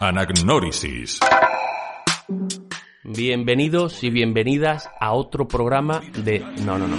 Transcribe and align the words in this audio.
Anagnórisis. 0.00 1.18
Bienvenidos 3.02 4.04
y 4.04 4.10
bienvenidas 4.10 4.88
a 5.00 5.12
otro 5.12 5.48
programa 5.48 6.00
de... 6.24 6.38
No, 6.64 6.78
no, 6.78 6.86
no. 6.86 6.96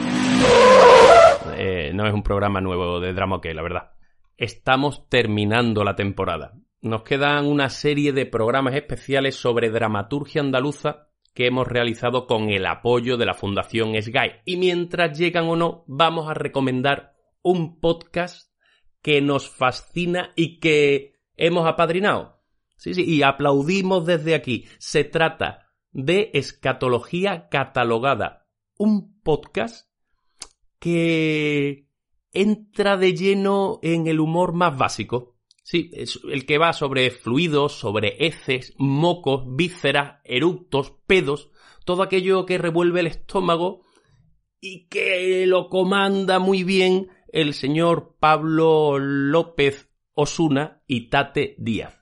Eh, 1.56 1.94
no 1.94 2.06
es 2.06 2.14
un 2.14 2.24
programa 2.24 2.60
nuevo 2.60 3.00
de 3.00 3.14
Drama 3.14 3.38
OK, 3.38 3.46
la 3.54 3.62
verdad. 3.62 3.92
Estamos 4.36 5.08
terminando 5.08 5.86
la 5.86 5.96
temporada. 5.96 6.56
Nos 6.82 7.04
quedan 7.04 7.46
una 7.46 7.70
serie 7.70 8.12
de 8.12 8.26
programas 8.26 8.76
especiales 8.76 9.36
sobre 9.36 9.70
dramaturgia 9.70 10.42
andaluza 10.42 11.08
que 11.34 11.48
hemos 11.48 11.70
realizado 11.70 12.28
con 12.28 12.50
el 12.50 12.66
apoyo 12.66 13.16
de 13.16 13.26
la 13.26 13.34
Fundación 13.34 13.94
SGAI. 13.94 14.42
Y 14.44 14.58
mientras 14.58 15.18
llegan 15.18 15.46
o 15.46 15.56
no, 15.56 15.86
vamos 15.88 16.30
a 16.30 16.34
recomendar 16.34 17.14
un 17.42 17.80
podcast 17.80 18.52
que 19.02 19.22
nos 19.22 19.50
fascina 19.50 20.34
y 20.36 20.60
que 20.60 21.14
hemos 21.38 21.66
apadrinado. 21.66 22.39
Sí, 22.80 22.94
sí, 22.94 23.04
y 23.04 23.24
aplaudimos 23.24 24.06
desde 24.06 24.34
aquí. 24.34 24.66
Se 24.78 25.04
trata 25.04 25.68
de 25.92 26.32
Escatología 26.34 27.50
Catalogada, 27.50 28.48
un 28.78 29.20
podcast 29.22 29.90
que 30.80 31.90
entra 32.32 32.96
de 32.96 33.14
lleno 33.14 33.80
en 33.84 34.08
el 34.08 34.22
humor 34.22 34.54
más 34.54 34.78
básico. 34.78 35.36
Sí, 35.62 35.92
el 36.32 36.46
que 36.46 36.58
va 36.58 36.72
sobre 36.72 37.12
fluidos, 37.12 37.74
sobre 37.74 38.26
heces, 38.26 38.74
mocos, 38.78 39.44
vísceras, 39.46 40.22
eructos, 40.24 40.94
pedos, 41.06 41.52
todo 41.84 42.02
aquello 42.02 42.46
que 42.46 42.58
revuelve 42.58 43.02
el 43.02 43.08
estómago 43.08 43.82
y 44.62 44.88
que 44.88 45.46
lo 45.48 45.68
comanda 45.68 46.40
muy 46.40 46.64
bien 46.64 47.10
el 47.28 47.54
señor 47.54 48.16
Pablo 48.22 49.00
López 49.00 49.92
Osuna 50.14 50.82
y 50.88 51.10
Tate 51.10 51.56
Díaz. 51.60 51.99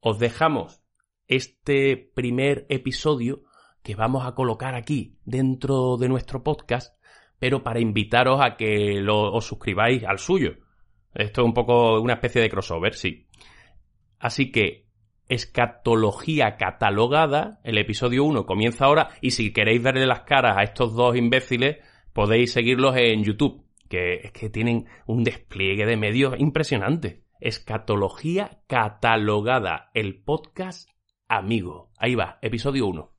Os 0.00 0.18
dejamos 0.18 0.82
este 1.26 1.96
primer 2.14 2.66
episodio 2.68 3.42
que 3.82 3.94
vamos 3.94 4.26
a 4.26 4.34
colocar 4.34 4.74
aquí 4.74 5.18
dentro 5.24 5.96
de 5.96 6.08
nuestro 6.08 6.42
podcast, 6.42 6.96
pero 7.38 7.62
para 7.62 7.80
invitaros 7.80 8.40
a 8.40 8.56
que 8.56 9.00
lo, 9.00 9.32
os 9.32 9.46
suscribáis 9.46 10.04
al 10.04 10.18
suyo. 10.18 10.56
Esto 11.14 11.42
es 11.42 11.46
un 11.46 11.54
poco 11.54 12.00
una 12.00 12.14
especie 12.14 12.40
de 12.40 12.50
crossover, 12.50 12.94
sí. 12.94 13.26
Así 14.18 14.50
que 14.50 14.86
escatología 15.28 16.56
catalogada, 16.56 17.60
el 17.64 17.78
episodio 17.78 18.24
1 18.24 18.46
comienza 18.46 18.86
ahora 18.86 19.08
y 19.20 19.32
si 19.32 19.52
queréis 19.52 19.82
verle 19.82 20.06
las 20.06 20.22
caras 20.22 20.56
a 20.56 20.62
estos 20.62 20.94
dos 20.94 21.16
imbéciles 21.16 21.78
podéis 22.12 22.52
seguirlos 22.52 22.96
en 22.96 23.24
YouTube, 23.24 23.64
que 23.88 24.14
es 24.24 24.32
que 24.32 24.50
tienen 24.50 24.86
un 25.06 25.24
despliegue 25.24 25.86
de 25.86 25.96
medios 25.96 26.34
impresionante. 26.38 27.22
Escatología 27.40 28.62
catalogada, 28.66 29.90
el 29.94 30.22
podcast 30.22 30.90
amigo. 31.28 31.92
Ahí 31.98 32.14
va, 32.14 32.38
episodio 32.42 32.86
1. 32.86 33.12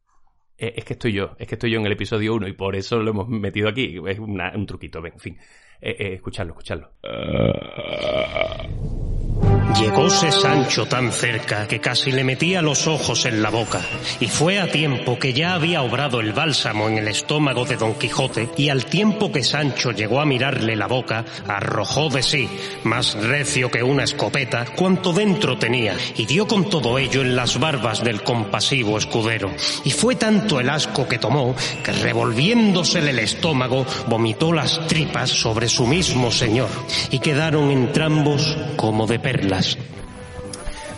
Eh, 0.58 0.74
es 0.76 0.84
que 0.84 0.94
estoy 0.94 1.14
yo, 1.14 1.36
es 1.40 1.48
que 1.48 1.56
estoy 1.56 1.72
yo 1.72 1.80
en 1.80 1.86
el 1.86 1.94
episodio 1.94 2.34
1 2.36 2.48
y 2.48 2.54
por 2.54 2.76
eso 2.76 3.00
lo 3.00 3.12
hemos 3.12 3.30
metido 3.30 3.70
aquí. 3.70 3.98
Es 4.08 4.20
un 4.20 4.66
truquito, 4.66 5.02
ven, 5.02 5.14
en 5.14 5.20
fin. 5.20 5.38
Eh, 5.82 5.96
eh, 5.98 6.14
escuchadlo, 6.16 6.52
escuchadlo. 6.52 6.92
Llegóse 9.78 10.32
Sancho 10.32 10.88
tan 10.88 11.12
cerca 11.12 11.68
que 11.68 11.80
casi 11.80 12.12
le 12.12 12.24
metía 12.24 12.62
los 12.62 12.88
ojos 12.88 13.26
en 13.26 13.42
la 13.42 13.50
boca, 13.50 13.82
y 14.20 14.28
fue 14.28 14.60
a 14.60 14.70
tiempo 14.70 15.18
que 15.20 15.32
ya 15.32 15.54
había 15.54 15.84
obrado 15.84 16.20
el 16.20 16.34
bálsamo 16.34 16.90
en 16.90 16.98
el 16.98 17.08
estómago 17.08 17.66
de 17.66 17.78
Don 17.78 17.94
Quijote, 17.94 18.50
y 18.58 18.70
al 18.70 18.86
tiempo 18.86 19.32
que 19.32 19.44
Sancho 19.44 19.92
llegó 19.92 20.20
a 20.20 20.26
mirarle 20.26 20.76
la 20.76 20.88
boca, 20.88 21.24
arrojó 21.48 22.10
de 22.10 22.24
sí, 22.24 22.50
más 22.84 23.14
recio 23.14 23.70
que 23.70 23.84
una 23.84 24.04
escopeta, 24.04 24.66
cuanto 24.76 25.14
dentro 25.14 25.58
tenía, 25.58 25.96
y 26.18 26.26
dio 26.26 26.48
con 26.48 26.70
todo 26.70 26.98
ello 26.98 27.22
en 27.22 27.36
las 27.36 27.60
barbas 27.60 28.04
del 28.04 28.24
compasivo 28.24 28.98
escudero. 28.98 29.52
Y 29.86 29.92
fue 29.92 30.16
tanto 30.16 30.60
el 30.60 30.70
asco 30.70 31.08
que 31.08 31.20
tomó, 31.20 31.56
que 31.84 31.92
revolviéndosele 31.94 33.12
el 33.12 33.20
estómago, 33.20 33.86
vomitó 34.08 34.52
las 34.52 34.88
tripas 34.88 35.30
sobre 35.30 35.70
su 35.70 35.86
mismo 35.86 36.32
señor, 36.32 36.70
y 37.12 37.20
quedaron 37.20 37.70
entrambos 37.72 38.58
como 38.76 39.08
de 39.08 39.20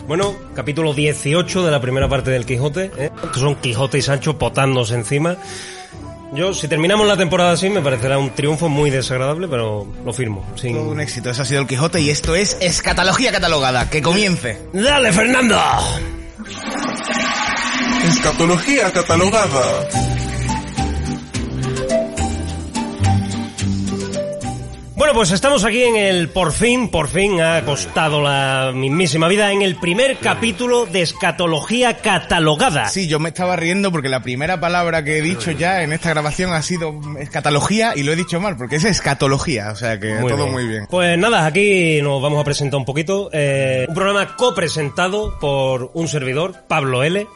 Bueno, 0.06 0.34
capítulo 0.54 0.94
18 0.94 1.64
de 1.64 1.70
la 1.70 1.80
primera 1.80 2.08
parte 2.08 2.30
del 2.30 2.44
Quijote, 2.44 2.90
¿eh? 2.98 3.10
que 3.32 3.38
son 3.38 3.54
Quijote 3.56 3.98
y 3.98 4.02
Sancho 4.02 4.38
potándose 4.38 4.94
encima. 4.94 5.36
Yo, 6.34 6.54
si 6.54 6.66
terminamos 6.66 7.06
la 7.06 7.16
temporada 7.16 7.52
así, 7.52 7.68
me 7.68 7.82
parecerá 7.82 8.18
un 8.18 8.30
triunfo 8.30 8.68
muy 8.68 8.90
desagradable, 8.90 9.48
pero 9.48 9.86
lo 10.04 10.12
firmo. 10.12 10.44
Sin... 10.56 10.74
Todo 10.74 10.90
un 10.90 11.00
éxito, 11.00 11.30
eso 11.30 11.42
ha 11.42 11.44
sido 11.44 11.60
el 11.60 11.66
Quijote 11.66 12.00
y 12.00 12.10
esto 12.10 12.34
es 12.34 12.56
Escatología 12.60 13.30
Catalogada. 13.32 13.90
Que 13.90 14.00
comience. 14.00 14.58
¡Dale, 14.72 15.12
Fernando! 15.12 15.58
Escatología 18.04 18.92
catalogada. 18.92 19.88
Bueno, 25.12 25.26
pues 25.28 25.32
estamos 25.32 25.62
aquí 25.66 25.82
en 25.82 25.96
el 25.96 26.30
por 26.30 26.52
fin, 26.52 26.88
por 26.88 27.06
fin 27.06 27.38
ha 27.42 27.62
costado 27.66 28.22
la 28.22 28.72
mismísima 28.74 29.28
vida 29.28 29.52
en 29.52 29.60
el 29.60 29.76
primer 29.76 30.16
capítulo 30.16 30.86
de 30.86 31.02
Escatología 31.02 31.98
Catalogada. 31.98 32.86
Sí, 32.86 33.08
yo 33.08 33.18
me 33.18 33.28
estaba 33.28 33.54
riendo 33.56 33.92
porque 33.92 34.08
la 34.08 34.22
primera 34.22 34.58
palabra 34.58 35.04
que 35.04 35.18
he 35.18 35.20
dicho 35.20 35.50
ya 35.50 35.82
en 35.82 35.92
esta 35.92 36.08
grabación 36.08 36.54
ha 36.54 36.62
sido 36.62 36.98
escatología 37.18 37.92
y 37.94 38.04
lo 38.04 38.12
he 38.12 38.16
dicho 38.16 38.40
mal 38.40 38.56
porque 38.56 38.76
es 38.76 38.84
escatología, 38.84 39.72
o 39.72 39.76
sea 39.76 40.00
que 40.00 40.14
todo 40.26 40.46
muy 40.46 40.66
bien. 40.66 40.86
Pues 40.88 41.18
nada, 41.18 41.44
aquí 41.44 42.00
nos 42.00 42.22
vamos 42.22 42.40
a 42.40 42.44
presentar 42.44 42.78
un 42.78 42.86
poquito. 42.86 43.28
Eh, 43.34 43.84
un 43.86 43.94
programa 43.94 44.34
copresentado 44.34 45.38
por 45.38 45.90
un 45.92 46.08
servidor, 46.08 46.64
Pablo 46.66 47.02
L. 47.02 47.26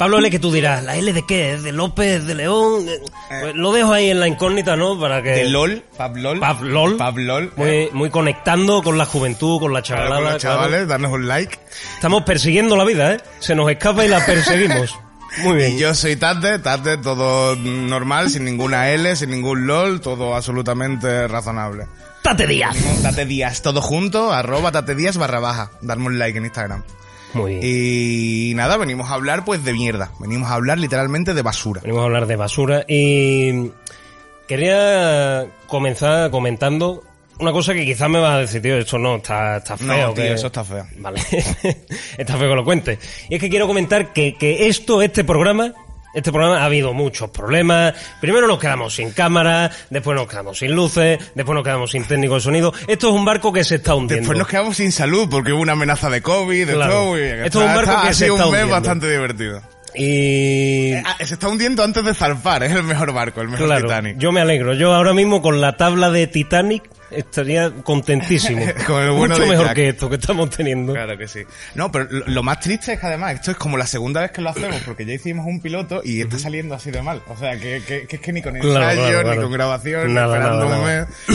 Pablo 0.00 0.16
L, 0.16 0.30
que 0.30 0.38
tú 0.38 0.50
dirás, 0.50 0.82
¿la 0.82 0.96
L 0.96 1.12
de 1.12 1.26
qué? 1.26 1.58
¿De 1.58 1.72
López, 1.72 2.24
de 2.24 2.34
León? 2.34 2.88
Eh, 2.88 3.02
pues 3.42 3.54
lo 3.54 3.70
dejo 3.70 3.92
ahí 3.92 4.08
en 4.08 4.18
la 4.18 4.28
incógnita, 4.28 4.74
¿no? 4.74 4.98
Para 4.98 5.22
que... 5.22 5.28
De 5.28 5.50
LOL, 5.50 5.84
Pablol. 5.94 6.40
Pablol. 6.40 6.96
Pablol. 6.96 7.52
Muy, 7.54 7.68
eh, 7.68 7.90
muy 7.92 8.08
conectando 8.08 8.82
con 8.82 8.96
la 8.96 9.04
juventud, 9.04 9.60
con 9.60 9.74
la 9.74 9.82
chavalada. 9.82 10.14
con 10.14 10.24
los 10.24 10.36
claro. 10.36 10.56
chavales, 10.56 10.88
darnos 10.88 11.12
un 11.12 11.28
like. 11.28 11.58
Estamos 11.96 12.22
persiguiendo 12.22 12.76
la 12.76 12.84
vida, 12.84 13.12
¿eh? 13.12 13.20
Se 13.40 13.54
nos 13.54 13.70
escapa 13.70 14.02
y 14.06 14.08
la 14.08 14.24
perseguimos. 14.24 14.98
Muy 15.42 15.56
bien. 15.56 15.76
Y 15.76 15.78
yo 15.80 15.94
soy 15.94 16.16
Tate, 16.16 16.60
Tate, 16.60 16.96
todo 16.96 17.54
normal, 17.56 18.30
sin 18.30 18.46
ninguna 18.46 18.88
L, 18.92 19.14
sin 19.16 19.28
ningún 19.28 19.66
LOL, 19.66 20.00
todo 20.00 20.34
absolutamente 20.34 21.28
razonable. 21.28 21.88
¡Tate 22.22 22.46
Díaz! 22.46 22.74
Tate 23.02 23.26
Díaz, 23.26 23.60
todo 23.60 23.82
junto, 23.82 24.32
arroba 24.32 24.72
Tate 24.72 24.94
Díaz 24.94 25.18
barra 25.18 25.40
baja. 25.40 25.72
Darme 25.82 26.06
un 26.06 26.18
like 26.18 26.38
en 26.38 26.46
Instagram. 26.46 26.84
Muy 27.34 27.54
bien. 27.56 27.60
Y 27.64 28.52
nada, 28.54 28.76
venimos 28.76 29.10
a 29.10 29.14
hablar 29.14 29.44
pues 29.44 29.64
de 29.64 29.72
mierda. 29.72 30.10
Venimos 30.18 30.50
a 30.50 30.54
hablar 30.54 30.78
literalmente 30.78 31.32
de 31.34 31.42
basura. 31.42 31.80
Venimos 31.80 32.02
a 32.02 32.04
hablar 32.06 32.26
de 32.26 32.36
basura 32.36 32.84
y 32.88 33.70
quería 34.48 35.46
comenzar 35.66 36.30
comentando 36.30 37.04
una 37.38 37.52
cosa 37.52 37.72
que 37.72 37.84
quizás 37.86 38.08
me 38.10 38.18
va 38.18 38.34
a 38.34 38.38
decir, 38.40 38.60
tío, 38.60 38.76
esto 38.76 38.98
no, 38.98 39.16
está, 39.16 39.58
está 39.58 39.76
feo. 39.76 39.86
No, 40.08 40.12
tío, 40.12 40.24
que- 40.24 40.32
eso 40.34 40.48
está 40.48 40.62
feo. 40.64 40.86
Vale, 40.98 41.20
está 42.18 42.36
feo 42.36 42.48
que 42.50 42.54
lo 42.54 42.64
cuente. 42.64 42.98
Y 43.28 43.36
es 43.36 43.40
que 43.40 43.48
quiero 43.48 43.66
comentar 43.66 44.12
que, 44.12 44.34
que 44.36 44.68
esto, 44.68 45.00
este 45.00 45.24
programa, 45.24 45.72
este 46.14 46.32
programa 46.32 46.60
ha 46.60 46.64
habido 46.64 46.92
muchos 46.92 47.30
problemas. 47.30 47.94
Primero 48.20 48.46
nos 48.46 48.58
quedamos 48.58 48.94
sin 48.94 49.10
cámara, 49.12 49.70
después 49.90 50.16
nos 50.16 50.28
quedamos 50.28 50.58
sin 50.58 50.74
luces, 50.74 51.18
después 51.34 51.54
nos 51.54 51.64
quedamos 51.64 51.90
sin 51.90 52.04
técnico 52.04 52.34
de 52.34 52.40
sonido. 52.40 52.72
Esto 52.88 53.08
es 53.08 53.14
un 53.14 53.24
barco 53.24 53.52
que 53.52 53.64
se 53.64 53.76
está 53.76 53.94
hundiendo. 53.94 54.22
Después 54.22 54.38
nos 54.38 54.48
quedamos 54.48 54.76
sin 54.76 54.92
salud 54.92 55.28
porque 55.30 55.52
hubo 55.52 55.62
una 55.62 55.72
amenaza 55.72 56.10
de 56.10 56.20
COVID, 56.22 56.66
de 56.66 56.74
Claro. 56.74 56.92
todo. 56.92 57.16
Esto 57.16 57.62
es 57.62 57.68
un 57.68 57.74
barco 57.74 58.02
que 58.02 58.14
se 58.14 58.24
sido 58.24 58.34
está 58.36 58.46
un 58.46 58.52
mes 58.52 58.60
hundiendo. 58.62 58.74
bastante 58.74 59.10
divertido. 59.10 59.62
Y... 59.94 60.94
Ah, 60.94 61.16
se 61.24 61.34
está 61.34 61.48
hundiendo 61.48 61.82
antes 61.82 62.04
de 62.04 62.14
zarpar, 62.14 62.62
es 62.62 62.72
el 62.72 62.82
mejor 62.84 63.12
barco, 63.12 63.40
el 63.40 63.48
mejor 63.48 63.66
Claro, 63.66 63.82
Titanic. 63.88 64.18
yo 64.18 64.30
me 64.32 64.40
alegro. 64.40 64.74
Yo 64.74 64.94
ahora 64.94 65.12
mismo 65.12 65.42
con 65.42 65.60
la 65.60 65.76
tabla 65.76 66.10
de 66.10 66.26
Titanic 66.26 66.84
estaría 67.10 67.70
contentísimo. 67.70 68.64
Con 68.86 69.02
el 69.02 69.10
bueno 69.10 69.34
Mucho 69.34 69.42
de 69.42 69.48
mejor 69.50 69.66
Jack. 69.66 69.74
que 69.76 69.88
esto 69.88 70.08
que 70.08 70.16
estamos 70.16 70.50
teniendo. 70.50 70.92
Claro 70.92 71.16
que 71.18 71.28
sí. 71.28 71.40
No, 71.74 71.90
pero 71.90 72.06
lo, 72.10 72.26
lo 72.26 72.42
más 72.42 72.60
triste 72.60 72.92
es 72.94 73.00
que 73.00 73.06
además 73.06 73.34
esto 73.34 73.50
es 73.50 73.56
como 73.56 73.76
la 73.76 73.86
segunda 73.86 74.20
vez 74.20 74.30
que 74.30 74.40
lo 74.40 74.50
hacemos 74.50 74.80
porque 74.84 75.04
ya 75.04 75.14
hicimos 75.14 75.46
un 75.46 75.60
piloto 75.60 76.00
y 76.04 76.20
está 76.20 76.38
saliendo 76.38 76.74
así 76.74 76.90
de 76.90 77.02
mal. 77.02 77.22
O 77.28 77.36
sea, 77.36 77.58
que, 77.58 77.82
que, 77.86 78.06
que 78.06 78.16
es 78.16 78.22
que 78.22 78.32
ni 78.32 78.42
con 78.42 78.56
ensayo, 78.56 78.72
Claro, 78.80 79.20
claro, 79.22 79.34
ni 79.34 79.42
con 79.42 79.52
grabación, 79.52 80.14
Nada, 80.14 80.26
ni 80.28 80.34
esperando 80.34 80.68
nada, 80.68 80.78
un 80.78 80.86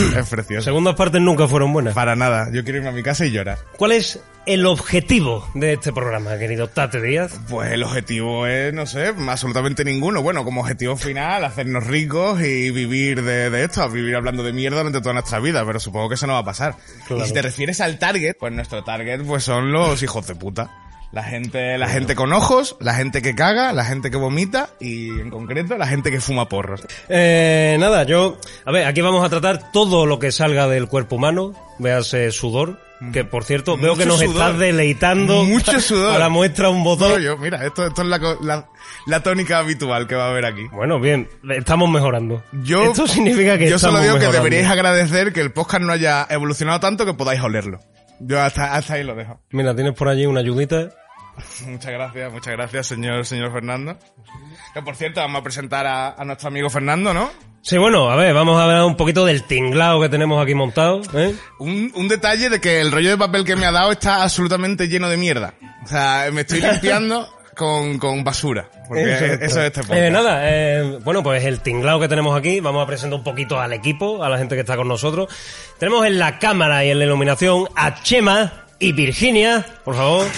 mes. 0.02 0.16
Es 0.16 0.28
precioso. 0.28 0.64
Segundas 0.64 0.94
partes 0.94 1.20
nunca 1.20 1.46
fueron 1.48 1.72
buenas. 1.72 1.94
Para 1.94 2.16
nada. 2.16 2.48
Yo 2.52 2.62
quiero 2.64 2.78
irme 2.78 2.90
a 2.90 2.92
mi 2.92 3.02
casa 3.02 3.24
y 3.26 3.30
llorar. 3.30 3.58
¿Cuál 3.76 3.92
es 3.92 4.20
el 4.46 4.64
objetivo 4.64 5.46
de 5.54 5.72
este 5.74 5.92
programa, 5.92 6.38
querido 6.38 6.68
Tate 6.68 7.02
Díaz? 7.02 7.38
Pues 7.50 7.72
el 7.72 7.82
objetivo 7.82 8.46
es, 8.46 8.72
no 8.72 8.86
sé, 8.86 9.12
absolutamente 9.28 9.84
ninguno. 9.84 10.22
Bueno, 10.22 10.44
como 10.44 10.60
objetivo 10.60 10.96
final, 10.96 11.44
hacernos 11.44 11.86
ricos 11.86 12.40
y 12.40 12.70
vivir 12.70 13.22
de, 13.22 13.64
esto, 13.64 13.88
vivir 13.90 14.14
hablando 14.14 14.44
de 14.44 14.52
mierda 14.52 14.78
durante 14.78 15.00
toda 15.00 15.14
nuestra 15.14 15.40
vida, 15.40 15.64
pero 15.66 15.80
supongo 15.80 16.08
que 16.08 16.14
eso 16.14 16.28
no 16.28 16.34
va 16.34 16.38
a 16.38 16.44
pasar. 16.44 16.76
Y 17.10 17.24
si 17.26 17.32
te 17.32 17.42
refieres 17.42 17.80
al 17.80 17.98
target, 17.98 18.36
pues 18.38 18.52
nuestro 18.52 18.84
target 18.84 19.22
pues 19.22 19.42
son 19.42 19.72
los 19.72 20.02
hijos 20.02 20.26
de 20.28 20.36
puta. 20.36 20.70
La 21.12 21.22
gente, 21.22 21.78
la 21.78 21.88
gente 21.88 22.14
con 22.14 22.32
ojos, 22.32 22.76
la 22.80 22.94
gente 22.94 23.22
que 23.22 23.34
caga, 23.34 23.72
la 23.72 23.84
gente 23.84 24.10
que 24.10 24.16
vomita 24.16 24.70
y 24.80 25.08
en 25.08 25.30
concreto 25.30 25.76
la 25.78 25.86
gente 25.86 26.10
que 26.10 26.20
fuma 26.20 26.48
porros. 26.48 26.82
Eh, 27.08 27.76
nada, 27.80 28.04
yo, 28.04 28.38
a 28.64 28.72
ver, 28.72 28.86
aquí 28.86 29.00
vamos 29.00 29.24
a 29.24 29.28
tratar 29.28 29.72
todo 29.72 30.04
lo 30.04 30.18
que 30.18 30.30
salga 30.30 30.68
del 30.68 30.88
cuerpo 30.88 31.16
humano, 31.16 31.52
véase 31.78 32.32
sudor, 32.32 32.80
que 33.12 33.24
por 33.24 33.44
cierto, 33.44 33.76
veo 33.76 33.96
que 33.96 34.06
nos 34.06 34.22
estás 34.22 34.58
deleitando. 34.58 35.44
Mucho 35.44 35.80
sudor. 35.80 36.12
Para 36.12 36.28
muestra 36.28 36.68
un 36.68 36.82
botón. 36.82 37.22
mira, 37.40 37.64
esto, 37.64 37.86
esto 37.86 38.02
es 38.02 38.08
la, 38.08 38.68
la, 39.06 39.22
tónica 39.22 39.58
habitual 39.58 40.06
que 40.06 40.14
va 40.14 40.26
a 40.26 40.30
haber 40.30 40.46
aquí. 40.46 40.66
Bueno, 40.72 41.00
bien, 41.00 41.28
estamos 41.50 41.90
mejorando. 41.90 42.42
Yo, 42.52 42.84
esto 42.84 43.06
significa 43.06 43.58
que 43.58 43.68
Yo 43.68 43.78
solo 43.78 44.00
digo 44.00 44.18
que 44.18 44.28
deberíais 44.28 44.68
agradecer 44.68 45.32
que 45.32 45.40
el 45.40 45.52
podcast 45.52 45.82
no 45.82 45.92
haya 45.92 46.26
evolucionado 46.30 46.80
tanto 46.80 47.04
que 47.04 47.14
podáis 47.14 47.40
olerlo. 47.40 47.80
Yo 48.20 48.40
hasta, 48.40 48.74
hasta 48.74 48.94
ahí 48.94 49.04
lo 49.04 49.14
dejo. 49.14 49.40
Mira, 49.50 49.74
tienes 49.74 49.94
por 49.94 50.08
allí 50.08 50.26
una 50.26 50.40
ayudita. 50.40 50.90
Muchas 51.66 51.92
gracias, 51.92 52.32
muchas 52.32 52.52
gracias, 52.54 52.86
señor, 52.86 53.26
señor 53.26 53.52
Fernando. 53.52 53.98
Que 54.72 54.82
por 54.82 54.96
cierto, 54.96 55.20
vamos 55.20 55.40
a 55.40 55.44
presentar 55.44 55.86
a, 55.86 56.24
nuestro 56.24 56.48
amigo 56.48 56.70
Fernando, 56.70 57.12
¿no? 57.12 57.30
Sí, 57.66 57.78
bueno, 57.78 58.08
a 58.08 58.14
ver, 58.14 58.32
vamos 58.32 58.60
a 58.60 58.62
hablar 58.62 58.84
un 58.84 58.96
poquito 58.96 59.26
del 59.26 59.42
tinglao 59.42 60.00
que 60.00 60.08
tenemos 60.08 60.40
aquí 60.40 60.54
montado. 60.54 61.02
¿eh? 61.14 61.34
Un, 61.58 61.90
un 61.96 62.06
detalle 62.06 62.48
de 62.48 62.60
que 62.60 62.80
el 62.80 62.92
rollo 62.92 63.10
de 63.10 63.16
papel 63.16 63.44
que 63.44 63.56
me 63.56 63.66
ha 63.66 63.72
dado 63.72 63.90
está 63.90 64.22
absolutamente 64.22 64.86
lleno 64.86 65.08
de 65.08 65.16
mierda. 65.16 65.54
O 65.84 65.88
sea, 65.88 66.28
me 66.32 66.42
estoy 66.42 66.60
limpiando 66.60 67.28
con, 67.56 67.98
con 67.98 68.22
basura. 68.22 68.70
Porque 68.86 69.14
eso, 69.40 69.60
es 69.60 69.76
este 69.76 69.80
eh, 70.06 70.10
nada, 70.12 70.42
eh, 70.44 71.00
bueno, 71.02 71.24
pues 71.24 71.44
el 71.44 71.58
tinglao 71.58 71.98
que 71.98 72.06
tenemos 72.06 72.38
aquí, 72.38 72.60
vamos 72.60 72.84
a 72.84 72.86
presentar 72.86 73.18
un 73.18 73.24
poquito 73.24 73.58
al 73.58 73.72
equipo, 73.72 74.22
a 74.22 74.28
la 74.28 74.38
gente 74.38 74.54
que 74.54 74.60
está 74.60 74.76
con 74.76 74.86
nosotros. 74.86 75.28
Tenemos 75.76 76.06
en 76.06 76.20
la 76.20 76.38
cámara 76.38 76.84
y 76.84 76.90
en 76.90 77.00
la 77.00 77.04
iluminación 77.06 77.66
a 77.74 78.00
Chema 78.00 78.66
y 78.78 78.92
Virginia, 78.92 79.66
por 79.84 79.96
favor. 79.96 80.28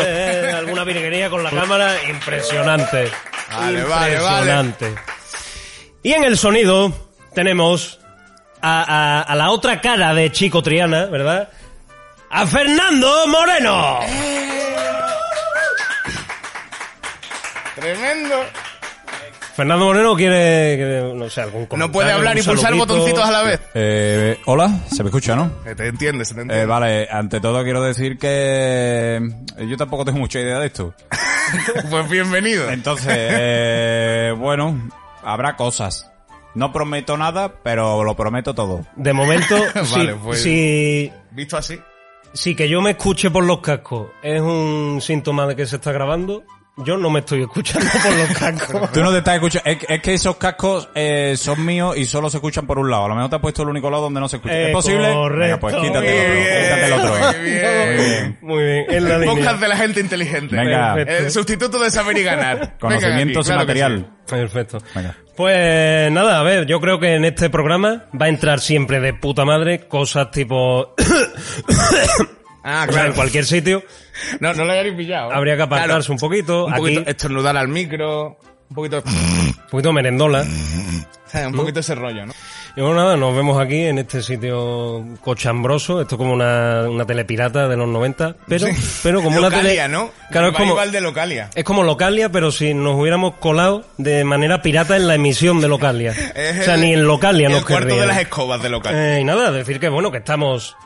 Eh, 0.00 0.52
alguna 0.52 0.82
virguería 0.82 1.30
con 1.30 1.44
la 1.44 1.50
cámara, 1.50 1.94
impresionante. 2.10 3.12
Vale, 3.52 3.78
impresionante. 3.78 4.86
Vale, 4.90 5.13
Y 6.04 6.12
en 6.12 6.22
el 6.22 6.36
sonido 6.36 6.92
tenemos 7.34 7.98
a, 8.60 9.22
a, 9.22 9.34
la 9.34 9.50
otra 9.50 9.80
cara 9.80 10.12
de 10.12 10.30
Chico 10.30 10.62
Triana, 10.62 11.06
¿verdad? 11.06 11.48
A 12.28 12.46
Fernando 12.46 13.26
Moreno. 13.26 14.00
Tremendo. 17.74 18.34
Fernando 19.56 19.86
Moreno 19.86 20.14
quiere, 20.14 21.14
no 21.14 21.30
sé, 21.30 21.40
algún 21.40 21.66
No 21.74 21.90
puede 21.90 22.12
hablar 22.12 22.36
y 22.36 22.42
pulsar 22.42 22.74
botoncitos 22.74 23.24
a 23.24 23.30
la 23.30 23.42
vez. 23.42 23.60
Eh, 23.72 24.38
hola, 24.44 24.80
se 24.92 25.02
me 25.02 25.08
escucha, 25.08 25.34
¿no? 25.34 25.50
Eh, 25.64 25.74
te 25.74 25.86
entiendes, 25.86 26.28
se 26.28 26.34
te 26.34 26.42
entiende. 26.42 26.64
Eh, 26.64 26.66
vale, 26.66 27.08
ante 27.10 27.40
todo 27.40 27.64
quiero 27.64 27.82
decir 27.82 28.18
que 28.18 29.26
yo 29.66 29.76
tampoco 29.78 30.04
tengo 30.04 30.18
mucha 30.18 30.38
idea 30.38 30.58
de 30.58 30.66
esto. 30.66 30.92
pues 31.90 32.10
bienvenido. 32.10 32.68
Entonces, 32.68 33.16
eh, 33.16 34.34
bueno, 34.36 34.90
habrá 35.24 35.56
cosas. 35.56 36.10
No 36.54 36.72
prometo 36.72 37.16
nada, 37.16 37.60
pero 37.62 38.04
lo 38.04 38.14
prometo 38.14 38.54
todo. 38.54 38.86
De 38.96 39.12
momento, 39.12 39.56
vale, 39.92 40.14
pues, 40.14 40.42
si... 40.42 41.10
Visto 41.32 41.56
así. 41.56 41.78
Sí, 42.32 42.54
que 42.54 42.68
yo 42.68 42.80
me 42.80 42.90
escuche 42.90 43.30
por 43.30 43.44
los 43.44 43.60
cascos 43.60 44.08
es 44.22 44.40
un 44.40 45.00
síntoma 45.00 45.46
de 45.46 45.56
que 45.56 45.66
se 45.66 45.76
está 45.76 45.92
grabando. 45.92 46.44
Yo 46.76 46.96
no 46.96 47.08
me 47.08 47.20
estoy 47.20 47.42
escuchando 47.42 47.88
por 48.02 48.16
los 48.16 48.28
cascos. 48.36 48.92
Tú 48.92 49.00
no 49.00 49.12
te 49.12 49.18
estás 49.18 49.34
escuchando. 49.34 49.70
Es, 49.70 50.00
que 50.00 50.14
esos 50.14 50.36
cascos 50.36 50.88
eh, 50.94 51.34
son 51.36 51.64
míos 51.64 51.96
y 51.96 52.04
solo 52.04 52.28
se 52.28 52.38
escuchan 52.38 52.66
por 52.66 52.80
un 52.80 52.90
lado. 52.90 53.04
A 53.04 53.08
lo 53.08 53.14
mejor 53.14 53.30
te 53.30 53.36
has 53.36 53.42
puesto 53.42 53.62
el 53.62 53.68
único 53.68 53.90
lado 53.90 54.02
donde 54.02 54.20
no 54.20 54.28
se 54.28 54.36
escucha. 54.36 54.58
¿Es 54.58 54.72
posible? 54.72 55.12
Correcto. 55.12 55.60
pues 55.60 55.76
quítate 55.76 56.86
el 56.86 56.92
otro. 56.92 57.14
Muy 57.14 57.50
bien. 57.50 57.86
Muy 57.86 58.04
bien. 58.04 58.38
Muy 58.42 58.64
bien. 58.64 58.84
En 58.88 59.08
la 59.08 59.18
línea. 59.18 59.54
de 59.54 59.68
la 59.68 59.76
gente 59.76 60.00
inteligente. 60.00 60.56
Venga. 60.56 60.94
El 61.00 61.30
sustituto 61.30 61.78
de 61.78 61.90
saber 61.90 62.18
y 62.18 62.24
ganar. 62.24 62.76
Conocimientos 62.78 63.48
y 63.48 63.52
material. 63.52 64.10
Perfecto. 64.28 64.78
Venga. 64.94 65.16
Pues 65.36 66.12
nada, 66.12 66.38
a 66.38 66.42
ver, 66.44 66.64
yo 66.66 66.80
creo 66.80 67.00
que 67.00 67.16
en 67.16 67.24
este 67.24 67.50
programa 67.50 68.04
va 68.20 68.26
a 68.26 68.28
entrar 68.28 68.60
siempre 68.60 69.00
de 69.00 69.14
puta 69.14 69.44
madre 69.44 69.88
cosas 69.88 70.30
tipo... 70.30 70.94
Ah, 72.64 72.86
claro. 72.88 73.08
en 73.08 73.12
cualquier 73.12 73.44
sitio. 73.44 73.84
No, 74.40 74.54
no 74.54 74.64
lo 74.64 74.72
había 74.72 74.96
pillado. 74.96 75.30
¿eh? 75.30 75.34
Habría 75.34 75.56
que 75.56 75.62
apartarse 75.62 76.10
un 76.10 76.18
poquito. 76.18 76.66
Un 76.66 76.74
poquito 76.74 77.02
estornudar 77.06 77.56
al 77.56 77.68
micro. 77.68 78.38
Un 78.70 78.74
poquito. 78.74 79.02
un 79.04 79.54
poquito 79.70 79.92
merendola. 79.92 80.44
un 81.46 81.52
poquito 81.52 81.80
ese 81.80 81.94
rollo, 81.94 82.26
¿no? 82.26 82.32
Y 82.76 82.80
bueno, 82.80 82.96
nada, 82.96 83.16
nos 83.16 83.36
vemos 83.36 83.60
aquí 83.60 83.84
en 83.84 83.98
este 83.98 84.20
sitio 84.22 85.04
cochambroso. 85.20 86.00
Esto 86.00 86.16
es 86.16 86.18
como 86.18 86.32
una, 86.32 86.88
una 86.88 87.04
telepirata 87.04 87.68
de 87.68 87.76
los 87.76 87.86
90. 87.86 88.36
Pero, 88.48 88.66
pero 89.02 89.22
como 89.22 89.40
Localia, 89.40 89.60
una 89.60 89.68
tele. 89.68 89.88
¿no? 89.88 90.10
Claro, 90.30 90.48
es 90.48 90.56
como. 90.56 90.70
igual 90.70 90.90
de 90.90 91.00
Localia. 91.00 91.50
Es 91.54 91.64
como 91.64 91.84
Localia, 91.84 92.30
pero 92.30 92.50
si 92.50 92.74
nos 92.74 92.98
hubiéramos 92.98 93.34
colado 93.34 93.84
de 93.96 94.24
manera 94.24 94.62
pirata 94.62 94.96
en 94.96 95.06
la 95.06 95.14
emisión 95.14 95.60
de 95.60 95.68
Localia. 95.68 96.14
o 96.60 96.62
sea, 96.62 96.76
ni 96.76 96.94
en 96.94 97.04
Localia 97.04 97.48
nos 97.48 97.58
El 97.58 97.64
cuarto 97.66 97.96
de 97.96 98.06
las 98.06 98.18
escobas 98.18 98.62
de 98.62 98.70
Localia. 98.70 99.18
Eh, 99.18 99.20
y 99.20 99.24
nada, 99.24 99.52
decir 99.52 99.78
que 99.78 99.88
bueno, 99.88 100.10
que 100.10 100.18
estamos 100.18 100.76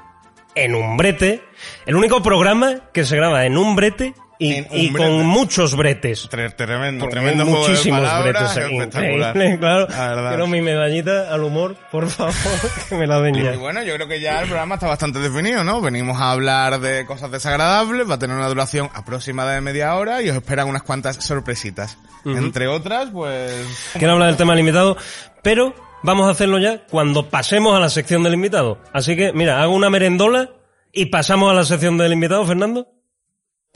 en 0.55 0.75
un 0.75 0.97
brete. 0.97 1.43
El 1.87 1.97
único 1.97 2.23
programa 2.23 2.91
que 2.93 3.05
se 3.05 3.17
graba 3.17 3.47
en 3.47 3.59
un 3.59 3.77
brete 3.77 4.15
y, 4.39 4.93
con 4.93 5.27
muchos 5.27 5.77
bretes. 5.77 6.29
Tremendo, 6.29 7.09
tremendo 7.09 7.45
Muchísimos 7.45 8.01
bretes. 8.23 8.59
Increíble, 8.71 9.59
claro. 9.61 9.87
Quiero 10.29 10.47
mi 10.47 10.61
medallita 10.61 11.33
al 11.33 11.43
humor, 11.43 11.77
por 11.91 12.09
favor, 12.09 12.35
que 12.89 12.95
me 12.95 13.07
la 13.07 13.21
den 13.21 13.35
ya. 13.35 13.55
Y 13.55 13.57
bueno, 13.57 13.83
yo 13.83 13.95
creo 13.95 14.07
que 14.07 14.21
ya 14.21 14.41
el 14.41 14.47
programa 14.47 14.77
está 14.77 14.87
bastante 14.87 15.19
definido, 15.19 15.65
¿no? 15.65 15.81
Venimos 15.81 16.21
a 16.21 16.31
hablar 16.31 16.81
de 16.81 17.05
cosas 17.05 17.31
desagradables, 17.31 18.09
va 18.09 18.15
a 18.15 18.19
tener 18.19 18.37
una 18.37 18.49
duración 18.49 18.91
aproximada 18.95 19.55
de 19.55 19.61
media 19.61 19.95
hora 19.97 20.23
y 20.23 20.31
os 20.31 20.37
esperan 20.37 20.69
unas 20.69 20.83
cuantas 20.83 21.17
sorpresitas. 21.17 21.99
Entre 22.25 22.67
otras, 22.67 23.09
pues... 23.11 23.91
Quiero 23.95 24.13
hablar 24.15 24.29
del 24.29 24.37
tema 24.37 24.55
limitado, 24.55 24.97
pero 25.43 25.75
vamos 26.03 26.29
a 26.29 26.31
hacerlo 26.31 26.59
ya 26.59 26.87
cuando 26.87 27.29
pasemos 27.29 27.77
a 27.77 27.81
la 27.81 27.91
sección 27.91 28.23
del 28.23 28.35
invitado. 28.35 28.79
Así 28.93 29.17
que, 29.17 29.33
mira, 29.33 29.63
hago 29.63 29.75
una 29.75 29.91
merendola 29.91 30.51
y 30.93 31.07
pasamos 31.07 31.51
a 31.51 31.55
la 31.55 31.65
sección 31.65 31.99
del 31.99 32.13
invitado, 32.13 32.45
Fernando. 32.47 32.89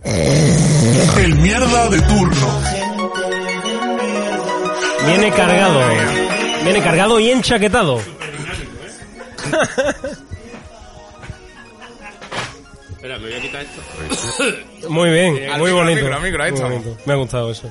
El 0.04 1.34
mierda 1.36 1.88
de 1.88 2.00
turno. 2.02 2.60
Viene 5.06 5.30
cargado. 5.32 5.80
Viene 6.64 6.82
cargado 6.82 7.20
y 7.20 7.30
enchaquetado. 7.30 8.00
Espera, 12.90 13.18
me 13.18 13.26
voy 13.26 13.34
a 13.34 13.40
quitar 13.40 13.62
esto. 13.62 14.88
Muy 14.88 15.10
bien, 15.10 15.58
muy 15.58 15.72
bonito. 15.72 16.06
Me 17.04 17.12
ha 17.12 17.16
gustado 17.16 17.50
eso. 17.50 17.68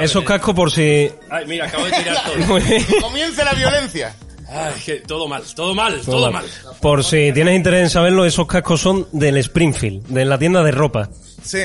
Esos 0.00 0.24
cascos 0.24 0.54
por 0.54 0.70
si... 0.70 1.10
Ay, 1.30 1.46
mira, 1.46 1.66
acabo 1.66 1.84
de 1.84 1.92
tirar 1.92 2.16
todo. 2.24 3.00
Comience 3.00 3.44
la 3.44 3.52
violencia. 3.54 4.14
Ay, 4.50 4.72
que 4.84 4.96
todo 4.96 5.28
mal, 5.28 5.42
todo 5.54 5.74
mal, 5.74 6.00
todo, 6.00 6.32
mal. 6.32 6.46
Por 6.80 7.04
si 7.04 7.32
tienes 7.32 7.54
interés 7.54 7.82
en 7.82 7.90
saberlo, 7.90 8.24
esos 8.24 8.46
cascos 8.46 8.80
son 8.80 9.06
del 9.12 9.36
Springfield, 9.38 10.06
de 10.06 10.24
la 10.24 10.38
tienda 10.38 10.62
de 10.62 10.70
ropa. 10.70 11.10
Sí. 11.42 11.64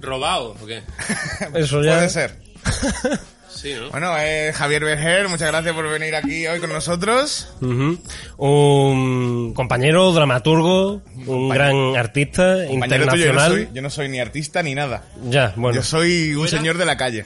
¿Robado 0.00 0.56
o 0.60 0.66
qué? 0.66 0.82
Eso 1.54 1.82
ya... 1.82 1.96
Puede 1.96 2.08
ser. 2.08 2.38
Sí, 3.62 3.74
¿no? 3.78 3.90
Bueno, 3.90 4.12
eh, 4.18 4.52
Javier 4.52 4.84
Berger, 4.84 5.28
muchas 5.28 5.46
gracias 5.48 5.72
por 5.72 5.88
venir 5.88 6.16
aquí 6.16 6.48
hoy 6.48 6.58
con 6.58 6.72
nosotros. 6.72 7.48
Un 7.60 9.52
compañero, 9.54 10.10
dramaturgo, 10.10 11.00
un 11.26 11.48
gran 11.48 11.94
artista 11.96 12.66
internacional. 12.66 13.68
yo, 13.72 13.80
no 13.80 13.88
soy, 13.88 14.08
ni 14.08 14.18
artista 14.18 14.64
ni 14.64 14.74
nada. 14.74 15.04
Ya, 15.28 15.52
bueno. 15.54 15.76
Yo 15.76 15.84
soy 15.84 16.34
un 16.34 16.48
señor 16.48 16.76
de 16.76 16.86
la 16.86 16.96
calle. 16.96 17.24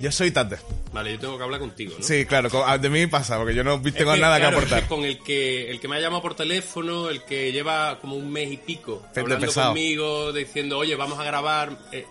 Yo 0.00 0.10
soy 0.10 0.30
Tate. 0.30 0.56
Vale, 0.92 1.12
yo 1.12 1.18
tengo 1.18 1.36
que 1.38 1.44
hablar 1.44 1.60
contigo, 1.60 1.94
¿no? 1.98 2.04
Sí, 2.04 2.24
claro, 2.24 2.48
de 2.78 2.90
mí 2.90 3.06
pasa, 3.06 3.36
porque 3.38 3.54
yo 3.54 3.62
no 3.62 3.80
tengo 3.80 4.16
nada 4.16 4.40
que 4.40 4.46
aportar. 4.46 4.88
con 4.88 5.04
el 5.04 5.18
que, 5.18 5.70
el 5.70 5.78
que 5.78 5.88
me 5.88 5.96
ha 5.96 6.00
llamado 6.00 6.22
por 6.22 6.34
teléfono, 6.34 7.10
el 7.10 7.22
que 7.22 7.52
lleva 7.52 7.98
como 8.00 8.16
un 8.16 8.32
mes 8.32 8.50
y 8.50 8.56
pico 8.56 9.02
hablando 9.14 9.52
conmigo, 9.52 10.32
diciendo, 10.32 10.78
oye, 10.78 10.96
vamos 10.96 11.18
a 11.18 11.24
grabar. 11.24 11.78
Eh, 11.92 12.06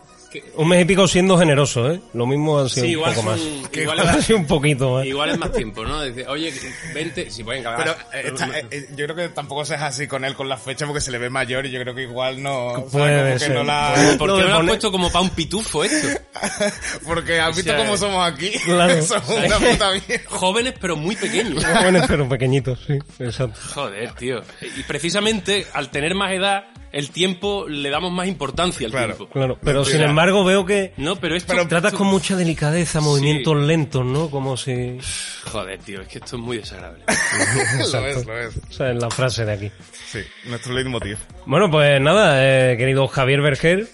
Un 0.55 0.67
mes 0.67 0.81
y 0.81 0.85
pico 0.85 1.07
siendo 1.07 1.37
generoso, 1.37 1.91
¿eh? 1.91 1.99
Lo 2.13 2.25
mismo 2.27 2.59
ha 2.59 2.69
sido 2.69 2.85
Sí, 2.85 2.91
un 2.95 2.99
igual 2.99 3.13
poco 3.15 3.25
más. 3.29 3.39
son- 3.39 3.69
igual 3.81 4.23
sido 4.23 4.37
un 4.39 4.45
poquito 4.47 4.93
más. 4.93 5.05
Igual 5.05 5.29
es 5.31 5.37
más 5.39 5.51
tiempo, 5.51 5.83
¿no? 5.85 6.03
Dice, 6.03 6.27
oye, 6.27 6.53
vente, 6.93 7.31
si 7.31 7.43
pueden 7.43 7.63
Pero 7.63 7.91
eh, 8.13 8.33
eh, 8.53 8.65
eh, 8.71 8.87
yo 8.95 9.05
creo 9.05 9.15
que 9.15 9.29
tampoco 9.29 9.65
seas 9.65 9.81
así 9.81 10.07
con 10.07 10.23
él 10.25 10.35
con 10.35 10.47
la 10.47 10.57
fecha 10.57 10.85
porque 10.85 11.01
se 11.01 11.11
le 11.11 11.17
ve 11.17 11.29
mayor 11.29 11.65
y 11.65 11.71
yo 11.71 11.79
creo 11.81 11.95
que 11.95 12.03
igual 12.03 12.43
no. 12.43 12.85
Puede 12.91 13.33
que 13.33 13.39
ser. 13.39 13.51
no 13.53 13.63
la- 13.63 13.93
¿Por 14.17 14.35
qué 14.35 14.41
no 14.43 14.47
lo 14.49 14.55
has 14.59 14.65
puesto 14.67 14.91
como 14.91 15.11
para 15.11 15.21
un 15.21 15.29
pitufo 15.31 15.83
esto? 15.83 16.07
porque 17.05 17.39
has 17.39 17.55
visto 17.55 17.71
sea, 17.71 17.77
cómo 17.79 17.97
somos 17.97 18.31
aquí. 18.31 18.51
Claro. 18.65 19.01
somos 19.01 19.29
una 19.29 19.57
puta 19.57 19.91
mierda. 19.91 20.25
Jóvenes 20.29 20.73
pero 20.79 20.95
muy 20.95 21.15
pequeños. 21.15 21.65
Jóvenes 21.65 22.03
pero 22.07 22.29
pequeñitos, 22.29 22.79
sí, 22.85 22.93
exacto. 23.19 23.59
Joder, 23.73 24.11
tío. 24.13 24.41
Y 24.77 24.83
precisamente 24.83 25.65
al 25.73 25.89
tener 25.89 26.13
más 26.15 26.31
edad, 26.33 26.65
el 26.91 27.11
tiempo 27.11 27.67
le 27.67 27.89
damos 27.89 28.11
más 28.11 28.27
importancia 28.27 28.85
al 28.87 28.91
Claro, 28.91 29.15
tiempo. 29.15 29.33
Claro, 29.33 29.57
pero 29.61 29.85
sin 29.85 30.01
embargo 30.01 30.43
veo 30.43 30.65
que 30.65 30.93
No, 30.97 31.15
pero 31.17 31.35
esto... 31.35 31.53
tratas 31.67 31.93
con 31.93 32.07
mucha 32.07 32.35
delicadeza, 32.35 32.99
movimientos 33.01 33.55
lentos, 33.57 34.05
¿no? 34.05 34.29
Como 34.29 34.57
si... 34.57 34.97
Joder, 35.45 35.79
tío, 35.79 36.01
es 36.01 36.07
que 36.07 36.17
esto 36.19 36.35
es 36.37 36.41
muy 36.41 36.57
desagradable. 36.57 37.03
lo 37.77 38.07
es, 38.07 38.25
lo 38.25 38.39
es. 38.39 38.57
O 38.69 38.71
sea, 38.73 38.89
en 38.91 38.99
la 38.99 39.09
frase 39.09 39.45
de 39.45 39.53
aquí. 39.53 39.71
Sí, 40.07 40.19
nuestro 40.47 40.73
leitmotiv. 40.73 41.17
Bueno, 41.45 41.69
pues 41.69 41.99
nada, 42.01 42.37
eh, 42.71 42.77
querido 42.77 43.07
Javier 43.07 43.41
Berger, 43.41 43.87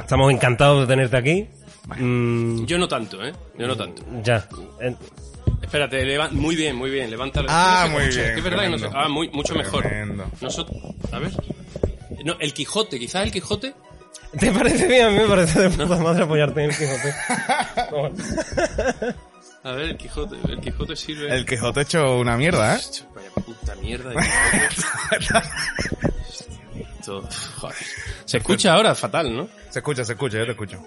estamos 0.00 0.32
encantados 0.32 0.80
de 0.80 0.86
tenerte 0.94 1.16
aquí. 1.16 1.46
Mm, 1.98 2.64
Yo 2.66 2.78
no 2.78 2.86
tanto, 2.88 3.24
¿eh? 3.24 3.32
Yo 3.58 3.66
no 3.66 3.76
tanto. 3.76 4.02
ya. 4.22 4.46
Eh, 4.80 4.94
Espérate, 5.62 6.04
leva- 6.04 6.30
muy 6.30 6.56
bien, 6.56 6.74
muy 6.74 6.90
bien, 6.90 7.10
levántalo. 7.10 7.46
Ah, 7.50 7.84
Es 7.86 7.92
muy 7.92 8.00
bien, 8.08 8.20
Es 8.32 8.38
es 8.38 8.44
verdad 8.44 8.62
que 8.64 8.68
no 8.70 8.76
tremendo. 8.76 8.98
Ah, 8.98 9.08
muy, 9.08 9.28
mucho 9.30 9.54
mejor. 9.54 9.82
Tremendo. 9.82 10.24
Nosotros... 10.40 10.76
A 11.12 11.18
ver... 11.18 11.30
No, 12.24 12.36
el 12.40 12.52
Quijote, 12.52 12.98
quizás 12.98 13.24
el 13.24 13.30
Quijote... 13.32 13.74
¿Te 14.38 14.52
parece 14.52 14.86
bien? 14.86 15.06
A 15.06 15.10
mí 15.10 15.16
me 15.16 15.26
parece 15.26 15.60
de 15.60 15.70
puta 15.70 15.96
madre 15.96 16.22
apoyarte 16.22 16.62
en 16.62 16.70
el 16.70 16.76
Quijote. 16.76 17.14
A 19.62 19.72
ver, 19.72 19.90
el 19.90 19.96
Quijote, 19.96 20.36
el 20.48 20.60
Quijote 20.60 20.96
sirve... 20.96 21.34
El 21.34 21.44
Quijote 21.44 21.82
hecho 21.82 22.16
una 22.16 22.36
mierda, 22.36 22.74
¿eh? 22.74 22.78
Hostia, 22.78 23.06
Vaya 23.14 23.30
puta 23.30 23.74
mierda. 23.76 24.12
Esto, 26.98 27.28
joder. 27.56 27.76
Se 28.24 28.38
escucha 28.38 28.72
ahora 28.74 28.94
fatal, 28.94 29.36
¿no? 29.36 29.48
Se 29.68 29.80
escucha, 29.80 30.04
se 30.04 30.12
escucha, 30.12 30.38
yo 30.38 30.44
te 30.46 30.52
escucho. 30.52 30.78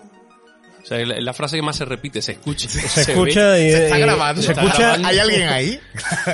O 0.81 0.85
sea, 0.85 0.97
la, 1.05 1.19
la 1.19 1.33
frase 1.33 1.55
que 1.55 1.61
más 1.61 1.75
se 1.77 1.85
repite, 1.85 2.21
se 2.21 2.33
escucha. 2.33 2.67
Se 2.67 3.01
escucha 3.11 3.59
y... 3.59 3.71
Se 3.71 3.85
está 3.85 3.97
grabando. 3.99 4.41
Se 4.41 4.49
está 4.51 4.63
escucha, 4.63 4.79
grabando. 4.79 5.07
¿Hay 5.07 5.19
alguien 5.19 5.49
ahí? 5.49 5.79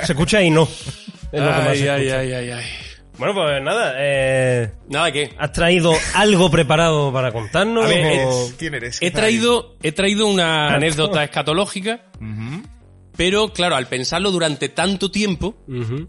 se 0.04 0.12
escucha 0.12 0.42
y 0.42 0.50
no. 0.50 0.62
Es 0.64 1.40
lo 1.40 1.46
que 1.46 1.58
más 1.58 1.68
Ay, 1.68 1.78
se 1.78 1.90
ay, 1.90 2.08
ay, 2.10 2.32
ay, 2.32 2.50
ay. 2.50 2.64
Bueno, 3.20 3.34
pues 3.34 3.62
nada, 3.62 3.96
eh, 3.98 4.72
Nada, 4.88 5.12
¿qué? 5.12 5.34
¿has 5.36 5.52
traído 5.52 5.92
algo 6.14 6.50
preparado 6.50 7.12
para 7.12 7.30
contarnos? 7.32 7.84
A 7.84 7.88
ver, 7.88 8.26
¿Quién 8.58 8.74
eres? 8.74 8.96
He 9.02 9.10
traído, 9.10 9.76
he 9.82 9.92
traído 9.92 10.26
una 10.26 10.74
anécdota 10.74 11.22
escatológica, 11.22 12.00
pero 13.14 13.52
claro, 13.52 13.76
al 13.76 13.88
pensarlo 13.88 14.30
durante 14.30 14.70
tanto 14.70 15.10
tiempo, 15.10 15.54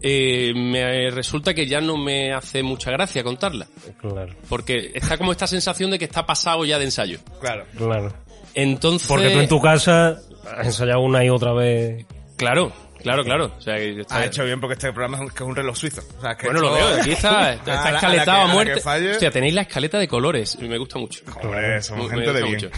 eh, 0.00 0.54
me 0.56 1.10
resulta 1.10 1.52
que 1.52 1.66
ya 1.66 1.82
no 1.82 1.98
me 1.98 2.32
hace 2.32 2.62
mucha 2.62 2.90
gracia 2.90 3.22
contarla. 3.22 3.66
Claro, 4.00 4.34
Porque 4.48 4.92
está 4.94 5.18
como 5.18 5.32
esta 5.32 5.46
sensación 5.46 5.90
de 5.90 5.98
que 5.98 6.06
está 6.06 6.24
pasado 6.24 6.64
ya 6.64 6.78
de 6.78 6.86
ensayo. 6.86 7.18
Claro. 7.42 7.66
claro. 7.76 8.10
Entonces... 8.54 9.06
Porque 9.06 9.28
tú 9.28 9.38
en 9.38 9.48
tu 9.48 9.60
casa 9.60 10.16
has 10.50 10.66
ensayado 10.66 11.00
una 11.00 11.22
y 11.22 11.28
otra 11.28 11.52
vez. 11.52 12.06
Claro, 12.38 12.72
claro, 13.02 13.24
claro. 13.24 13.52
O 13.56 13.60
sea, 13.60 13.76
que 13.76 14.00
está- 14.00 14.16
Ha 14.18 14.24
hecho 14.26 14.44
bien 14.44 14.60
porque 14.60 14.74
este 14.74 14.92
programa 14.92 15.16
es 15.18 15.22
un, 15.22 15.28
que 15.30 15.34
es 15.42 15.48
un 15.48 15.56
reloj 15.56 15.76
suizo. 15.76 16.02
O 16.18 16.20
sea, 16.20 16.36
que 16.36 16.46
Bueno, 16.46 16.60
lo 16.60 16.72
veo, 16.74 16.86
aquí 17.00 17.10
está, 17.12 17.52
está 17.54 17.72
A 17.72 17.74
la- 17.76 17.82
a 17.82 17.90
la 17.92 17.96
escaletado 17.98 18.44
que- 18.46 18.50
a, 18.50 18.54
muerte. 18.54 18.80
falle- 18.80 19.10
Hostia, 19.12 19.30
tenéis 19.30 19.54
la 19.54 19.62
escaleta 19.62 19.98
de 19.98 20.08
colores, 20.08 20.58
me 20.60 20.78
gusta 20.78 20.98
mucho. 20.98 21.20
Joder, 21.30 21.82
somos 21.82 22.08
Me- 22.10 22.16
me 22.16 22.24
gente 22.24 22.32
de 22.38 22.42
bien. 22.44 22.54
mucho. 22.54 22.70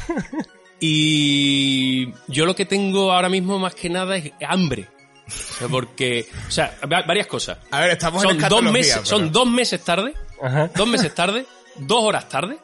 Y 0.80 2.12
yo 2.28 2.46
lo 2.46 2.54
que 2.54 2.66
tengo 2.66 3.12
ahora 3.12 3.28
mismo 3.28 3.58
más 3.58 3.74
que 3.74 3.88
nada 3.88 4.16
es 4.16 4.32
hambre. 4.46 4.88
O 5.26 5.30
sea, 5.30 5.68
porque, 5.68 6.26
o 6.46 6.50
sea, 6.50 6.76
va- 6.92 7.02
varias 7.02 7.26
cosas. 7.26 7.56
A 7.70 7.80
ver, 7.80 7.90
estamos 7.92 8.22
en 8.24 8.38
dos 8.38 8.62
meses, 8.62 8.92
pero- 8.96 9.06
son 9.06 9.32
dos 9.32 9.46
meses 9.48 9.82
tarde, 9.82 10.12
Ajá. 10.42 10.68
dos 10.76 10.86
meses 10.86 11.14
tarde, 11.14 11.46
dos 11.76 12.04
horas 12.04 12.28
tarde. 12.28 12.58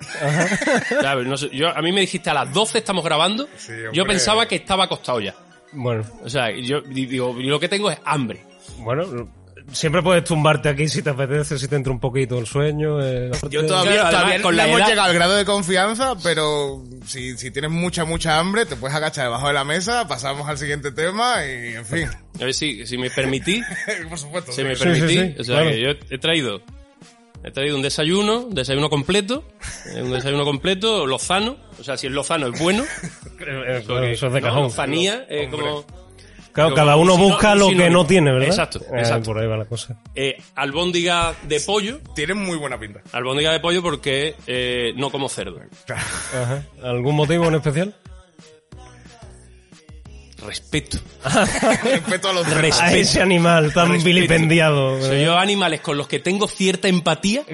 Ya, 1.03 1.15
no 1.15 1.37
sé, 1.39 1.49
yo, 1.51 1.69
a 1.75 1.81
mí 1.81 1.93
me 1.93 2.03
dijiste 2.03 2.29
a 2.29 2.35
las 2.35 2.53
12 2.53 2.79
estamos 2.79 3.03
grabando. 3.03 3.49
Sí, 3.57 3.73
yo 3.95 4.05
pensaba 4.05 4.47
que 4.47 4.57
estaba 4.57 4.85
acostado 4.85 5.21
ya. 5.21 5.35
Bueno, 5.73 6.05
O 6.25 6.29
sea, 6.29 6.51
yo 6.51 6.81
digo, 6.83 7.39
yo 7.41 7.51
lo 7.51 7.61
que 7.61 7.69
tengo 7.69 7.91
es 7.91 7.99
hambre. 8.05 8.43
bueno, 8.79 9.29
siempre 9.73 10.03
puedes 10.03 10.25
tumbarte 10.25 10.69
aquí 10.69 10.89
si 10.89 11.01
te 11.01 11.11
apetece, 11.11 11.59
si 11.59 11.69
te 11.69 11.77
entra 11.77 11.93
un 11.93 12.01
poquito 12.01 12.39
el 12.39 12.47
sueño. 12.47 13.01
eh, 13.01 13.31
Yo 13.51 13.65
todavía, 13.67 13.93
Claro, 13.93 14.07
además, 14.09 14.11
todavía 14.11 14.43
con 14.43 14.51
no 14.53 14.57
la 14.57 14.67
hemos 14.67 14.81
edad- 14.81 14.89
llegado 14.89 15.09
al 15.09 15.15
grado 15.15 15.37
de 15.37 15.45
confianza, 15.45 16.15
pero 16.23 16.83
si, 17.07 17.37
si 17.39 17.51
tienes 17.53 17.71
mucha, 17.71 18.05
mucha 18.05 18.39
hambre, 18.39 18.67
te 18.67 18.75
puedes 18.77 18.97
agachar 18.97 19.25
debajo 19.27 19.47
de 19.47 19.53
la 19.55 19.65
mesa, 19.65 20.09
pasamos 20.09 20.49
al 20.49 20.59
siguiente 20.59 20.91
tema 20.93 21.45
y, 21.47 21.75
en 21.77 21.87
fin. 21.87 22.09
A 22.41 22.45
ver 22.45 22.55
si, 22.55 22.85
si 22.87 22.99
me 22.99 23.11
permitís, 23.11 23.65
Por 24.09 24.19
supuesto. 24.19 24.51
si 24.53 24.63
sí. 24.63 24.65
me 24.67 24.75
Sí, 24.75 24.83
permitís. 24.83 25.09
sí, 25.11 25.33
sí, 25.35 25.41
o 25.41 25.45
sea, 25.45 25.55
claro. 25.57 25.71
que 25.71 25.81
yo 25.81 25.91
he 26.11 26.19
traído, 26.19 26.63
he 27.45 27.51
traído 27.51 27.77
un 27.77 27.83
desayuno, 27.83 28.41
un 28.47 28.55
desayuno 28.55 28.91
completo, 28.91 29.45
eh, 29.95 30.03
un 30.03 30.13
desayuno 30.13 30.45
completo, 30.45 31.07
lozano. 31.07 31.57
O 31.79 31.85
sea, 31.85 31.97
si 31.97 32.07
es 32.07 32.13
lozano 32.13 32.47
es 32.49 32.59
bueno. 32.61 32.85
Eh, 33.43 33.83
claro, 33.87 34.05
eso 34.05 34.27
es 34.27 34.33
de 34.35 34.41
¿no? 34.43 34.47
cajón. 34.49 34.63
Lozanía, 34.65 35.25
eh, 35.31 35.49
como 35.51 35.85
Claro, 36.53 36.75
cada 36.75 36.97
uno 36.97 37.15
sino- 37.15 37.25
busca 37.29 37.55
lo 37.55 37.69
que 37.71 37.89
no 37.89 38.05
tiene, 38.07 38.33
¿verdad? 38.33 38.49
Exacto, 38.49 38.81
Eh, 38.93 38.99
exacto. 38.99 39.31
por 39.33 39.39
ahí 39.41 39.47
va 39.47 39.57
la 39.57 39.65
cosa. 39.65 39.99
eh, 40.15 40.37
albóndiga 40.57 41.33
de 41.45 41.59
pollo. 41.61 42.01
Tiene 42.15 42.35
muy 42.35 42.59
buena 42.59 42.79
pinta. 42.79 43.01
Albóndiga 43.13 43.53
de 43.53 43.61
pollo 43.61 43.83
porque 43.83 44.35
eh, 44.47 44.93
no 44.97 45.11
como 45.11 45.29
cerdo. 45.31 45.59
Ajá. 45.89 46.65
¿Algún 46.83 47.15
motivo 47.17 47.47
en 47.47 47.55
especial? 47.55 47.95
Respeto. 50.47 50.99
Respeto 51.83 52.29
a 52.29 52.33
los 52.33 52.47
demás. 52.47 52.63
Respeto. 52.63 52.83
A 52.85 52.93
ese 52.95 53.21
animal 53.21 53.73
tan 53.73 53.89
Respeto. 53.93 54.05
vilipendiado. 54.05 54.95
O 54.95 55.01
sea, 55.03 55.21
yo 55.23 55.37
animales 55.39 55.81
con 55.81 55.97
los 55.97 56.09
que 56.09 56.19
tengo 56.19 56.49
cierta 56.49 56.89
empatía 56.89 57.45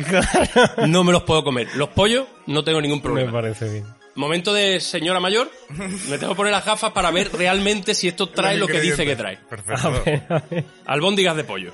no 0.86 1.02
me 1.04 1.12
los 1.12 1.22
puedo 1.24 1.42
comer. 1.44 1.68
Los 1.74 1.88
pollos 1.90 2.26
no 2.46 2.62
tengo 2.64 2.80
ningún 2.80 2.98
Me 2.98 3.02
problema. 3.02 3.32
parece 3.32 3.68
bien. 3.70 3.84
Momento 4.14 4.54
de 4.54 4.80
señora 4.80 5.20
mayor, 5.20 5.50
me 6.08 6.16
tengo 6.16 6.32
que 6.32 6.36
poner 6.36 6.52
las 6.52 6.64
gafas 6.64 6.92
para 6.92 7.10
ver 7.10 7.30
realmente 7.34 7.94
si 7.94 8.08
esto 8.08 8.28
trae 8.30 8.56
lo 8.56 8.66
que 8.66 8.80
dice 8.80 9.04
que 9.04 9.14
trae. 9.14 9.36
Perfecto. 9.36 9.86
A 9.86 9.90
ver, 9.90 10.26
a 10.30 10.38
ver. 10.50 10.64
Albóndigas 10.86 11.36
de 11.36 11.44
pollo. 11.44 11.72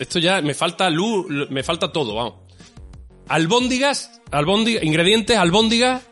Esto 0.00 0.18
ya 0.18 0.40
me 0.42 0.54
falta 0.54 0.90
luz, 0.90 1.26
me 1.50 1.62
falta 1.62 1.92
todo, 1.92 2.14
vamos. 2.14 2.34
Albóndigas, 3.28 4.20
albóndigas, 4.30 4.82
ingredientes, 4.82 5.36
albóndigas, 5.36 6.02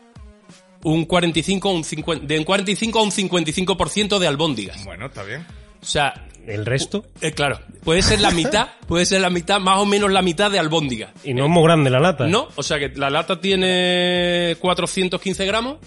un 0.83 1.05
45 1.05 1.69
un 1.71 1.83
50, 1.83 2.25
de 2.25 2.37
un 2.39 2.43
45 2.45 2.99
a 2.99 3.03
un 3.03 3.11
55% 3.11 4.19
de 4.19 4.27
albóndigas. 4.27 4.83
Bueno, 4.85 5.07
está 5.07 5.23
bien. 5.23 5.45
O 5.81 5.85
sea, 5.85 6.27
¿El 6.45 6.65
resto? 6.65 7.05
eh, 7.21 7.31
claro, 7.33 7.59
puede 7.83 8.01
ser 8.01 8.21
la 8.21 8.31
mitad, 8.31 8.69
puede 8.87 9.05
ser 9.05 9.21
la 9.21 9.29
mitad, 9.29 9.59
más 9.59 9.79
o 9.79 9.85
menos 9.85 10.11
la 10.11 10.21
mitad 10.21 10.49
de 10.49 10.59
albóndigas. 10.59 11.11
Y 11.23 11.33
no 11.33 11.45
es 11.45 11.49
muy 11.49 11.63
grande 11.63 11.89
la 11.89 11.99
lata. 11.99 12.25
No, 12.27 12.47
o 12.55 12.63
sea 12.63 12.79
que 12.79 12.89
la 12.89 13.09
lata 13.09 13.39
tiene 13.41 14.55
415 14.59 15.45
gramos, 15.45 15.77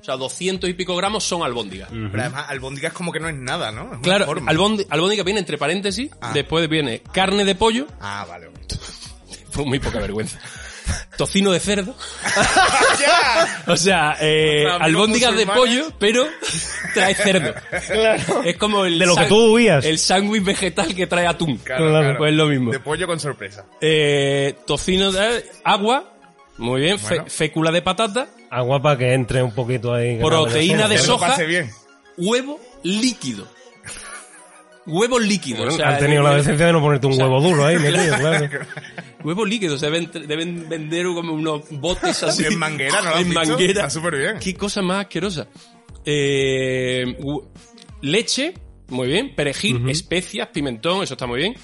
o 0.00 0.04
sea, 0.04 0.16
200 0.16 0.68
y 0.70 0.74
pico 0.74 0.96
gramos 0.96 1.24
son 1.24 1.42
albóndigas. 1.42 1.88
Pero 1.90 2.20
además, 2.22 2.46
albóndiga 2.48 2.88
es 2.88 2.94
como 2.94 3.12
que 3.12 3.20
no 3.20 3.28
es 3.28 3.34
nada, 3.36 3.70
¿no? 3.72 3.92
Es 3.94 3.98
Claro, 4.00 4.26
forma. 4.26 4.50
albóndi- 4.52 4.86
albóndiga 4.88 5.22
viene 5.24 5.40
entre 5.40 5.58
paréntesis, 5.58 6.10
Ah. 6.20 6.30
después 6.32 6.68
viene 6.68 7.02
carne 7.12 7.44
de 7.44 7.54
pollo, 7.54 7.86
Ah, 8.00 8.24
vale. 8.28 8.48
fue 9.50 9.64
muy 9.64 9.78
poca 9.78 9.98
vergüenza. 9.98 10.38
Tocino 11.16 11.52
de 11.52 11.60
cerdo. 11.60 11.94
O 13.68 13.76
sea, 13.76 14.16
eh, 14.20 14.64
albóndigas 14.80 15.36
de 15.36 15.46
pollo, 15.46 15.92
pero 15.98 16.26
trae 16.94 17.14
cerdo. 17.14 17.54
Es 18.44 18.56
como 18.56 18.84
el 18.84 18.98
De 18.98 19.06
lo 19.06 19.16
que 19.16 19.24
tú 19.24 19.54
huías. 19.54 19.84
El 19.84 19.98
sándwich 19.98 20.44
vegetal 20.44 20.94
que 20.94 21.06
trae 21.06 21.26
atún. 21.26 21.56
Claro, 21.58 21.86
Claro. 21.88 22.00
claro. 22.04 22.18
Pues 22.18 22.30
es 22.30 22.36
lo 22.36 22.46
mismo. 22.46 22.70
De 22.72 22.80
pollo 22.80 23.06
con 23.06 23.18
sorpresa. 23.20 23.64
Eh, 23.80 24.54
tocino 24.66 25.10
de 25.12 25.44
agua, 25.64 26.12
muy 26.58 26.80
bien, 26.82 26.98
fe- 26.98 27.24
fécula 27.26 27.70
de 27.72 27.82
patata, 27.82 28.28
Agua 28.50 28.80
para 28.80 28.96
que 28.96 29.12
entre 29.12 29.42
un 29.42 29.52
poquito 29.54 29.92
ahí. 29.92 30.18
Proteína 30.20 30.86
de 30.88 30.98
soja. 30.98 31.28
pase 31.28 31.44
bien. 31.46 31.70
huevo 32.16 32.60
líquido. 32.84 33.48
Huevo 34.86 35.18
líquido. 35.18 35.58
Bueno, 35.58 35.74
o 35.74 35.76
sea, 35.76 35.88
han 35.88 35.98
tenido 35.98 36.22
la 36.22 36.34
eh, 36.34 36.36
decencia 36.36 36.66
de 36.66 36.72
no 36.72 36.80
ponerte 36.80 37.06
un 37.06 37.12
o 37.14 37.16
sea, 37.16 37.26
huevo 37.26 37.40
duro 37.40 37.64
ahí, 37.66 37.78
metido, 37.78 38.16
claro. 38.20 38.48
Huevo 39.24 39.44
líquido, 39.44 39.74
o 39.74 39.78
sea, 39.78 39.90
deben, 39.90 40.10
deben 40.26 40.68
vender 40.68 41.06
como 41.06 41.32
unos 41.32 41.62
botes 41.70 42.22
así. 42.22 42.44
En 42.44 42.58
manguera, 42.58 43.02
¿no 43.02 43.10
lo 43.10 43.16
has 43.16 43.22
En 43.22 43.34
manguera. 43.34 43.72
Está 43.72 43.90
súper 43.90 44.16
bien. 44.16 44.38
Qué 44.38 44.54
cosa 44.54 44.82
más 44.82 45.00
asquerosa. 45.00 45.48
Eh, 46.04 47.04
leche, 48.02 48.54
muy 48.88 49.08
bien. 49.08 49.34
Perejil, 49.34 49.88
especias, 49.88 50.48
pimentón, 50.48 51.02
eso 51.02 51.14
está 51.14 51.26
muy 51.26 51.40
bien. 51.40 51.54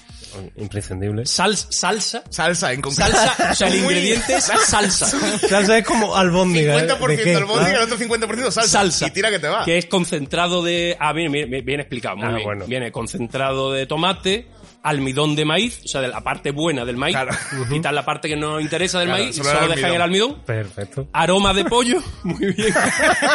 Imprescindible. 0.55 1.25
Sal, 1.25 1.55
salsa. 1.57 2.23
Salsa, 2.29 2.73
en 2.73 2.81
concreto. 2.81 3.11
Salsa, 3.11 3.51
o 3.51 3.55
sea, 3.55 3.67
el 3.67 3.75
ingrediente 3.75 4.35
es 4.35 4.43
salsa. 4.45 5.07
Salsa 5.47 5.77
es 5.77 5.85
como 5.85 6.15
albóndiga. 6.15 6.77
¿eh? 6.77 6.87
50% 6.87 7.07
¿De 7.17 7.23
qué? 7.23 7.35
albóndiga 7.35 7.69
y 7.69 7.73
Ah, 7.73 7.77
el 7.77 7.83
otro 7.83 7.97
50% 7.97 8.51
salsa. 8.51 8.63
Salsa. 8.69 9.07
Y 9.07 9.11
tira 9.11 9.29
que 9.29 9.39
te 9.39 9.47
va. 9.47 9.65
Que 9.65 9.77
es 9.77 9.85
concentrado 9.85 10.63
de... 10.63 10.95
Ah, 10.99 11.13
bien, 11.13 11.31
bien, 11.31 11.49
bien 11.65 11.79
explicado, 11.79 12.15
muy 12.17 12.25
Ah, 12.25 12.31
bien. 12.31 12.43
bueno. 12.43 12.65
Viene 12.67 12.91
concentrado 12.91 13.71
de 13.71 13.85
tomate, 13.85 14.47
almidón 14.83 15.35
de 15.35 15.45
maíz, 15.45 15.81
o 15.85 15.87
sea, 15.87 16.01
de 16.01 16.09
la 16.09 16.21
parte 16.21 16.51
buena 16.51 16.83
del 16.85 16.97
maíz, 16.97 17.15
Claro. 17.15 17.31
quitar 17.71 17.93
la 17.93 18.03
parte 18.05 18.27
que 18.27 18.35
no 18.35 18.59
interesa 18.59 18.99
del 18.99 19.07
Claro, 19.07 19.23
maíz, 19.23 19.35
y 19.37 19.39
solo 19.39 19.49
el 19.51 19.57
solo 19.59 19.75
dejan 19.75 19.93
el 19.93 20.01
almidón. 20.01 20.35
Perfecto. 20.45 21.07
Aroma 21.13 21.53
de 21.53 21.65
pollo, 21.65 22.03
muy 22.23 22.53
bien. 22.53 22.73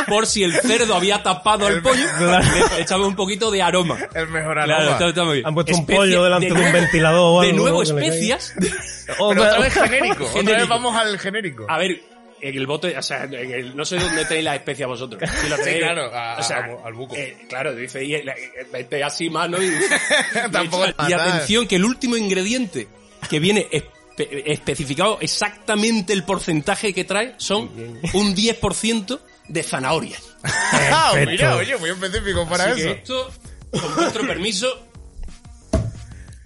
Por 0.06 0.26
si 0.26 0.44
el 0.44 0.52
cerdo 0.52 0.94
había 0.94 1.22
tapado 1.22 1.66
el, 1.68 1.76
El- 1.76 1.82
pollo, 1.82 2.04
le 2.76 2.82
echamos 2.82 3.08
un 3.08 3.16
poquito 3.16 3.50
de 3.50 3.62
aroma. 3.62 3.96
El 4.14 4.28
mejor 4.28 4.54
Claro, 4.54 4.74
aroma. 4.74 4.92
está, 4.92 5.08
está 5.08 5.24
muy 5.24 5.34
bien. 5.36 5.46
Han 5.46 5.54
puesto 5.54 5.74
un 5.74 5.86
pollo 5.86 6.22
delante 6.24 6.46
de 6.46 6.52
un 6.52 6.58
nuevo- 6.60 6.72
ventilador 6.78 7.20
o 7.20 7.40
De 7.40 7.48
algo, 7.50 7.58
nuevo, 7.62 7.82
le 7.82 7.88
caiga. 7.94 8.06
especias. 8.06 8.54
Oh, 9.18 9.30
Pero 9.30 9.42
otra 9.42 9.58
vez 9.60 9.72
genérico. 9.72 10.24
Otra 10.34 10.58
vez 10.58 10.68
vamos 10.68 10.94
al 10.94 11.18
genérico. 11.18 11.64
A 11.66 11.78
ver, 11.78 12.02
en 12.40 12.56
el 12.56 12.66
bote, 12.66 12.96
o 12.96 13.02
sea, 13.02 13.24
en 13.24 13.34
el- 13.34 13.76
no 13.76 13.84
sé 13.84 13.96
dónde 13.96 14.24
tenéis 14.24 14.44
las 14.44 14.56
especias 14.56 14.88
vosotros. 14.88 15.22
Si 15.42 15.48
lo 15.48 15.56
Sí, 15.56 15.62
tenéis, 15.64 15.82
claro, 15.84 16.14
a- 16.14 16.38
o 16.38 16.42
sea, 16.42 16.56
a- 16.58 16.86
al 16.86 16.94
buco. 16.94 17.14
eh, 17.16 17.36
claro, 17.48 17.74
dice, 17.74 18.04
y, 18.04 18.14
eh, 18.14 18.24
vete 18.72 19.02
así 19.04 19.28
mano 19.30 19.62
y... 19.62 19.70
Tampoco 20.52 20.86
y 21.08 21.12
atención, 21.12 21.66
que 21.66 21.76
el 21.76 21.84
último 21.84 22.16
ingrediente 22.16 22.88
que 23.28 23.38
viene 23.40 23.66
espe- 23.70 24.42
especificado 24.46 25.18
exactamente 25.20 26.12
el 26.12 26.24
porcentaje 26.24 26.92
que 26.94 27.04
trae 27.04 27.34
son 27.38 27.70
un 28.12 28.34
10% 28.34 29.20
de 29.48 29.62
zanahorias. 29.62 30.22
Ah, 30.90 31.12
mira, 31.26 31.56
oye, 31.56 31.76
muy 31.78 31.90
específico 31.90 32.46
para 32.48 32.64
Así 32.72 32.82
que 32.82 32.90
eso. 33.02 33.28
esto, 33.30 33.32
con 33.70 33.94
vuestro 33.96 34.26
permiso, 34.26 34.86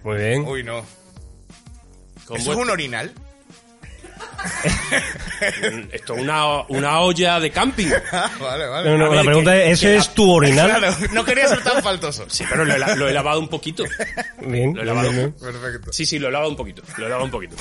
Muy 0.03 0.17
bien. 0.17 0.45
Uy, 0.47 0.63
no. 0.63 0.83
con 2.25 2.37
¿Eso 2.37 2.51
es 2.51 2.57
un 2.57 2.69
orinal? 2.69 3.13
esto 5.91 6.15
es 6.15 6.21
una, 6.21 6.61
una 6.69 6.99
olla 7.01 7.39
de 7.39 7.51
camping. 7.51 7.87
Vale, 8.39 8.65
vale. 8.67 8.89
No, 8.89 8.97
no, 8.97 9.05
A 9.05 9.09
ver, 9.09 9.17
la 9.17 9.23
pregunta 9.23 9.51
que- 9.53 9.71
es, 9.71 9.79
¿ese 9.79 9.87
que 9.87 9.95
es 9.97 10.13
tu 10.13 10.31
orinal? 10.31 10.69
Claro, 10.77 10.95
no 11.11 11.25
quería 11.25 11.47
ser 11.47 11.61
tan 11.63 11.81
faltoso. 11.83 12.25
Sí, 12.29 12.43
pero 12.49 12.65
lo 12.65 12.73
he, 12.73 12.79
la- 12.79 12.95
lo 12.95 13.07
he 13.07 13.13
lavado 13.13 13.39
un 13.39 13.47
poquito. 13.47 13.83
Bien, 14.41 14.73
Lo 14.75 14.81
he 14.81 14.85
lavado. 14.85 15.09
bien, 15.11 15.33
bien. 15.39 15.53
Perfecto. 15.53 15.93
Sí, 15.93 16.05
sí, 16.05 16.19
lo 16.19 16.27
he 16.27 16.31
lavado 16.31 16.49
un 16.51 16.57
poquito. 16.57 16.81
Lo 16.97 17.05
he 17.05 17.09
lavado 17.09 17.25
un 17.25 17.31
poquito. 17.31 17.55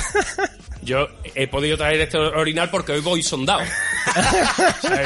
Yo 0.83 1.09
he 1.35 1.47
podido 1.49 1.77
traer 1.77 2.01
este 2.01 2.19
orinal 2.19 2.71
porque 2.71 2.93
hoy 2.93 3.01
voy 3.01 3.23
sondado. 3.23 3.62
O 3.62 4.87
sea, 4.89 5.03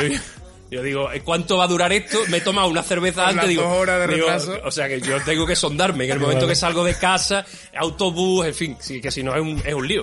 yo 0.71 0.83
digo, 0.83 1.13
¿eh, 1.13 1.21
¿cuánto 1.23 1.59
va 1.59 1.65
a 1.65 1.69
durar 1.69 1.93
esto? 1.93 2.19
Me 2.29 2.39
he 2.39 2.41
tomado 2.41 2.69
una 2.69 2.83
cerveza 2.83 3.21
Con 3.23 3.31
antes, 3.31 3.43
las 3.45 3.49
digo, 3.49 3.63
dos 3.63 3.73
horas 3.77 4.01
de 4.09 4.15
digo, 4.15 4.27
retraso. 4.27 4.59
o 4.65 4.71
sea 4.71 4.89
que 4.89 5.01
yo 5.01 5.21
tengo 5.23 5.47
que 5.47 5.55
sondarme 5.55 6.05
en 6.07 6.13
el 6.13 6.19
momento 6.21 6.47
que 6.49 6.57
salgo 6.57 6.83
de 6.85 6.95
casa, 6.95 7.45
autobús, 7.77 8.47
en 8.47 8.55
fin, 8.55 8.77
sí, 8.81 9.01
que 9.01 9.11
si 9.11 9.23
no 9.23 9.35
es 9.35 9.41
un, 9.43 9.63
es 9.65 9.75
un 9.75 9.87
lío. 9.87 10.03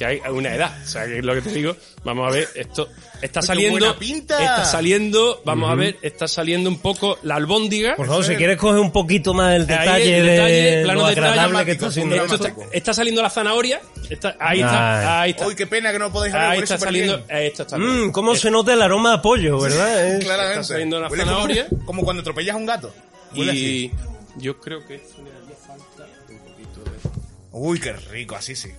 Que 0.00 0.06
hay 0.06 0.20
una 0.32 0.54
edad. 0.54 0.74
O 0.82 0.86
sea, 0.88 1.04
que 1.04 1.18
es 1.18 1.24
lo 1.26 1.34
que 1.34 1.42
te 1.42 1.50
digo. 1.52 1.76
Vamos 2.04 2.26
a 2.26 2.34
ver, 2.34 2.48
esto 2.54 2.88
está 3.20 3.42
saliendo. 3.42 3.78
buena 3.78 3.98
pinta. 3.98 4.42
Está 4.42 4.64
saliendo, 4.64 5.42
vamos 5.44 5.70
a 5.70 5.74
ver, 5.74 5.98
está 6.00 6.26
saliendo 6.26 6.70
un 6.70 6.78
poco 6.78 7.18
la 7.22 7.34
albóndiga. 7.36 7.96
Por 7.96 8.06
favor, 8.06 8.24
si 8.24 8.34
quieres 8.34 8.56
coger 8.56 8.80
un 8.80 8.92
poquito 8.92 9.34
más 9.34 9.54
el 9.56 9.60
Ahí, 9.60 9.66
detalle 9.66 10.16
el 10.18 10.24
de 10.24 10.30
detalle, 10.32 10.82
plano 10.84 11.00
lo 11.02 11.06
detalle, 11.08 11.64
que 11.66 11.72
está 11.72 11.88
Esto 11.88 12.00
esto. 12.00 12.34
está, 12.46 12.54
está 12.72 12.94
saliendo 12.94 13.20
la 13.20 13.28
zanahoria. 13.28 13.82
Está- 14.08 14.36
ahí 14.40 14.60
está, 14.60 15.20
ahí 15.20 15.30
está. 15.32 15.46
Uy, 15.46 15.54
qué 15.54 15.66
pena 15.66 15.92
que 15.92 15.98
no 15.98 16.10
podéis 16.10 16.32
ver. 16.32 16.42
Ahí 16.44 16.58
está 16.60 16.78
súper 16.78 16.86
saliendo. 16.88 17.16
bien. 17.18 17.36
Ahí 17.36 17.46
está. 17.48 17.76
Mmm, 17.76 18.10
cómo 18.10 18.34
se 18.36 18.50
nota 18.50 18.72
el 18.72 18.80
aroma 18.80 19.12
a 19.12 19.20
pollo, 19.20 19.60
¿verdad? 19.60 20.14
Es- 20.16 20.24
Claramente. 20.24 20.60
está 20.62 20.72
saliendo 20.72 20.98
la 20.98 21.08
Huele 21.08 21.24
zanahoria. 21.24 21.66
Como, 21.84 22.04
cuando 22.04 22.22
atropellas 22.22 22.54
a 22.54 22.56
un 22.58 22.64
gato. 22.64 22.90
Huele 23.36 23.50
así. 23.50 23.92
Y 24.38 24.42
yo 24.42 24.58
creo 24.58 24.82
que 24.86 24.94
esto 24.94 25.22
le 25.22 25.30
haría 25.30 25.56
falta 25.56 26.06
un 26.30 26.38
poquito 26.38 26.84
de. 26.84 27.20
Uy, 27.52 27.78
qué 27.78 27.92
rico, 27.92 28.34
así 28.34 28.56
sí. 28.56 28.70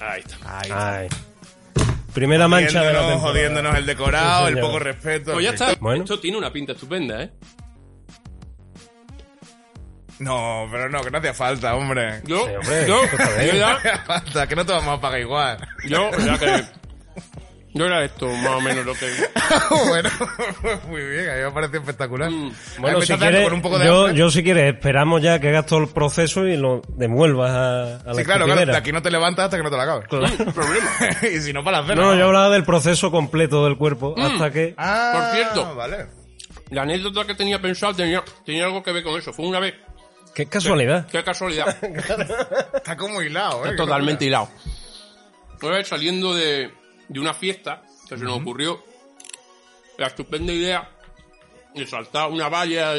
Ahí 0.00 0.20
está. 0.26 0.98
Ahí. 0.98 1.08
Primera 2.14 2.48
mancha 2.48 2.80
de 2.82 2.92
la 2.92 3.00
Jodiéndonos, 3.00 3.08
temporada. 3.10 3.18
jodiéndonos 3.32 3.76
el 3.76 3.86
decorado, 3.86 4.40
Sí, 4.40 4.48
el 4.48 4.54
señor. 4.54 4.66
poco 4.70 4.78
respeto. 4.80 5.32
Pues 5.34 5.44
ya 5.44 5.50
está. 5.50 5.74
Bueno. 5.80 6.02
Esto 6.04 6.18
tiene 6.20 6.38
una 6.38 6.52
pinta 6.52 6.72
estupenda, 6.72 7.22
¿eh? 7.22 7.30
No, 10.18 10.66
pero 10.70 10.88
no, 10.88 11.00
que 11.02 11.10
no 11.12 11.18
hacía 11.18 11.32
falta, 11.34 11.76
hombre. 11.76 12.22
Yo, 12.24 12.44
Sí, 12.46 12.52
hombre, 12.56 12.88
yo, 12.88 13.04
esto 13.04 13.16
está 13.22 13.30
bien. 13.40 13.46
yo 13.46 13.52
No 13.52 13.58
ya, 13.58 13.72
hacía 13.74 13.98
falta, 13.98 14.46
que 14.48 14.56
no 14.56 14.66
te 14.66 14.72
vamos 14.72 14.98
a 14.98 15.00
pagar 15.00 15.20
igual. 15.20 15.68
yo, 15.86 16.10
ya 16.18 16.38
que. 16.38 16.64
Yo 17.74 17.84
era 17.84 18.02
esto, 18.02 18.26
más 18.28 18.54
o 18.56 18.60
menos 18.62 18.84
lo 18.86 18.94
que. 18.94 19.06
bueno, 19.88 20.08
muy 20.88 21.04
bien, 21.04 21.28
a 21.28 21.34
mí 21.34 21.40
me 21.42 21.50
parece 21.52 21.76
espectacular. 21.76 22.30
Mm. 22.30 22.52
Bueno, 22.78 23.02
si 23.02 23.14
quieres, 23.14 23.44
con 23.44 23.52
un 23.52 23.62
poco 23.62 23.78
de 23.78 23.84
yo, 23.86 24.10
yo 24.10 24.30
si 24.30 24.42
quieres, 24.42 24.74
esperamos 24.74 25.20
ya 25.22 25.38
que 25.38 25.48
hagas 25.48 25.66
todo 25.66 25.80
el 25.80 25.88
proceso 25.88 26.46
y 26.46 26.56
lo 26.56 26.80
devuelvas 26.88 27.50
a, 27.50 27.96
a 27.98 28.04
la 28.06 28.14
Sí, 28.14 28.24
claro, 28.24 28.46
claro, 28.46 28.64
de 28.64 28.76
aquí 28.76 28.90
no 28.90 29.02
te 29.02 29.10
levantas 29.10 29.44
hasta 29.44 29.58
que 29.58 29.62
no 29.62 29.70
te 29.70 29.76
la 29.76 29.82
acabes. 29.82 30.06
Mm, 30.10 30.50
problema. 30.52 30.90
y 31.22 31.40
si 31.40 31.52
no, 31.52 31.62
para 31.62 31.82
la 31.82 31.86
cena. 31.86 32.02
No, 32.02 32.14
yo 32.16 32.24
hablaba 32.26 32.48
del 32.50 32.64
proceso 32.64 33.10
completo 33.10 33.64
del 33.64 33.76
cuerpo 33.76 34.14
Mm. 34.16 34.22
hasta 34.22 34.50
que... 34.50 34.74
Ah, 34.78 35.12
Por 35.14 35.34
cierto. 35.36 35.74
Vale. 35.76 36.06
La 36.70 36.82
anécdota 36.82 37.26
que 37.26 37.34
tenía 37.34 37.60
pensado 37.60 37.94
tenía, 37.94 38.22
tenía 38.44 38.64
algo 38.64 38.82
que 38.82 38.92
ver 38.92 39.02
con 39.04 39.18
eso. 39.18 39.32
Fue 39.32 39.46
una 39.46 39.60
vez. 39.60 39.74
Qué 40.34 40.46
casualidad. 40.46 41.06
Qué 41.06 41.22
casualidad. 41.22 41.76
Está 42.74 42.96
como 42.96 43.20
hilado, 43.22 43.64
eh. 43.66 43.70
Está 43.70 43.84
totalmente 43.84 44.24
hilado. 44.24 44.48
Una 45.62 45.76
vez 45.76 45.88
saliendo 45.88 46.34
de, 46.34 46.70
de 47.08 47.20
una 47.20 47.34
fiesta, 47.34 47.82
que 48.08 48.16
se 48.18 48.24
nos 48.24 48.40
ocurrió 48.40 48.82
la 49.96 50.06
estupenda 50.08 50.52
idea 50.52 50.90
de 51.74 51.86
saltar 51.86 52.30
una 52.30 52.48
valla. 52.48 52.94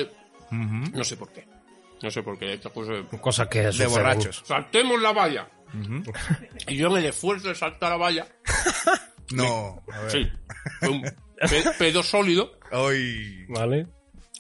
No 0.52 1.04
sé 1.04 1.16
por 1.18 1.32
qué. 1.32 1.48
No 2.02 2.10
sé 2.10 2.24
por 2.24 2.38
qué. 2.40 2.54
Estas 2.54 2.72
cosas. 2.72 3.06
Cosas 3.22 3.48
que 3.48 3.60
De 3.64 3.72
suceden. 3.72 3.92
borrachos. 3.92 4.42
Saltemos 4.46 5.02
la 5.02 5.12
valla. 5.12 5.50
Y 6.68 6.78
yo 6.78 6.88
en 6.90 6.98
el 6.98 7.06
esfuerzo 7.06 7.50
de 7.50 7.56
saltar 7.56 7.92
la 7.92 7.98
valla, 7.98 8.28
No. 9.32 9.84
A 9.94 10.00
ver. 10.02 10.12
sí, 10.12 10.28
fue 10.80 10.90
un 10.90 11.02
pe- 11.04 11.72
pedo 11.78 12.02
sólido. 12.02 12.58
Ay. 12.72 13.46
¿Vale? 13.50 13.86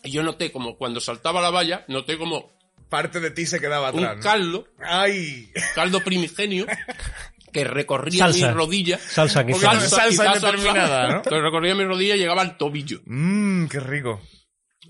Y 0.03 0.11
yo 0.11 0.23
noté 0.23 0.51
como 0.51 0.77
cuando 0.77 0.99
saltaba 0.99 1.41
la 1.41 1.51
valla, 1.51 1.85
noté 1.87 2.17
como 2.17 2.57
Parte 2.89 3.19
de 3.19 3.29
ti 3.29 3.45
se 3.45 3.59
quedaba 3.59 3.91
un 3.91 3.99
atrás. 4.03 4.17
¿no? 4.17 4.23
caldo, 4.23 4.67
Ay. 4.79 5.51
caldo 5.75 5.99
primigenio, 6.03 6.65
que 7.51 7.63
recorría 7.63 8.19
Salsa. 8.25 8.47
mi 8.47 8.53
rodilla. 8.53 8.97
Salsa, 8.97 9.43
no 9.43 9.49
es 9.55 9.59
salsa 9.61 10.07
quizás 10.09 10.25
indeterminada, 10.35 11.07
¿no? 11.09 11.21
Que 11.23 11.39
recorría 11.41 11.75
mi 11.75 11.83
rodilla 11.83 12.15
y 12.15 12.19
llegaba 12.19 12.41
al 12.41 12.57
tobillo. 12.57 12.99
Mmm, 13.05 13.67
qué 13.67 13.79
rico. 13.79 14.21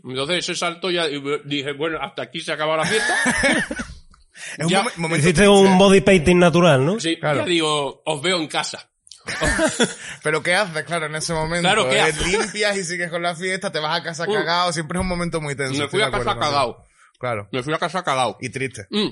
Entonces 0.04 0.38
ese 0.40 0.56
salto 0.56 0.90
ya 0.92 1.08
y 1.10 1.22
dije, 1.46 1.74
bueno, 1.74 1.98
hasta 2.02 2.22
aquí 2.24 2.40
se 2.42 2.52
acaba 2.54 2.78
la 2.78 2.86
fiesta. 2.86 3.16
Es 4.58 4.64
un 4.66 4.70
Ya. 4.72 4.84
momento 4.96 5.18
Hiciste 5.28 5.48
un 5.50 5.78
body 5.78 6.00
painting 6.00 6.40
natural, 6.40 6.86
¿no? 6.86 6.98
Sí, 7.00 7.18
Claro. 7.20 7.40
ya 7.40 7.46
digo, 7.46 8.02
os 8.06 8.22
veo 8.22 8.38
en 8.38 8.48
casa. 8.48 8.90
Pero 10.24 10.42
¿qué 10.42 10.56
haces, 10.56 10.84
claro, 10.86 11.08
en 11.08 11.16
ese 11.16 11.34
momento? 11.34 11.68
Claro, 11.68 11.90
¿qué 11.90 11.98
Eh, 11.98 12.02
haces? 12.02 12.26
Limpias 12.26 12.78
y 12.78 12.84
sigues 12.86 13.10
con 13.10 13.22
la 13.22 13.36
fiesta, 13.36 13.70
te 13.72 13.80
vas 13.80 14.00
a 14.00 14.04
casa 14.04 14.24
Uh. 14.28 14.34
cagado, 14.34 14.72
siempre 14.72 14.98
es 14.98 15.02
un 15.02 15.08
momento 15.10 15.42
muy 15.42 15.56
tenso. 15.56 15.78
Me 15.84 15.90
fui 15.90 16.02
a 16.02 16.10
casa 16.10 16.36
cagado. 16.40 16.86
Claro. 17.20 17.50
Me 17.52 17.62
fui 17.64 17.74
a 17.74 17.78
casa 17.78 18.02
cagado. 18.04 18.38
Y 18.40 18.50
triste. 18.50 18.88
Mm, 18.90 19.10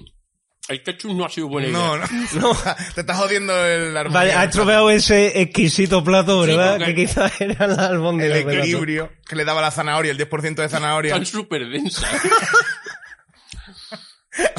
el 0.69 0.83
ketchup 0.83 1.11
no 1.13 1.25
ha 1.25 1.29
sido 1.29 1.47
buena 1.47 1.69
idea. 1.69 1.77
No, 1.79 1.97
no, 1.97 2.05
no. 2.41 2.57
Te 2.95 3.01
estás 3.01 3.17
jodiendo 3.17 3.53
el 3.65 3.93
Vale, 3.93 3.99
armonía. 3.99 4.41
has 4.41 4.47
estropeado 4.49 4.89
ese 4.89 5.41
exquisito 5.41 6.03
plato, 6.03 6.41
¿verdad? 6.41 6.83
que 6.85 6.93
quizás 6.95 7.39
era 7.41 7.67
la 7.67 7.87
albóndiga 7.87 8.37
el 8.37 8.49
equilibrio 8.49 9.11
que 9.25 9.35
le 9.35 9.45
daba 9.45 9.61
la 9.61 9.71
zanahoria, 9.71 10.11
el 10.11 10.17
10% 10.17 10.55
de 10.55 10.69
zanahoria. 10.69 11.13
Están 11.13 11.25
súper 11.25 11.69
densas. 11.69 12.05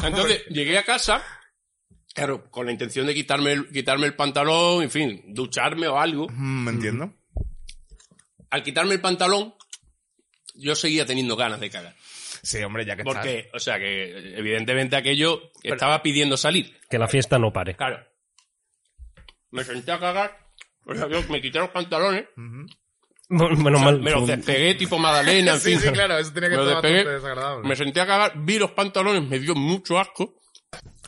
Entonces, 0.03 0.45
llegué 0.49 0.77
a 0.77 0.83
casa, 0.83 1.23
claro, 2.13 2.49
con 2.51 2.65
la 2.65 2.71
intención 2.71 3.05
de 3.07 3.13
quitarme 3.13 3.53
el, 3.53 3.69
quitarme 3.69 4.07
el 4.07 4.15
pantalón, 4.15 4.83
en 4.83 4.91
fin, 4.91 5.23
ducharme 5.27 5.87
o 5.87 5.99
algo. 5.99 6.27
Mm, 6.29 6.63
¿Me 6.65 6.71
entiendo? 6.71 7.13
Al 8.49 8.63
quitarme 8.63 8.95
el 8.95 9.01
pantalón, 9.01 9.53
yo 10.55 10.75
seguía 10.75 11.05
teniendo 11.05 11.35
ganas 11.35 11.59
de 11.59 11.69
cagar. 11.69 11.95
Sí, 12.41 12.63
hombre, 12.63 12.85
ya 12.85 12.95
que 12.95 13.01
estás. 13.01 13.15
Porque, 13.15 13.49
o 13.53 13.59
sea, 13.59 13.77
que 13.79 14.37
evidentemente 14.37 14.95
aquello 14.95 15.51
estaba 15.63 16.01
pidiendo 16.01 16.37
salir. 16.37 16.79
Que 16.89 16.97
la 16.97 17.07
fiesta 17.07 17.37
no 17.39 17.51
pare. 17.53 17.75
Claro. 17.75 17.99
Me 19.51 19.63
senté 19.63 19.91
a 19.91 19.99
cagar, 19.99 20.37
o 20.85 20.93
sea, 20.93 21.07
yo 21.09 21.21
me 21.29 21.41
quité 21.41 21.59
los 21.59 21.69
pantalones, 21.69 22.25
Bueno, 23.31 23.55
Menos 23.57 23.81
o 23.81 23.83
sea, 23.83 23.91
mal. 23.91 23.99
me 24.01 24.11
los 24.11 24.27
despegué 24.27 24.73
tipo 24.75 24.97
Magdalena, 24.97 25.53
en 25.53 25.59
Sí, 25.59 25.71
fin. 25.71 25.79
sí, 25.81 25.89
claro, 25.91 26.17
eso 26.17 26.31
tenía 26.33 26.49
que 26.49 26.57
Me 26.57 26.63
despegué, 26.65 26.93
bastante 27.03 27.09
desagradable. 27.13 27.67
Me 27.69 27.75
senté 27.75 28.01
a 28.01 28.07
cagar, 28.07 28.33
vi 28.37 28.57
los 28.57 28.71
pantalones, 28.71 29.23
me 29.27 29.37
dio 29.39 29.53
mucho 29.55 29.99
asco. 29.99 30.35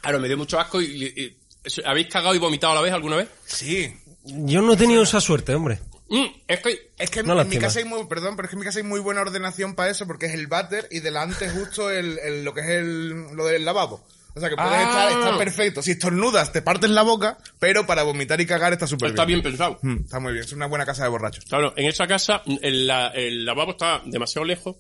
Claro, 0.02 0.20
me 0.20 0.28
dio 0.28 0.38
mucho 0.38 0.60
asco 0.60 0.82
y, 0.82 0.86
y- 0.86 1.24
y- 1.24 1.38
¿Habéis 1.86 2.08
cagado 2.08 2.34
y 2.36 2.40
vomitado 2.40 2.74
a 2.74 2.76
la 2.76 2.82
vez 2.82 2.92
alguna 2.94 3.16
vez? 3.18 3.30
Sí. 3.46 3.92
Yo 4.26 4.62
no 4.62 4.74
he 4.74 4.78
tenido 4.78 5.04
esa 5.04 5.22
suerte, 5.22 5.54
hombre. 5.56 5.80
Mm, 6.12 6.26
es 6.48 6.60
que... 6.60 6.92
Es 6.98 7.10
que 7.10 7.24
No 7.24 7.40
en 7.42 7.48
mi 7.48 7.58
casa 7.58 7.80
hay 7.80 7.86
muy, 7.86 8.06
perdón, 8.06 8.36
pero 8.36 8.46
es 8.46 8.50
que 8.50 8.56
en 8.56 8.60
mi 8.60 8.66
casa 8.66 8.80
hay 8.80 8.84
muy 8.86 9.00
buena 9.00 9.22
ordenación 9.22 9.76
para 9.76 9.90
eso 9.90 10.06
porque 10.06 10.26
es 10.26 10.34
el 10.34 10.48
váter 10.48 10.88
y 10.92 11.00
delante 11.00 11.50
justo 11.50 11.90
el, 11.90 12.20
el- 12.20 12.44
lo 12.44 12.54
que 12.54 12.60
es 12.62 12.68
el, 12.68 13.10
lo 13.34 13.46
del 13.46 13.64
lavabo. 13.64 14.06
O 14.34 14.40
sea 14.40 14.50
que 14.50 14.56
puedes 14.56 14.72
Ah. 14.74 14.82
estar, 15.10 15.12
está 15.12 15.38
perfecto. 15.38 15.82
Si 15.82 15.92
estornudas, 15.92 16.52
te 16.52 16.62
partes 16.62 16.90
la 16.90 17.02
boca, 17.02 17.38
pero 17.60 17.86
para 17.88 18.04
vomitar 18.04 18.40
y 18.42 18.46
cagar 18.46 18.74
está 18.74 18.88
súper 18.88 19.10
Está 19.12 19.26
bien. 19.26 19.42
bien 19.42 19.52
pensado. 19.54 19.80
Mm, 19.82 20.02
está 20.06 20.20
muy 20.20 20.34
bien, 20.34 20.44
es 20.46 20.52
una 20.54 20.68
buena 20.68 20.86
casa 20.86 21.04
de 21.04 21.10
borrachos. 21.10 21.46
Claro, 21.46 21.74
en 21.78 21.86
esa 21.88 22.08
casa 22.08 22.42
el, 22.62 22.88
la- 22.88 23.08
el 23.10 23.46
lavabo 23.46 23.72
estaba 23.72 24.02
demasiado 24.06 24.46
lejos 24.46 24.76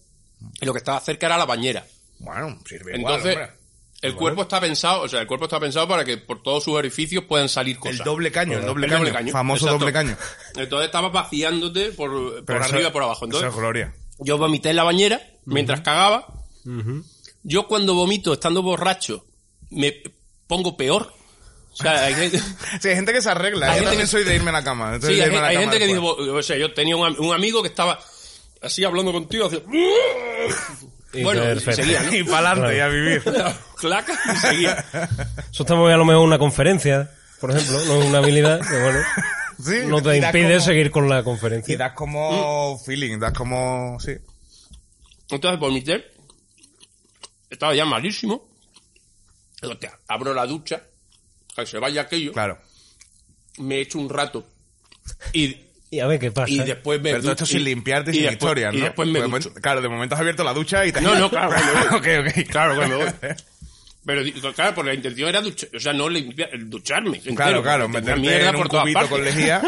y 0.59 0.65
lo 0.65 0.73
que 0.73 0.79
estaba 0.79 0.99
cerca 0.99 1.27
era 1.27 1.37
la 1.37 1.45
bañera. 1.45 1.85
Bueno, 2.19 2.59
sirve 2.67 2.95
Entonces, 2.95 3.31
igual, 3.31 3.45
hombre. 3.49 3.60
El 4.01 4.15
cuerpo 4.15 4.41
está 4.43 4.59
pensado, 4.59 5.01
o 5.03 5.07
sea, 5.07 5.21
el 5.21 5.27
cuerpo 5.27 5.45
está 5.45 5.59
pensado 5.59 5.87
para 5.87 6.03
que 6.03 6.17
por 6.17 6.41
todos 6.41 6.63
sus 6.63 6.73
orificios 6.73 7.23
puedan 7.25 7.47
salir 7.49 7.77
cosas. 7.77 7.99
El 7.99 8.05
doble 8.05 8.31
caño, 8.31 8.57
el 8.57 8.65
doble, 8.65 8.87
El 8.87 9.11
caño, 9.13 9.31
Famoso 9.31 9.65
exacto. 9.65 9.79
doble 9.79 9.93
caño. 9.93 10.17
Entonces 10.55 10.85
estabas 10.87 11.11
vaciándote 11.11 11.91
por, 11.91 12.09
por 12.11 12.45
Pero 12.45 12.59
eso- 12.65 12.73
arriba 12.73 12.89
y 12.89 12.91
por 12.91 13.03
abajo. 13.03 13.17
eso 13.19 13.25
Entonces, 13.25 13.49
es 13.49 13.55
gloria. 13.55 13.93
yo 14.19 14.37
vomité 14.37 14.71
en 14.71 14.75
la 14.77 14.83
bañera 14.83 15.21
mientras 15.45 15.81
cagaba. 15.81 16.27
Yo 17.43 17.67
cuando 17.67 17.93
vomito 17.95 18.33
estando 18.33 18.61
borracho 18.61 19.25
me 19.69 20.01
pongo 20.47 20.75
peor. 20.77 21.13
O 21.73 21.75
sea, 21.75 22.03
hay 22.05 22.13
gente, 22.15 22.37
Sí, 22.81 22.89
hay 22.89 22.95
gente 22.95 23.13
que 23.13 23.21
se 23.21 23.29
arregla. 23.29 23.67
Hay 23.67 23.71
Yo 23.71 23.75
gente 23.75 23.89
también 23.91 24.01
que- 24.07 24.11
soy 24.11 24.23
de 24.23 24.35
irme 24.35 24.49
a 24.49 24.53
la 24.53 24.63
cama. 24.63 24.99
Sí, 24.99 25.07
hay, 25.21 25.29
la 25.29 25.29
cama 25.29 25.49
gente 25.51 25.79
que 25.79 25.87
dice, 25.87 25.99
o 25.99 26.43
sea, 26.43 26.57
yo 26.57 26.73
tenía 26.73 26.95
un, 26.97 27.05
am- 27.05 27.15
un 27.19 27.33
amigo 27.33 27.61
que 27.61 27.69
estaba 27.69 27.97
así 28.61 28.83
hablando 28.83 29.11
contigo, 29.13 29.45
hacía, 29.45 29.59
Y 31.13 31.23
bueno, 31.23 31.51
y 31.53 31.59
seguía, 31.59 32.01
¿no? 32.03 32.15
Y 32.15 32.23
para 32.23 32.51
adelante, 32.51 32.77
y 32.77 32.79
a 32.79 32.87
vivir. 32.87 33.23
Clac, 33.77 34.09
y 34.33 34.37
seguía. 34.37 34.85
Eso 35.51 35.63
está 35.63 35.75
muy 35.75 35.85
bien 35.85 35.95
a 35.95 35.97
lo 35.97 36.05
mejor 36.05 36.21
en 36.21 36.27
una 36.27 36.39
conferencia, 36.39 37.11
por 37.39 37.51
ejemplo, 37.51 37.83
no 37.85 38.01
es 38.01 38.05
una 38.09 38.17
habilidad 38.19 38.59
que, 38.61 38.79
bueno, 38.81 38.99
Sí, 39.63 39.75
no 39.85 40.01
te 40.01 40.17
y 40.17 40.23
impide 40.23 40.53
como- 40.55 40.59
seguir 40.65 40.89
con 40.91 41.07
la 41.09 41.19
Y 41.19 41.23
conferencia. 41.23 41.77
das 41.77 41.93
como 41.93 42.79
feeling, 42.79 43.19
das 43.19 43.33
como... 43.33 43.99
Sí. 43.99 44.13
Entonces 45.29 45.59
vomité. 45.59 46.05
Estaba 47.49 47.75
ya 47.75 47.85
malísimo. 47.85 48.49
Digo, 49.61 49.73
"Hostia, 49.73 49.99
abro 50.07 50.33
la 50.33 50.45
ducha, 50.47 50.81
que 51.55 51.65
se 51.67 51.77
vaya 51.77 52.01
aquello, 52.01 52.31
Claro. 52.31 52.57
me 53.59 53.81
echo 53.81 53.99
un 53.99 54.09
rato 54.09 54.47
y, 55.33 55.57
Y 55.91 55.99
a 55.99 56.07
ver 56.07 56.19
qué 56.19 56.31
pasa. 56.31 56.49
y 56.51 56.57
después 56.59 56.99
me 57.01 57.09
Pero 57.11 57.21
todo 57.21 57.31
esto 57.33 57.45
sin 57.45 57.59
y- 57.61 57.63
limpiarte 57.65 58.11
y, 58.11 58.13
y 58.13 58.17
sin 58.21 58.23
después- 58.29 58.33
historia, 58.41 58.71
¿no? 58.71 58.77
Y 58.77 58.81
después 58.81 59.07
me 59.09 59.19
de 59.19 59.27
momento- 59.27 59.53
claro, 59.55 59.81
de 59.81 59.89
momento 59.89 60.15
has 60.15 60.21
abierto 60.21 60.43
la 60.43 60.53
ducha 60.53 60.85
y 60.85 60.91
te... 60.93 61.01
No, 61.01 61.13
no, 61.19 61.29
claro, 61.29 61.51
cuando 61.53 61.99
voy. 61.99 61.99
ok, 62.23 62.27
ok. 62.39 62.49
Claro, 62.49 62.75
cuando 62.75 62.97
voy. 62.97 63.07
Pero 64.05 64.53
claro, 64.55 64.73
porque 64.73 64.89
la 64.89 64.95
intención 64.95 65.29
era 65.29 65.41
duchar, 65.41 65.69
o 65.75 65.79
sea, 65.79 65.93
no 65.93 66.09
limpiar, 66.09 66.49
ducharme. 66.65 67.17
entero, 67.17 67.35
Claro, 67.35 67.61
claro, 67.61 67.87
meterte 67.87 68.47
en 68.47 68.55
un 68.55 68.67
todas 68.67 68.83
cubito 68.83 69.07
con 69.09 69.23
lejía. 69.23 69.61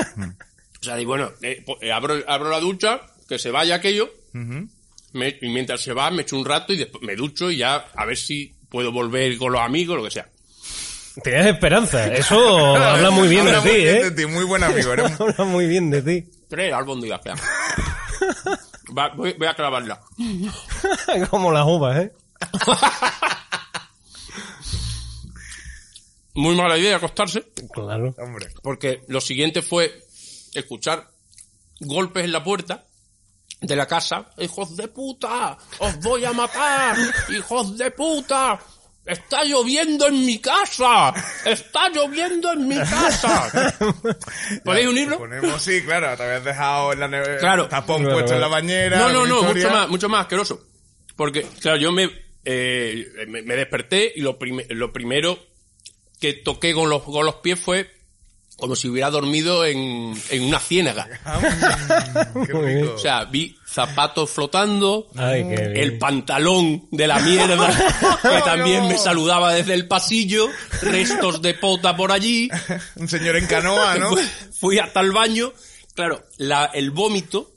O 0.81 0.83
sea, 0.83 0.95
digo, 0.95 1.09
bueno, 1.09 1.31
eh, 1.43 1.61
pues, 1.65 1.77
eh, 1.81 1.91
abro, 1.91 2.15
abro 2.27 2.49
la 2.49 2.59
ducha, 2.59 3.01
que 3.29 3.37
se 3.37 3.51
vaya 3.51 3.75
aquello, 3.75 4.11
me- 4.31 5.37
y 5.39 5.49
mientras 5.49 5.81
se 5.81 5.93
va 5.93 6.09
me 6.09 6.23
echo 6.23 6.35
un 6.35 6.45
rato 6.45 6.73
y 6.73 6.77
después 6.77 7.03
me 7.03 7.15
ducho 7.15 7.51
y 7.51 7.57
ya 7.57 7.85
a 7.95 8.05
ver 8.05 8.17
si 8.17 8.53
puedo 8.69 8.91
volver 8.91 9.37
con 9.37 9.51
los 9.51 9.61
amigos, 9.61 9.97
lo 9.97 10.03
que 10.03 10.11
sea. 10.11 10.27
Tienes 11.21 11.45
esperanza. 11.47 12.07
Eso 12.07 12.75
habla 12.75 13.11
muy 13.11 13.27
bien 13.27 13.45
de 13.45 13.51
Habla 13.55 13.63
ti, 13.63 13.69
muy 13.69 13.81
bien 13.83 13.95
¿eh? 13.97 14.03
de 14.03 14.11
ti, 14.11 14.25
muy 14.25 14.43
buen 14.45 14.63
amigo. 14.63 14.91
Habla 15.19 15.43
muy 15.45 15.67
bien 15.67 15.89
de 15.91 16.01
ti. 16.01 16.31
Tres 16.49 16.73
albóndigas 16.73 17.21
que 17.21 17.29
hago. 17.31 17.41
Va, 18.97 19.09
voy, 19.09 19.33
voy 19.37 19.47
a 19.47 19.53
clavarla. 19.53 20.01
Como 21.29 21.51
las 21.51 21.65
uvas, 21.65 21.97
¿eh? 21.97 22.13
Muy 26.35 26.55
mala 26.55 26.77
idea 26.77 26.97
acostarse, 26.97 27.43
Claro. 27.71 28.15
Hombre. 28.17 28.49
porque 28.63 29.03
lo 29.07 29.21
siguiente 29.21 29.61
fue 29.61 30.03
escuchar 30.53 31.07
golpes 31.79 32.25
en 32.25 32.31
la 32.31 32.43
puerta 32.43 32.85
de 33.61 33.75
la 33.75 33.85
casa. 33.85 34.25
¡Hijos 34.39 34.75
de 34.75 34.87
puta! 34.87 35.57
¡Os 35.79 35.99
voy 35.99 36.25
a 36.25 36.33
matar! 36.33 36.97
¡Hijos 37.29 37.77
de 37.77 37.91
puta! 37.91 38.59
¡Está 39.05 39.43
lloviendo 39.43 40.07
en 40.07 40.25
mi 40.25 40.39
casa! 40.39 41.13
¡Está 41.45 41.89
lloviendo 41.89 42.53
en 42.53 42.67
mi 42.69 42.77
casa! 42.77 43.75
¿Podéis 44.63 44.87
unirlo? 44.87 45.17
Ponemos, 45.17 45.61
sí, 45.61 45.81
claro, 45.81 46.15
te 46.15 46.23
habías 46.23 46.43
dejado 46.45 46.93
en 46.93 46.99
la 47.01 47.07
nevera, 47.09 47.37
Claro. 47.37 47.67
tapón 47.67 48.01
Claro, 48.01 48.15
puesto 48.15 48.33
en 48.35 48.41
la 48.41 48.47
bañera. 48.47 48.97
No, 48.99 49.11
no, 49.11 49.25
no, 49.25 49.39
historia. 49.41 49.53
mucho 49.65 49.69
más, 49.75 49.89
mucho 49.89 50.09
más 50.09 50.21
asqueroso. 50.21 50.65
Porque, 51.17 51.45
claro, 51.59 51.77
yo 51.77 51.91
me, 51.91 52.09
eh, 52.45 53.05
me, 53.27 53.41
me 53.41 53.55
desperté 53.57 54.11
y 54.15 54.21
lo, 54.21 54.39
prime- 54.39 54.65
lo 54.69 54.93
primero 54.93 55.37
que 56.21 56.33
toqué 56.33 56.73
con 56.73 56.89
los, 56.89 57.03
con 57.03 57.25
los 57.25 57.35
pies 57.35 57.59
fue 57.59 57.91
como 58.57 58.75
si 58.75 58.87
hubiera 58.87 59.09
dormido 59.09 59.65
en, 59.65 60.13
en 60.29 60.43
una 60.43 60.59
ciénaga. 60.59 61.07
Qué 62.47 62.53
rico. 62.53 62.93
O 62.95 62.97
sea, 62.97 63.25
vi 63.25 63.57
zapatos 63.65 64.29
flotando, 64.29 65.07
Ay, 65.15 65.41
qué 65.43 65.55
bien. 65.55 65.77
el 65.77 65.97
pantalón 65.97 66.85
de 66.91 67.07
la 67.07 67.19
mierda 67.19 67.67
que 68.21 68.41
también 68.45 68.87
me 68.87 68.97
saludaba 68.97 69.53
desde 69.53 69.73
el 69.73 69.87
pasillo, 69.87 70.47
restos 70.81 71.41
de 71.41 71.55
pota 71.55 71.95
por 71.95 72.11
allí. 72.11 72.49
Un 72.95 73.07
señor 73.07 73.35
en 73.37 73.47
canoa, 73.47 73.95
¿no? 73.97 74.09
Fui- 74.11 74.29
Fui 74.59 74.79
hasta 74.79 74.99
el 75.01 75.11
baño. 75.11 75.51
Claro, 75.95 76.23
la, 76.37 76.65
el 76.73 76.91
vómito, 76.91 77.51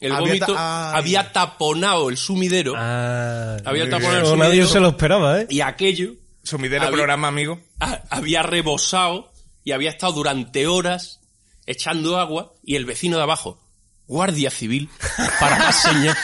el 0.00 0.12
Había 0.12 0.26
vómito 0.26 0.54
ta- 0.54 0.92
ay. 0.92 0.98
había 1.00 1.32
taponado 1.32 2.08
el 2.08 2.16
sumidero. 2.16 2.72
Ah, 2.76 3.56
había 3.64 3.84
taponado 3.90 4.16
el 4.16 4.22
eso 4.22 4.30
sumidero. 4.32 4.48
nadie 4.54 4.66
se 4.66 4.80
lo 4.80 4.88
esperaba, 4.88 5.40
¿eh? 5.42 5.46
Y 5.50 5.60
aquello 5.60 6.12
Sumidero 6.42 6.84
Había- 6.84 6.96
programa, 6.96 7.28
amigo. 7.28 7.60
ah, 7.80 8.00
había 8.08 8.42
rebosado 8.42 9.30
y 9.68 9.72
había 9.72 9.90
estado 9.90 10.14
durante 10.14 10.66
horas 10.66 11.20
echando 11.66 12.18
agua 12.18 12.54
y 12.64 12.76
el 12.76 12.86
vecino 12.86 13.18
de 13.18 13.22
abajo, 13.24 13.60
guardia 14.06 14.50
civil, 14.50 14.88
para 15.38 15.58
más 15.58 15.82
señas, 15.82 16.16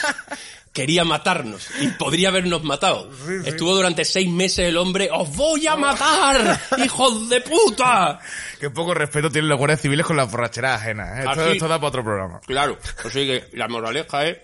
quería 0.73 1.03
matarnos 1.03 1.67
y 1.79 1.89
podría 1.89 2.29
habernos 2.29 2.63
matado. 2.63 3.07
Estuvo 3.45 3.75
durante 3.75 4.03
seis 4.03 4.27
meses 4.27 4.67
el 4.67 4.77
hombre, 4.77 5.09
os 5.13 5.35
voy 5.35 5.67
a 5.67 5.75
matar, 5.75 6.59
hijos 6.83 7.29
de 7.29 7.41
puta. 7.41 8.17
Qué 8.59 8.71
poco 8.71 8.95
respeto 8.95 9.29
tienen 9.29 9.49
los 9.49 9.59
guardias 9.59 9.81
civiles 9.81 10.07
con 10.07 10.17
las 10.17 10.31
borracheras 10.31 10.81
ajenas. 10.81 11.19
¿eh? 11.19 11.19
Esto, 11.19 11.41
Así- 11.41 11.51
esto 11.51 11.67
da 11.67 11.77
para 11.77 11.89
otro 11.89 12.03
programa. 12.03 12.39
Claro, 12.47 12.79
así 13.05 13.27
que 13.27 13.47
la 13.53 13.67
moraleja 13.67 14.25
es, 14.25 14.39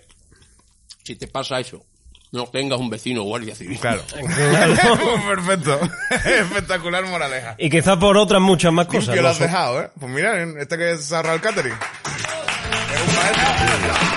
si 1.03 1.15
te 1.15 1.27
pasa 1.27 1.59
eso, 1.59 1.83
no 2.31 2.45
tengas 2.47 2.79
un 2.79 2.89
vecino 2.89 3.23
guardia 3.23 3.55
civil. 3.55 3.79
Claro. 3.79 4.01
Claro. 4.11 4.97
Perfecto. 5.27 5.79
Espectacular 6.25 7.05
moraleja. 7.05 7.55
Y 7.57 7.69
quizás 7.69 7.97
por 7.97 8.17
otras 8.17 8.41
muchas 8.41 8.71
más 8.71 8.85
cosas. 8.87 9.07
Limpio 9.07 9.21
lo 9.23 9.29
has 9.29 9.37
sé. 9.37 9.43
dejado, 9.43 9.81
¿eh? 9.81 9.89
Pues 9.99 10.11
mira, 10.11 10.41
este 10.59 10.77
que 10.77 10.97
se 10.97 11.15
ahorra 11.15 11.33
el 11.33 11.41
catering. 11.41 11.73
Es 11.73 13.07
un 13.07 13.15
maestro. 13.15 13.43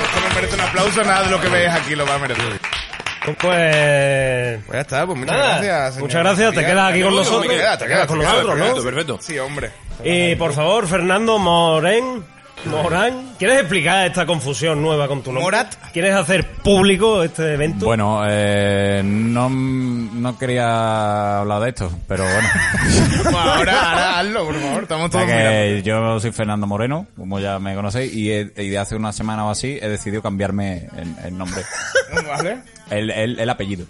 Esto 0.05 0.21
no 0.29 0.35
merece 0.35 0.55
un 0.55 0.61
aplauso, 0.61 1.05
nada 1.05 1.23
de 1.25 1.31
lo 1.31 1.41
que 1.41 1.49
veis 1.49 1.71
aquí 1.71 1.95
lo 1.95 2.07
va 2.07 2.15
a 2.15 2.19
merecer. 2.19 2.61
Pues... 3.25 3.39
Pues 4.67 4.73
ya 4.77 4.81
está, 4.81 5.07
pues 5.07 5.19
muchas 5.19 5.35
Nada, 5.37 5.63
gracias. 5.63 5.99
muchas 5.99 6.23
gracias, 6.23 6.55
te 6.55 6.61
quedas 6.67 6.91
aquí 6.93 7.03
con 7.03 7.11
No, 7.13 7.17
nosotros. 7.21 7.49
Te 7.49 7.57
quedas, 7.57 7.79
te 7.79 7.87
quedas 7.87 8.07
con 8.07 8.19
nosotros, 8.19 8.47
¿no? 8.59 8.65
Perfecto, 8.65 8.85
perfecto. 8.85 9.19
Sí, 9.23 9.39
hombre. 9.39 9.71
Y 10.05 10.35
por 10.37 10.53
favor, 10.53 10.87
Fernando 10.87 11.39
Morén, 11.39 12.23
Morán, 12.71 13.35
¿quieres 13.39 13.61
explicar 13.61 14.07
esta 14.07 14.25
confusión 14.27 14.81
nueva 14.83 15.07
con 15.07 15.21
tu 15.23 15.31
nombre? 15.31 15.45
Morat. 15.45 15.75
¿Quieres 15.93 16.15
hacer 16.15 16.47
público 16.63 17.23
este 17.23 17.55
evento? 17.55 17.85
Bueno, 17.87 18.23
eh, 18.27 19.03
no, 19.05 19.49
no 19.51 20.39
quería 20.39 21.41
hablar 21.41 21.61
de 21.63 21.69
esto, 21.71 21.91
pero 22.09 22.25
bueno. 22.25 22.49
Pues 23.25 23.35
ahora, 23.35 23.91
ahora 23.91 24.19
hazlo, 24.21 24.45
por 24.47 24.55
favor. 24.61 24.83
Estamos 24.83 25.11
todos 25.11 25.25
que 25.27 25.83
yo 25.85 26.21
soy 26.21 26.33
Fernando 26.33 26.67
Moreno, 26.67 27.07
como 27.17 27.39
ya 27.39 27.59
me 27.59 27.75
conocéis, 27.75 28.13
y, 28.15 28.31
he- 28.33 28.53
y 28.57 28.69
de 28.71 28.79
hace 28.79 28.97
una 28.97 29.13
semana 29.13 29.45
o 29.47 29.51
así 29.51 29.79
he 29.81 29.89
decidido 29.89 30.21
cambiarme 30.23 30.89
el, 30.97 31.15
el 31.27 31.39
nombre, 31.39 31.63
¿Vale? 32.29 32.59
el, 32.91 33.11
el- 33.11 33.39
el 33.41 33.51
apellido. 33.51 33.87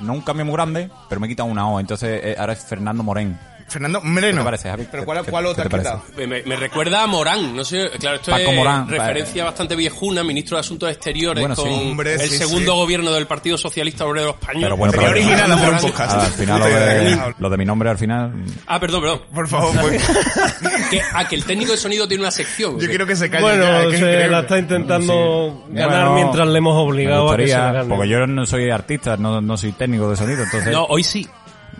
No 0.00 0.14
un 0.14 0.20
cambio 0.22 0.44
muy 0.44 0.54
grande, 0.54 0.90
pero 1.08 1.20
me 1.20 1.26
he 1.26 1.30
quitado 1.30 1.48
una 1.48 1.68
O, 1.68 1.78
entonces 1.78 2.20
eh, 2.24 2.36
ahora 2.38 2.54
es 2.54 2.64
Fernando 2.64 3.02
Morén. 3.02 3.38
Fernando 3.72 4.00
¿Qué 4.00 4.08
Moreno. 4.08 4.38
te 4.38 4.44
parece, 4.44 4.68
Javi? 4.70 4.86
¿Pero 4.90 5.02
¿Qué- 5.02 5.06
cuál, 5.06 5.24
qué- 5.24 5.30
cuál 5.30 5.44
qué 5.44 5.50
otro 5.50 5.62
te 5.68 5.76
has 5.76 5.84
parece? 5.84 6.06
quitado? 6.12 6.28
Me, 6.28 6.42
me 6.42 6.56
recuerda 6.56 7.02
a 7.02 7.06
Morán, 7.06 7.56
no 7.56 7.64
sé, 7.64 7.90
claro, 7.98 8.16
esto 8.16 8.30
Paco 8.30 8.50
es 8.50 8.56
Morán, 8.56 8.88
referencia 8.88 9.44
bastante 9.44 9.74
viejuna, 9.76 10.22
ministro 10.24 10.56
de 10.56 10.60
Asuntos 10.60 10.90
Exteriores 10.90 11.40
Bueno, 11.40 11.56
sí. 11.56 11.62
con 11.62 11.72
Hombre, 11.72 12.14
el 12.14 12.20
sí, 12.20 12.36
segundo 12.38 12.60
sí. 12.60 12.66
gogobierno 12.66 13.12
del 13.12 13.26
Partido 13.26 13.56
Socialista 13.58 14.04
Obrero 14.06 14.30
Español. 14.30 14.62
Pero 14.62 14.76
bueno, 14.76 14.92
Sería 14.92 15.08
pero- 15.08 15.20
original 15.26 15.52
un 15.52 15.78
podcast. 15.80 16.12
Al 16.16 16.26
final 16.32 16.58
lo 16.60 16.66
de, 16.66 17.34
lo 17.38 17.50
de 17.50 17.56
mi 17.56 17.64
nombre 17.64 17.90
al 17.90 17.98
final... 17.98 18.32
Ah, 18.66 18.78
perdón, 18.78 19.00
perdón. 19.02 19.22
Por 19.34 19.48
favor, 19.48 19.72
pues. 19.80 20.02
Que, 20.90 21.00
ah, 21.14 21.26
que 21.26 21.36
el 21.36 21.44
técnico 21.44 21.72
de 21.72 21.78
sonido 21.78 22.06
tiene 22.06 22.22
una 22.22 22.30
sección. 22.30 22.78
Yo 22.78 22.86
quiero 22.88 23.06
que 23.06 23.16
se 23.16 23.30
calle 23.30 23.42
bueno, 23.42 23.64
ya, 23.64 23.90
que 23.90 23.96
se 23.98 24.28
la 24.28 24.40
está 24.40 24.58
intentando 24.58 25.64
Sí. 25.68 25.74
ganar 25.74 25.90
Bueno, 26.08 26.14
mientras 26.14 26.48
le 26.48 26.58
hemos 26.58 26.76
obligado 26.76 27.30
a 27.32 27.36
que 27.36 27.46
se 27.48 27.52
la 27.54 27.58
gustaría, 27.58 27.72
gane. 27.82 27.94
porque 27.94 28.08
yo 28.10 28.26
no 28.26 28.46
soy 28.46 28.70
artista, 28.70 29.16
no, 29.16 29.40
no 29.40 29.56
soy 29.56 29.72
técnico 29.72 30.10
de 30.10 30.16
sonido, 30.16 30.42
entonces... 30.42 30.72
No, 30.72 30.84
hoy 30.84 31.02
sí. 31.02 31.26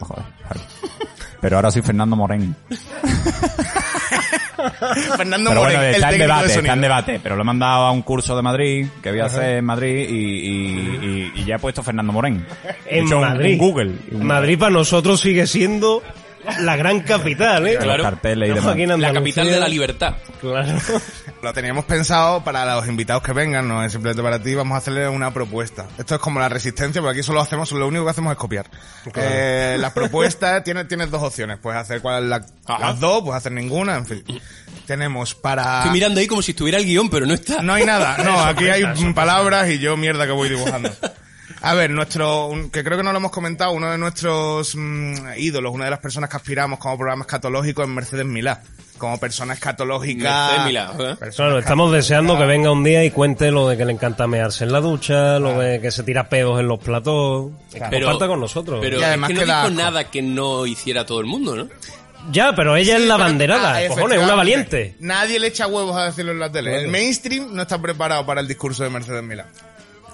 Joder, 0.01 0.25
Javi. 0.49 0.61
Pero 1.43 1.57
ahora 1.57 1.71
soy 1.71 1.83
Fernando 1.83 2.17
Morén. 2.17 2.57
Fernando 5.17 5.51
Pero 5.51 5.61
Moreno, 5.63 5.79
bueno, 5.81 5.83
el 5.83 5.95
está 5.97 6.13
en 6.13 6.19
debate, 6.21 6.47
de 6.49 6.55
está 6.55 6.73
en 6.73 6.81
debate. 6.81 7.21
Pero 7.23 7.37
lo 7.37 7.43
he 7.43 7.45
mandado 7.45 7.83
a 7.87 7.91
un 7.93 8.03
curso 8.03 8.37
de 8.37 8.43
Madrid, 8.43 8.87
que 9.03 9.11
voy 9.11 9.21
a 9.21 9.25
hacer 9.27 9.57
en 9.59 9.65
Madrid, 9.65 10.09
y, 10.09 10.15
y- 10.15 11.33
y- 11.37 11.41
y 11.41 11.45
ya 11.45 11.57
he 11.57 11.59
puesto 11.59 11.83
Fernando 11.83 12.13
Morén. 12.13 12.47
En 12.87 13.05
hecho 13.07 13.21
Madrid. 13.21 13.53
un 13.53 13.59
Google. 13.59 13.93
Madrid 14.13 14.59
para 14.59 14.71
nosotros 14.71 15.21
sigue 15.21 15.47
siendo 15.47 16.03
la 16.61 16.77
gran 16.77 17.01
capital, 17.01 17.67
¿eh? 17.67 17.79
Los 17.85 17.97
carteles 18.03 18.51
y 18.51 18.55
demás. 18.55 18.77
en 18.77 19.01
La 19.01 19.13
capital 19.13 19.49
de 19.49 19.59
la 19.61 19.69
libertad. 19.69 20.15
Claro. 20.41 20.79
Lo 21.43 21.53
teníamos 21.53 21.85
pensado 21.87 22.45
para 22.45 22.65
los 22.77 22.87
invitados 22.87 23.21
que 23.25 23.33
vengan, 23.33 23.67
no 23.67 23.85
es 23.85 23.91
simplemente 23.91 24.23
para 24.23 24.41
ti, 24.41 24.55
vamos 24.55 24.77
a 24.77 24.79
hacerle 24.79 25.09
una 25.09 25.35
propuesta. 25.35 25.87
Esto 25.99 26.15
es 26.15 26.21
como 26.21 26.39
la 26.39 26.49
resistencia, 26.49 27.03
porque 27.03 27.19
aquí 27.19 27.27
solo 27.27 27.41
hacemos, 27.41 27.73
lo 27.73 27.89
único 27.89 28.05
que 28.05 28.11
hacemos 28.13 28.31
es 28.31 28.39
copiar. 28.39 28.71
Eh, 29.17 29.77
las 29.81 29.93
propuestas, 29.95 30.63
tienes, 30.63 30.87
tienes 30.87 31.11
dos 31.11 31.21
opciones, 31.21 31.59
puedes 31.59 31.81
hacer 31.81 32.01
cuál, 32.01 32.31
la- 32.31 32.47
las 32.79 33.01
dos, 33.01 33.23
puedes 33.23 33.39
hacer 33.39 33.51
ninguna, 33.51 33.97
en 33.97 34.07
fin. 34.07 34.25
Tenemos 34.87 35.35
para... 35.35 35.79
Estoy 35.81 35.93
mirando 35.93 36.21
ahí 36.21 36.29
como 36.29 36.43
si 36.43 36.53
estuviera 36.53 36.79
el 36.79 36.85
guion, 36.85 37.11
pero 37.11 37.27
no 37.27 37.35
está. 37.35 37.61
No 37.61 37.75
hay 37.75 37.85
nada, 37.87 38.19
no, 38.19 38.41
aquí 38.45 38.69
hay 38.69 38.85
palabras 39.13 39.69
y 39.69 39.81
yo 39.81 39.97
mierda 39.97 40.27
que 40.27 40.33
voy 40.33 40.49
dibujando. 40.49 40.91
A 41.65 41.75
ver, 41.75 41.91
nuestro, 41.91 42.47
un- 42.47 42.71
que 42.71 42.83
creo 42.83 42.97
que 42.99 43.05
no 43.05 43.13
lo 43.13 43.19
hemos 43.19 43.31
comentado, 43.31 43.71
uno 43.73 43.91
de 43.91 43.97
nuestros 43.99 44.75
mm, 44.75 45.15
ídolos, 45.39 45.73
una 45.73 45.85
de 45.85 45.91
las 45.93 46.01
personas 46.01 46.29
que 46.29 46.37
aspiramos 46.37 46.79
como 46.81 46.97
programa 46.99 47.23
escatológico 47.23 47.83
es 47.83 47.89
Mercedes 47.89 48.27
Milá. 48.27 48.63
Como 48.99 49.19
persona 49.19 49.55
escatológica. 49.55 50.47
Mercedes 50.47 50.67
Milá, 50.67 50.93
¿eh? 51.21 51.31
Claro, 51.35 51.59
estamos 51.59 51.93
deseando 51.93 52.37
que 52.39 52.47
venga 52.47 52.71
un 52.71 52.83
día 52.85 53.05
y 53.05 53.11
cuente 53.11 53.51
lo 53.51 53.69
de 53.69 53.77
que 53.77 53.85
le 53.85 53.93
encanta 53.93 54.27
mearse 54.27 54.65
en 54.65 54.73
la 54.73 54.81
ducha, 54.81 55.39
lo 55.39 55.59
de 55.59 55.81
que 55.81 55.91
se 55.91 56.03
tira 56.03 56.29
pedos 56.29 56.59
en 56.61 56.67
los 56.69 56.79
platós. 56.81 57.51
Que 57.73 57.81
Pero- 57.91 58.07
comparta 58.07 58.29
con 58.29 58.41
nosotros. 58.41 58.79
Pero 58.81 59.01
Y 59.01 59.03
además 59.05 59.31
es 59.31 59.39
que 59.39 59.47
no 59.47 59.53
dijo 59.53 59.59
asco. 59.67 59.71
nada 59.75 60.11
que 60.11 60.23
no 60.23 60.67
hiciera 60.67 61.07
todo 61.07 61.21
el 61.21 61.27
mundo, 61.27 61.55
¿no? 61.57 61.69
ya, 62.31 62.55
pero 62.55 62.77
ella 62.77 62.97
es 62.97 63.03
la 63.03 63.17
banderada, 63.17 63.79
ah, 63.79 63.89
cojones, 63.89 64.19
una 64.21 64.35
valiente. 64.37 64.95
Nadie 65.01 65.41
le 65.41 65.49
echa 65.49 65.67
huevos 65.67 65.97
a 65.97 66.05
decirlo 66.05 66.31
en 66.31 66.39
la 66.39 66.53
tele. 66.53 66.83
El 66.83 66.89
mainstream 66.89 67.53
no 67.53 67.63
está 67.63 67.83
preparado 67.83 68.25
para 68.25 68.41
el 68.41 68.47
discurso 68.47 68.85
de 68.85 68.91
Mercedes 68.91 69.25
Milá. 69.25 69.47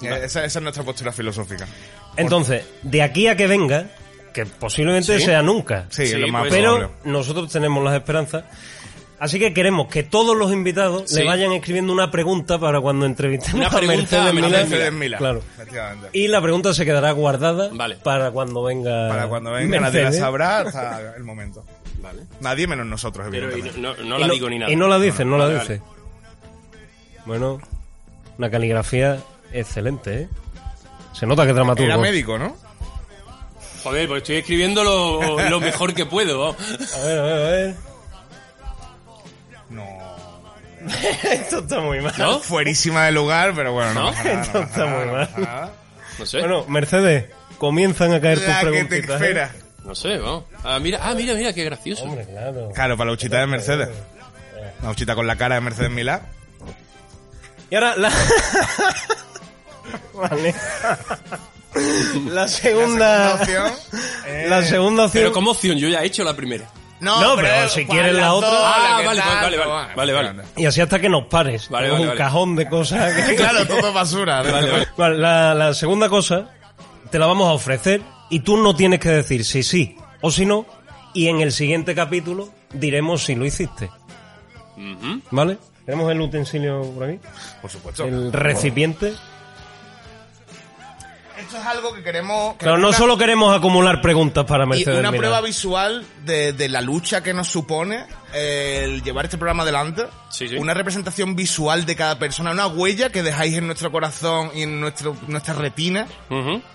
Eh, 0.02 0.20
Esa, 0.24 0.44
esa 0.44 0.58
es 0.58 0.62
nuestra 0.62 0.82
postura 0.84 1.12
filosófica. 1.12 1.66
Entonces, 2.16 2.64
de 2.82 3.02
aquí 3.02 3.26
a 3.28 3.36
que 3.36 3.46
venga, 3.46 3.86
que 4.32 4.46
posiblemente 4.46 5.18
¿Sí? 5.18 5.24
sea 5.24 5.42
nunca, 5.42 5.86
Sí, 5.90 6.06
Sí, 6.06 6.16
lo 6.16 6.28
más 6.28 6.42
pues- 6.42 6.52
pero 6.54 6.76
probable. 6.76 6.96
nosotros 7.04 7.50
tenemos 7.52 7.82
las 7.84 7.94
esperanzas. 7.94 8.44
Así 9.20 9.40
que 9.40 9.52
queremos 9.52 9.88
que 9.88 10.04
todos 10.04 10.36
los 10.36 10.52
invitados 10.52 11.04
Sí. 11.10 11.16
le 11.16 11.24
vayan 11.24 11.50
escribiendo 11.52 11.92
una 11.92 12.08
pregunta 12.08 12.60
para 12.60 12.80
cuando 12.80 13.04
entrevistemos 13.04 13.66
Una 13.66 13.78
a 13.78 13.82
Mercedes. 13.82 14.32
Mercedes 14.34 14.92
Milá. 14.92 15.18
Claro. 15.18 15.42
Y 16.12 16.28
la 16.28 16.40
pregunta 16.40 16.72
se 16.72 16.84
quedará 16.84 17.10
guardada 17.10 17.68
Vale. 17.72 17.96
para 17.96 18.30
cuando 18.30 18.62
venga. 18.62 19.08
Para 19.08 19.26
cuando 19.26 19.50
venga, 19.50 19.80
nadie 19.80 20.04
la 20.04 20.12
sabrá 20.12 20.58
hasta 20.60 21.16
el 21.16 21.24
momento. 21.24 21.64
Vale. 22.00 22.22
Nadie 22.40 22.68
menos 22.68 22.86
nosotros, 22.86 23.26
Pero 23.28 23.50
evidentemente. 23.50 23.80
no, 23.80 24.08
no 24.08 24.18
Y 24.18 24.20
la 24.20 24.26
no- 24.28 24.32
digo 24.34 24.48
ni 24.50 24.58
nada. 24.60 24.70
Y 24.70 24.76
no 24.76 24.86
la 24.86 25.00
dice, 25.00 25.24
no 25.24 25.36
la 25.36 25.46
Vale, 25.46 25.58
dice. 25.58 25.82
Bueno, 27.26 27.60
una 28.38 28.50
caligrafía 28.50 29.18
excelente, 29.52 30.22
¿eh? 30.22 30.28
Se 31.12 31.26
nota 31.26 31.42
que 31.44 31.50
es 31.50 31.54
dramaturgo. 31.54 31.90
Era 31.90 31.98
médico, 31.98 32.38
¿no? 32.38 32.56
Joder, 33.82 34.08
pues 34.08 34.22
estoy 34.22 34.36
escribiendo 34.36 34.84
lo, 34.84 35.48
lo 35.48 35.60
mejor 35.60 35.94
que 35.94 36.04
puedo. 36.06 36.50
A 36.50 36.98
ver, 37.04 37.18
a 37.18 37.22
ver, 37.22 37.32
a 37.32 37.50
ver. 37.50 37.74
No. 39.70 39.84
Esto 41.30 41.58
está 41.58 41.80
muy 41.80 42.00
mal. 42.00 42.14
¿No? 42.18 42.38
Fuerísima 42.40 43.04
de 43.06 43.12
lugar, 43.12 43.52
pero 43.54 43.72
bueno, 43.72 43.94
no, 43.94 44.04
¿No? 44.04 44.12
pasa 44.12 44.24
nada. 44.24 44.34
No, 44.34 44.42
Esto 44.42 44.52
pasa 44.60 44.64
está 44.64 44.84
nada, 44.86 44.96
muy 45.04 45.12
mal. 45.14 45.30
nada. 45.38 45.72
No 46.18 46.26
sé. 46.26 46.38
Bueno, 46.40 46.64
Mercedes, 46.68 47.24
comienzan 47.58 48.12
a 48.12 48.20
caer 48.20 48.38
tus 48.38 48.48
La 48.48 48.54
que 48.60 48.64
te 48.66 48.70
preguntitas. 48.70 49.10
¿eh? 49.20 49.24
espera. 49.24 49.52
No 49.84 49.94
sé, 49.94 50.18
vamos. 50.18 50.44
Ah, 50.64 50.78
mira, 50.80 50.98
ah, 51.02 51.14
mira, 51.14 51.34
mira, 51.34 51.52
qué 51.52 51.64
gracioso. 51.64 52.04
Hombre, 52.04 52.26
claro. 52.26 52.70
Claro, 52.74 52.96
para 52.96 53.08
la 53.08 53.14
huchita 53.14 53.38
de 53.40 53.46
Mercedes. 53.46 53.88
La 54.82 54.90
huchita 54.90 55.14
con 55.14 55.26
la 55.26 55.36
cara 55.36 55.54
de 55.56 55.60
Mercedes 55.62 55.90
Milá. 55.90 56.22
Y 57.70 57.74
ahora 57.74 57.96
la... 57.96 58.10
vale. 60.14 60.54
La 62.30 62.48
segunda... 62.48 63.34
opción. 63.34 63.72
eh, 64.26 64.46
La 64.48 64.62
segunda 64.62 65.04
opción... 65.04 65.22
Pero 65.24 65.32
como 65.32 65.50
opción, 65.52 65.76
yo 65.78 65.88
ya 65.88 66.02
he 66.02 66.06
hecho 66.06 66.24
la 66.24 66.34
primera. 66.34 66.68
No, 67.00 67.36
pero 67.36 67.68
si 67.68 67.84
¿cuál 67.84 67.98
quieres 67.98 68.14
la 68.16 68.32
otra-? 68.34 68.50
Ah, 68.52 68.96
¿Qué 69.00 69.06
vale, 69.06 69.20
vale, 69.20 69.56
vale, 69.56 69.94
vale, 69.94 70.12
vale. 70.32 70.42
Y 70.56 70.64
así 70.66 70.80
hasta 70.80 70.98
que 70.98 71.08
nos 71.08 71.26
pares. 71.26 71.68
Vale, 71.68 71.90
vale, 71.90 72.00
un 72.02 72.08
vale. 72.08 72.18
cajón 72.18 72.56
de 72.56 72.68
cosas. 72.68 73.14
que- 73.28 73.36
Claro, 73.36 73.64
todo 73.68 73.92
basura. 73.92 74.42
Vale, 74.42 74.70
vale. 74.72 74.88
Vale, 74.96 75.18
la, 75.18 75.54
la 75.54 75.74
segunda 75.74 76.08
cosa 76.08 76.50
te 77.10 77.18
la 77.20 77.26
vamos 77.26 77.46
a 77.48 77.52
ofrecer 77.52 78.02
y 78.30 78.40
tú 78.40 78.56
no 78.56 78.74
tienes 78.74 78.98
que 78.98 79.10
decir 79.10 79.44
si 79.44 79.62
sí 79.62 79.96
o 80.22 80.30
si 80.32 80.44
no 80.44 80.66
y 81.14 81.28
en 81.28 81.40
el 81.40 81.52
siguiente 81.52 81.94
capítulo 81.94 82.48
diremos 82.72 83.22
si 83.24 83.36
lo 83.36 83.46
hiciste. 83.46 83.90
¿Vale? 85.30 85.58
Tenemos 85.86 86.10
el 86.10 86.20
utensilio 86.20 86.82
por 86.94 87.04
aquí, 87.04 87.20
Por 87.62 87.70
supuesto. 87.70 88.04
el 88.04 88.32
recipiente. 88.32 89.14
Esto 91.48 91.60
es 91.60 91.66
algo 91.66 91.94
que 91.94 92.02
queremos... 92.02 92.52
que 92.56 92.64
Pero 92.66 92.76
no 92.76 92.88
una- 92.88 92.96
solo 92.98 93.16
queremos 93.16 93.56
acumular 93.56 94.02
preguntas 94.02 94.44
para 94.44 94.64
Y 94.64 94.66
Mercedes 94.66 94.98
una 95.00 95.10
prueba 95.12 95.40
visual 95.40 96.04
de, 96.26 96.52
de 96.52 96.68
la 96.68 96.82
lucha 96.82 97.22
que 97.22 97.32
nos 97.32 97.48
supone 97.48 98.04
el 98.34 99.02
llevar 99.02 99.24
este 99.24 99.38
programa 99.38 99.62
adelante. 99.62 100.04
Sí, 100.28 100.46
sí. 100.46 100.56
Una 100.56 100.74
representación 100.74 101.34
visual 101.34 101.86
de 101.86 101.96
cada 101.96 102.18
persona, 102.18 102.50
una 102.50 102.66
huella 102.66 103.10
que 103.10 103.22
dejáis 103.22 103.56
en 103.56 103.66
nuestro 103.66 103.90
corazón 103.90 104.50
y 104.54 104.60
en 104.64 104.78
nuestro, 104.78 105.16
nuestra 105.26 105.54
retina, 105.54 106.06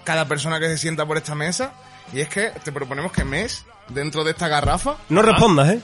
cada 0.04 0.26
persona 0.28 0.60
que 0.60 0.68
se 0.70 0.80
sienta 0.80 1.06
por 1.06 1.18
esta 1.18 1.36
mesa. 1.36 1.74
Y 2.12 2.22
es 2.22 2.30
que 2.30 2.50
te 2.64 2.72
proponemos 2.72 3.12
que 3.12 3.24
mes, 3.24 3.66
dentro 3.90 4.24
de 4.24 4.32
esta 4.32 4.48
garrafa, 4.48 4.96
No 5.10 5.22
respondas, 5.22 5.70
¿eh? 5.70 5.82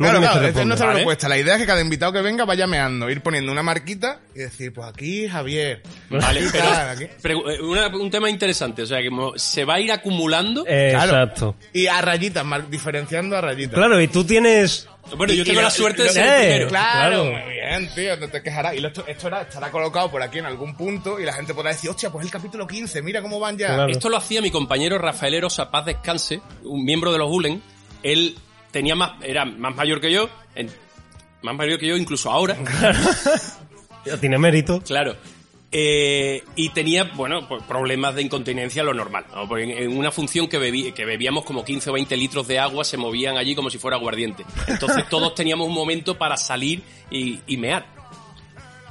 No 0.00 0.06
Claro, 0.06 0.20
claro, 0.22 0.46
esta 0.46 0.60
es 0.62 0.66
nuestra 0.66 0.86
Vale. 0.86 0.98
propuesta. 1.00 1.28
La 1.28 1.36
idea 1.36 1.54
es 1.56 1.60
que 1.60 1.66
cada 1.66 1.80
invitado 1.82 2.10
que 2.12 2.22
venga 2.22 2.46
vaya 2.46 2.66
meando, 2.66 3.10
ir 3.10 3.20
poniendo 3.20 3.52
una 3.52 3.62
marquita 3.62 4.20
y 4.34 4.38
decir, 4.38 4.72
pues 4.72 4.88
aquí 4.88 5.28
Javier. 5.28 5.82
Vale, 6.08 6.40
aquí 6.40 6.58
tal, 6.58 7.02
eh, 7.02 7.60
una- 7.62 7.88
un 7.88 8.10
tema 8.10 8.30
interesante, 8.30 8.80
o 8.82 8.86
sea, 8.86 8.98
que 9.02 9.10
se 9.36 9.64
va 9.66 9.74
a 9.74 9.80
ir 9.80 9.92
acumulando. 9.92 10.64
Eh, 10.66 10.92
Claro. 10.94 11.12
Exacto. 11.12 11.56
Y 11.74 11.86
a 11.86 12.00
rayitas, 12.00 12.44
mar- 12.46 12.70
diferenciando 12.70 13.36
a 13.36 13.42
rayitas. 13.42 13.74
Claro, 13.74 14.00
y 14.00 14.08
tú 14.08 14.24
tienes... 14.24 14.88
bueno, 15.18 15.34
yo 15.34 15.44
tengo 15.44 15.60
la 15.60 15.70
suerte 15.70 16.04
de 16.04 16.08
ser 16.08 16.24
eh, 16.24 16.30
el 16.30 16.42
primero. 16.46 16.68
Claro, 16.68 17.22
Claro. 17.22 17.24
muy 17.44 17.52
bien, 17.52 17.94
tío, 17.94 18.16
no 18.16 18.28
te 18.28 18.42
quejarás. 18.42 18.74
Y 18.76 18.86
esto, 18.86 19.04
esto 19.06 19.28
era- 19.28 19.42
estará 19.42 19.70
colocado 19.70 20.10
por 20.10 20.22
aquí 20.22 20.38
en 20.38 20.46
algún 20.46 20.74
punto 20.76 21.20
y 21.20 21.24
la 21.26 21.34
gente 21.34 21.52
podrá 21.52 21.72
decir, 21.72 21.90
hostia, 21.90 22.08
pues 22.08 22.24
el 22.24 22.30
capítulo 22.32 22.66
15, 22.66 23.02
mira 23.02 23.20
cómo 23.20 23.38
van 23.38 23.58
ya. 23.58 23.66
Claro. 23.74 23.92
Esto 23.92 24.08
lo 24.08 24.16
hacía 24.16 24.40
mi 24.40 24.50
compañero 24.50 24.96
Rafael 24.96 25.34
Erosa 25.34 25.70
Paz 25.70 25.84
Descanse, 25.84 26.40
un 26.64 26.84
miembro 26.86 27.12
de 27.12 27.18
los 27.18 27.28
Ulen. 27.30 27.62
Él 28.02 28.34
tenía 28.70 28.94
más, 28.94 29.12
era 29.22 29.44
más 29.44 29.74
mayor 29.76 30.00
que 30.00 30.12
yo, 30.12 30.28
en- 30.54 30.70
más 31.42 31.54
mayor 31.54 31.78
que 31.78 31.86
yo 31.86 31.96
incluso 31.96 32.30
ahora, 32.30 32.56
Ya 34.06 34.16
tiene 34.18 34.38
mérito. 34.38 34.80
claro. 34.82 35.16
Eh, 35.72 36.42
y 36.56 36.70
tenía, 36.70 37.04
bueno, 37.14 37.46
pues 37.46 37.62
problemas 37.62 38.16
de 38.16 38.22
incontinencia, 38.22 38.82
lo 38.82 38.92
normal. 38.92 39.24
en, 39.56 39.96
una 39.96 40.10
función 40.10 40.48
que, 40.48 40.58
bebí- 40.58 40.92
que 40.92 41.04
bebíamos 41.04 41.44
como 41.44 41.64
15 41.64 41.90
o 41.90 41.92
20 41.92 42.16
litros 42.16 42.48
de 42.48 42.58
agua, 42.58 42.82
se 42.82 42.96
movían 42.96 43.36
allí 43.36 43.54
como 43.54 43.70
si 43.70 43.78
fuera 43.78 43.96
aguardiente. 43.96 44.44
Entonces 44.66 45.06
todos 45.10 45.32
teníamos 45.36 45.68
un 45.68 45.74
momento 45.74 46.18
para 46.18 46.36
salir 46.36 46.82
y, 47.08 47.38
y 47.46 47.56
mear. 47.56 47.86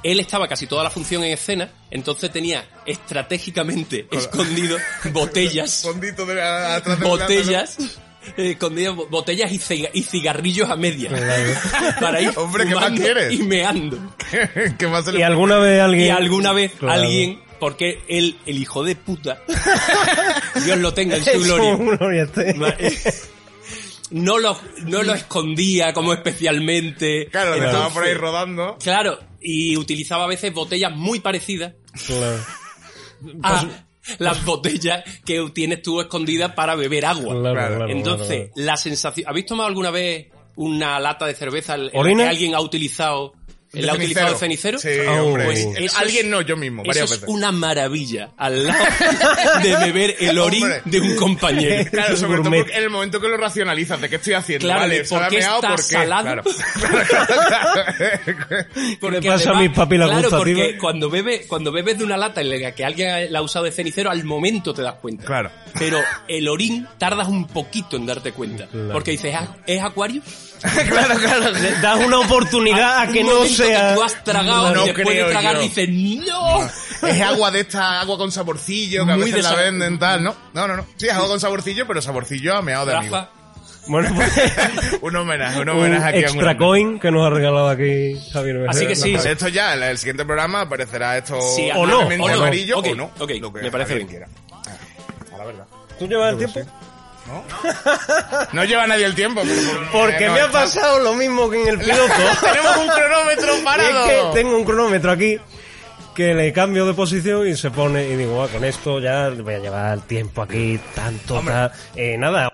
Él 0.02 0.20
estaba 0.20 0.48
casi 0.48 0.66
toda 0.66 0.82
la 0.82 0.88
función 0.88 1.22
en 1.22 1.32
escena, 1.32 1.70
entonces 1.90 2.32
tenía 2.32 2.66
estratégicamente 2.86 4.06
escondido 4.10 4.78
botellas 5.12 5.82
Fondito 5.82 6.24
de 6.24 6.36
la- 6.36 6.80
botellas 7.02 7.76
eh, 8.36 8.50
escondidas, 8.52 8.94
bo- 8.96 9.06
botellas 9.08 9.50
y, 9.52 9.58
ciga- 9.58 9.90
y 9.92 10.02
cigarrillos 10.02 10.68
a 10.70 10.76
medias 10.76 11.12
para 12.00 12.20
ir 12.20 12.32
Hombre, 12.36 12.66
¿qué 12.66 12.74
más 12.74 12.90
quieres? 12.92 13.32
y 13.32 13.42
meando. 13.42 13.98
¿Qué 14.78 14.86
más 14.86 15.04
se 15.04 15.12
le 15.12 15.20
Y 15.20 15.22
alguna 15.22 15.58
vez 15.58 15.80
alguien... 15.80 16.06
y 16.06 16.10
alguna 16.10 16.52
vez 16.52 16.72
Claro. 16.78 17.00
alguien 17.02 17.40
porque 17.58 18.02
él 18.08 18.38
el 18.46 18.58
hijo 18.58 18.82
de 18.84 18.96
puta 18.96 19.42
Dios 20.64 20.78
lo 20.78 20.94
tenga 20.94 21.16
en 21.16 21.24
su 21.24 21.40
gloria 21.40 22.26
no 24.10 24.38
lo 24.38 24.58
no 24.86 25.02
lo 25.02 25.14
escondía 25.14 25.92
como 25.92 26.12
especialmente 26.12 27.28
Claro, 27.30 27.54
que 27.54 27.64
estaba 27.66 27.90
por 27.90 28.02
ahí 28.04 28.10
Entonces, 28.12 28.18
rodando. 28.20 28.78
claro 28.82 29.18
y 29.42 29.76
utilizaba 29.76 30.24
a 30.24 30.26
veces 30.26 30.52
botellas 30.52 30.92
muy 30.96 31.20
parecidas 31.20 31.74
Claro. 32.06 32.38
a 33.42 33.66
las 34.18 34.44
botellas 34.44 35.04
que 35.24 35.44
tienes 35.54 35.82
tú 35.82 36.00
escondidas 36.00 36.52
para 36.52 36.74
beber 36.74 37.06
agua. 37.06 37.34
Claro, 37.34 37.54
Claro. 37.54 37.76
claro, 37.76 37.92
Entonces, 37.92 38.50
claro, 38.52 38.52
la 38.54 38.76
sensación... 38.76 39.28
¿Habéis 39.28 39.46
tomado 39.46 39.68
alguna 39.68 39.90
vez 39.90 40.28
una 40.56 40.98
lata 41.00 41.26
de 41.26 41.34
cerveza 41.34 41.74
en 41.74 41.86
la 41.86 41.90
que 41.90 42.22
alguien 42.24 42.54
ha 42.54 42.60
utilizado... 42.60 43.32
De 43.72 43.82
¿La 43.82 43.92
ha 43.92 43.94
utilizado 43.94 44.32
el 44.32 44.36
cenicero? 44.36 44.78
Sí, 44.80 44.88
Oh. 45.08 45.26
hombre. 45.26 45.44
Pues 45.44 45.68
eso 45.76 45.96
Alguien 45.98 46.26
es- 46.26 46.32
no, 46.32 46.40
yo 46.40 46.56
mismo, 46.56 46.82
Eso 46.84 47.04
es 47.04 47.10
veces. 47.10 47.28
una 47.28 47.52
maravilla 47.52 48.30
al 48.36 48.66
lado 48.66 48.78
de 49.62 49.76
beber 49.76 50.16
el 50.18 50.38
orín 50.40 50.64
Hombre. 50.64 50.82
de 50.86 51.00
un 51.00 51.14
compañero. 51.16 51.84
Claro, 51.90 52.16
sobre 52.16 52.42
todo 52.42 52.52
en 52.54 52.82
el 52.82 52.90
momento 52.90 53.20
que 53.20 53.28
lo 53.28 53.36
racionalizas, 53.36 54.00
¿de 54.00 54.08
qué 54.08 54.16
estoy 54.16 54.32
haciendo? 54.34 54.66
Claro, 54.66 54.80
vale, 54.80 55.04
por 55.04 55.28
qué 55.28 55.38
está 55.38 55.60
¿por 55.60 55.76
qué? 55.76 55.82
salado. 55.82 56.22
Claro. 56.24 56.42
Porque 59.00 59.20
le 59.20 59.28
pasa 59.28 59.50
a 59.50 59.54
mis 59.60 59.70
claro, 59.70 60.30
porque 60.30 60.76
cuando 60.78 61.10
bebes, 61.10 61.46
cuando 61.46 61.72
bebes 61.72 61.98
de 61.98 62.04
una 62.04 62.16
lata 62.16 62.40
en 62.40 62.50
la 62.62 62.72
que 62.72 62.84
alguien 62.84 63.32
la 63.32 63.38
ha 63.38 63.42
usado 63.42 63.64
de 63.64 63.72
cenicero, 63.72 64.10
al 64.10 64.24
momento 64.24 64.72
te 64.74 64.82
das 64.82 64.94
cuenta. 64.94 65.24
Claro. 65.24 65.50
Pero 65.78 65.98
el 66.28 66.48
orín 66.48 66.86
tardas 66.98 67.28
un 67.28 67.46
poquito 67.46 67.96
en 67.96 68.06
darte 68.06 68.32
cuenta. 68.32 68.68
Porque 68.92 69.12
dices, 69.12 69.34
"Ah, 69.36 69.56
¿es 69.66 69.82
acuario? 69.82 70.22
claro, 70.88 71.14
claro. 71.18 71.50
Le 71.52 71.72
das 71.80 72.04
una 72.06 72.18
oportunidad 72.20 72.98
a 73.00 73.06
que 73.08 73.24
no 73.24 73.44
sea... 73.44 73.90
que 73.90 73.94
tú 73.96 74.02
has 74.02 74.24
tragado 74.24 74.74
No 74.74 74.82
y 74.84 74.86
después 74.92 75.06
de 75.08 75.12
creo 75.14 75.30
tragar 75.30 75.54
yo. 75.56 75.62
dices, 75.62 75.88
¡No! 75.88 77.08
Es 77.08 77.20
agua 77.22 77.50
de 77.50 77.60
esta, 77.60 78.00
agua 78.00 78.18
con 78.18 78.30
saborcillo, 78.30 79.06
que 79.06 79.12
a 79.12 79.16
Muy 79.16 79.26
veces 79.32 79.42
la 79.44 79.54
venden, 79.54 79.98
tal, 79.98 80.22
¿no? 80.22 80.34
No, 80.52 80.68
no, 80.68 80.76
no. 80.76 80.86
Sí, 80.96 81.06
es 81.06 81.12
agua 81.14 81.28
con 81.28 81.40
saborcillo, 81.40 81.86
pero 81.86 82.02
saborcillo 82.02 82.56
a 82.56 82.62
meado 82.62 82.84
de 82.86 82.94
amigo. 82.96 83.16
Rafa, 83.16 83.30
Bueno, 83.86 84.10
pues, 84.14 84.30
Un 85.00 85.16
homenaje, 85.16 85.60
un 85.60 85.68
un 85.70 85.78
homenaje 85.78 86.08
aquí 86.08 86.16
a 86.18 86.20
un 86.20 86.24
extra 86.24 86.42
grande. 86.42 86.58
coin 86.58 86.98
que 87.00 87.10
nos 87.10 87.26
ha 87.26 87.30
regalado 87.30 87.68
aquí 87.70 88.20
Javier 88.32 88.66
Así 88.68 88.80
que 88.82 88.88
Becerra. 88.88 89.20
sí, 89.22 89.28
Esto 89.30 89.48
ya, 89.48 89.74
en 89.74 89.82
el 89.82 89.96
siguiente 89.98 90.24
programa 90.26 90.60
aparecerá 90.62 91.16
esto 91.16 91.40
Sí, 91.56 91.70
o 91.74 91.86
no, 91.86 92.00
o 92.00 92.10
no. 92.10 92.26
amarillo 92.34 92.78
Ok, 92.78 92.88
o 92.92 92.94
no. 92.94 93.04
ok, 93.18 93.30
lo 93.40 93.52
que 93.52 93.62
me 93.62 93.70
parece 93.70 93.94
bien. 93.94 94.06
quiera. 94.08 94.26
Ah, 94.52 94.62
A 95.34 95.38
la 95.38 95.44
verdad. 95.46 95.64
¿Tú 95.98 96.06
llevas 96.06 96.32
el 96.32 96.38
tiempo? 96.38 96.60
No 98.52 98.64
lleva 98.64 98.86
nadie 98.86 99.04
el 99.04 99.14
tiempo. 99.14 99.42
pero 99.44 99.72
por- 99.90 99.90
Porque 99.90 100.24
eh, 100.24 100.28
no, 100.28 100.34
me 100.34 100.40
ha 100.40 100.46
está- 100.46 100.60
pasado 100.62 100.98
lo 101.00 101.14
mismo 101.14 101.48
que 101.50 101.62
en 101.62 101.68
el 101.68 101.78
piloto. 101.78 102.12
Tenemos 102.40 102.76
un 102.78 102.88
cronómetro 102.88 103.54
parado. 103.64 104.04
Es 104.06 104.10
que 104.10 104.30
tengo 104.34 104.56
un 104.56 104.64
cronómetro 104.64 105.10
aquí 105.12 105.38
que 106.14 106.34
le 106.34 106.52
cambio 106.52 106.86
de 106.86 106.94
posición 106.94 107.46
y 107.48 107.56
se 107.56 107.70
pone 107.70 108.04
y 108.08 108.16
digo, 108.16 108.42
"Ah, 108.42 108.48
con 108.48 108.64
esto 108.64 108.98
ya 109.00 109.28
voy 109.30 109.54
a 109.54 109.58
llevar 109.58 109.94
el 109.94 110.02
tiempo 110.02 110.42
aquí, 110.42 110.78
tanto, 110.94 111.40
tal. 111.40 111.72
Eh, 111.94 112.16
nada, 112.18 112.52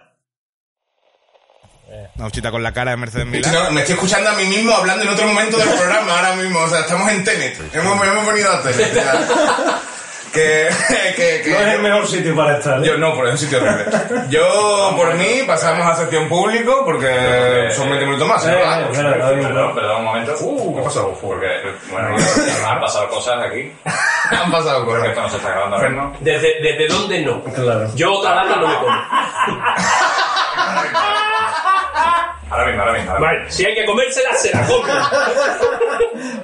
Una 2.16 2.26
huchita 2.26 2.50
con 2.50 2.62
la 2.62 2.72
cara 2.72 2.90
de 2.92 2.96
Mercedes 2.98 3.26
Milán. 3.26 3.52
No, 3.52 3.70
me 3.70 3.80
estoy 3.80 3.94
escuchando 3.94 4.28
a 4.30 4.34
mí 4.34 4.44
mismo 4.46 4.72
hablando 4.74 5.02
en 5.04 5.08
otro 5.08 5.26
momento 5.26 5.56
del 5.56 5.68
programa 5.68 6.16
ahora 6.18 6.34
mismo. 6.36 6.60
O 6.60 6.68
sea, 6.68 6.80
estamos 6.80 7.10
en 7.10 7.24
Tenet. 7.24 7.58
Hemos, 7.74 8.06
hemos 8.06 8.26
venido 8.26 8.52
a 8.52 8.62
Tenet. 8.62 8.94
ya. 8.94 9.26
que, 10.36 10.68
que, 11.16 11.42
que- 11.42 11.50
no 11.50 11.58
es 11.60 11.74
el 11.74 11.82
mejor 11.82 12.06
sitio 12.06 12.36
para 12.36 12.58
estar. 12.58 12.78
¿eh? 12.82 12.86
Yo 12.86 12.98
no, 12.98 13.14
por 13.14 13.26
es 13.26 13.32
un 13.32 13.38
sitio 13.38 13.58
horrible. 13.58 13.84
Yo, 14.28 14.94
por 14.96 15.14
mí, 15.14 15.42
pasamos 15.46 15.86
a 15.86 15.94
sección 15.96 16.28
público 16.28 16.82
porque 16.84 17.68
son 17.72 17.88
20 17.88 18.06
minutos 18.06 18.28
más. 18.28 18.46
Eh, 18.46 18.52
eh, 18.52 18.86
Perdón, 18.92 19.74
perdón 19.74 19.96
un 19.98 20.04
momento. 20.04 20.34
¿Qué 20.76 20.82
pasó? 20.82 21.18
Porque, 21.20 21.46
bueno, 21.90 22.16
han 22.68 22.80
pasado 22.80 23.08
cosas 23.08 23.44
aquí. 23.44 23.72
Han 24.30 24.50
pasado 24.50 24.84
cosas. 24.84 25.06
esto 25.08 25.22
no 25.22 25.28
se 25.30 25.36
está 25.36 25.50
grabando. 25.50 26.12
¿Desde, 26.18 26.60
¿Desde 26.60 26.88
dónde 26.88 27.20
no? 27.20 27.44
Claro. 27.44 27.88
Yo 27.94 28.12
otra 28.14 28.34
lata 28.34 28.56
no 28.56 28.66
me 28.66 28.74
como. 28.74 28.92
Ahora 32.48 32.66
mismo, 32.66 32.82
ahora 32.82 32.92
mismo. 32.94 33.10
ahora 33.10 33.26
Vale, 33.26 33.50
si 33.50 33.64
hay 33.66 33.74
que 33.74 33.84
comérsela, 33.84 34.32
se 34.34 34.50
la 34.52 34.64
come. 34.66 34.92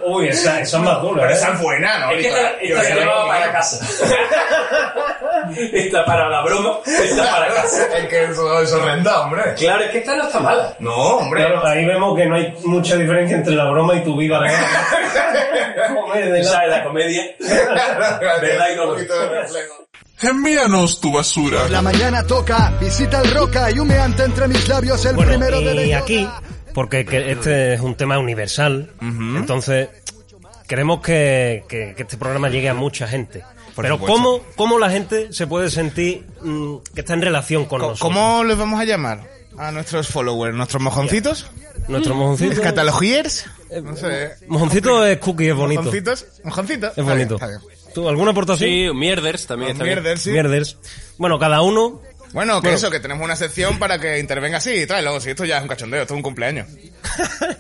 Uy, 0.05 0.29
esa, 0.29 0.61
esa 0.61 0.77
es 0.79 0.83
más 0.83 1.01
dura, 1.01 1.23
Pero 1.23 1.33
¿eh? 1.33 1.37
esa 1.37 1.53
es 1.53 1.61
buena, 1.61 1.99
¿no? 1.99 2.11
Es 2.11 2.23
que 2.23 2.29
esta, 2.29 2.51
esta 2.61 2.83
se 2.83 2.95
llevaba 2.95 3.29
para 3.29 3.53
casa. 3.53 3.87
esta 5.73 6.05
para 6.05 6.29
la 6.29 6.43
broma, 6.43 6.79
esta 6.87 7.31
para 7.31 7.49
casa. 7.49 7.87
Es 7.99 8.09
que 8.09 8.25
eso 8.25 8.61
es 8.61 8.73
horrenda, 8.73 9.21
hombre. 9.23 9.55
Claro, 9.57 9.85
es 9.85 9.91
que 9.91 9.99
esta 9.99 10.17
no 10.17 10.25
está 10.25 10.41
mala. 10.41 10.77
No, 10.81 10.95
hombre. 11.19 11.43
Claro, 11.45 11.67
ahí 11.67 11.85
vemos 11.85 12.17
que 12.17 12.27
no 12.27 12.35
hay 12.37 12.55
mucha 12.65 12.97
diferencia 12.97 13.37
entre 13.37 13.55
la 13.55 13.71
broma 13.71 13.95
y 13.97 14.05
tu 14.05 14.17
vida 14.17 14.39
real. 14.41 14.63
La- 14.63 16.43
¿Sabes? 16.45 16.71
La 16.71 16.85
comedia. 16.85 17.23
¿Verdad 17.41 18.69
y 18.73 18.77
no? 18.77 18.95
Reflejo. 18.95 19.87
Envíanos 20.23 21.01
tu 21.01 21.13
basura. 21.13 21.69
La 21.69 21.83
mañana 21.83 22.25
toca, 22.27 22.73
visita 22.81 23.21
el 23.23 23.31
roca 23.35 23.71
y 23.71 23.79
humeante 23.79 24.23
entre 24.25 24.47
mis 24.49 24.69
labios 24.69 25.05
el 25.05 25.17
Bueno, 25.17 25.31
primero 25.31 25.61
de 25.61 25.87
y 25.87 25.93
aquí, 25.93 26.29
porque 26.75 27.05
que 27.05 27.33
este 27.33 27.75
es 27.75 27.81
un 27.81 27.97
tema 27.97 28.19
universal, 28.19 28.91
entonces 29.01 29.89
queremos 30.69 31.01
que, 31.01 31.65
que- 31.69 31.95
que 31.97 32.03
este 32.03 32.17
programa 32.17 32.49
llegue 32.51 32.69
a 32.69 32.75
mucha 32.75 33.09
gente. 33.09 33.43
Por 33.75 33.85
Pero 33.85 33.95
supuesto. 33.97 34.13
¿cómo, 34.17 34.41
¿cómo 34.57 34.79
la 34.79 34.91
gente 34.91 35.33
se 35.33 35.47
puede 35.47 35.71
sentir 35.71 36.27
mm, 36.43 36.77
que 36.95 37.01
está 37.01 37.15
en 37.15 37.23
relación 37.23 37.65
con 37.67 37.81
Co- 37.81 37.89
nosotros? 37.89 38.01
¿Cómo 38.15 38.45
les 38.45 38.57
vamos 38.59 38.81
a 38.81 38.85
llamar? 38.85 39.27
A 39.59 39.71
nuestros 39.71 40.09
followers, 40.09 40.55
nuestros 40.57 40.83
mojoncitos, 40.83 41.47
Nuestro 41.89 42.15
mojoncito... 42.15 42.63
catalogiers, 42.63 43.45
no 43.83 43.97
sé. 43.97 44.31
Mojoncito 44.47 45.05
es 45.07 45.19
cookie, 45.19 45.49
es 45.49 45.55
bonito. 45.55 45.83
Mojoncitos, 45.83 46.27
mojoncitos. 46.45 46.97
Es 46.97 47.05
bonito. 47.05 47.35
Está 47.35 47.47
bien, 47.49 47.59
está 47.59 47.69
bien. 47.69 47.93
¿Tú, 47.95 48.09
¿Alguna 48.09 48.31
aportación? 48.31 48.71
Sí, 48.71 48.89
mierders 48.95 49.47
también 49.47 49.73
está 49.73 49.85
bien. 49.85 49.97
Mierder, 49.97 50.19
sí. 50.19 50.31
Mierders. 50.31 50.79
Bueno, 51.19 51.39
cada 51.39 51.61
uno... 51.63 52.01
Bueno, 52.33 52.55
que 52.63 52.69
Bueno. 52.69 52.77
eso, 52.79 52.91
que 52.91 52.99
tenemos 53.01 53.23
una 53.25 53.37
sección 53.37 53.79
para 53.79 53.99
que 53.99 54.19
intervenga 54.19 54.57
así 54.57 54.71
y 54.71 54.87
trae 54.87 55.03
luego, 55.03 55.21
si 55.21 55.31
esto 55.31 55.45
ya 55.45 55.57
es 55.59 55.63
un 55.63 55.69
cachondeo, 55.69 56.01
esto 56.01 56.15
es 56.15 56.17
un 56.17 56.23
cumpleaños. 56.23 56.67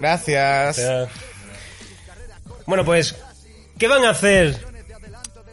Gracias. 0.00 0.78
eh, 0.78 1.06
Bueno, 2.66 2.84
pues, 2.84 3.14
¿qué 3.78 3.88
van 3.88 4.04
a 4.04 4.10
hacer 4.10 4.56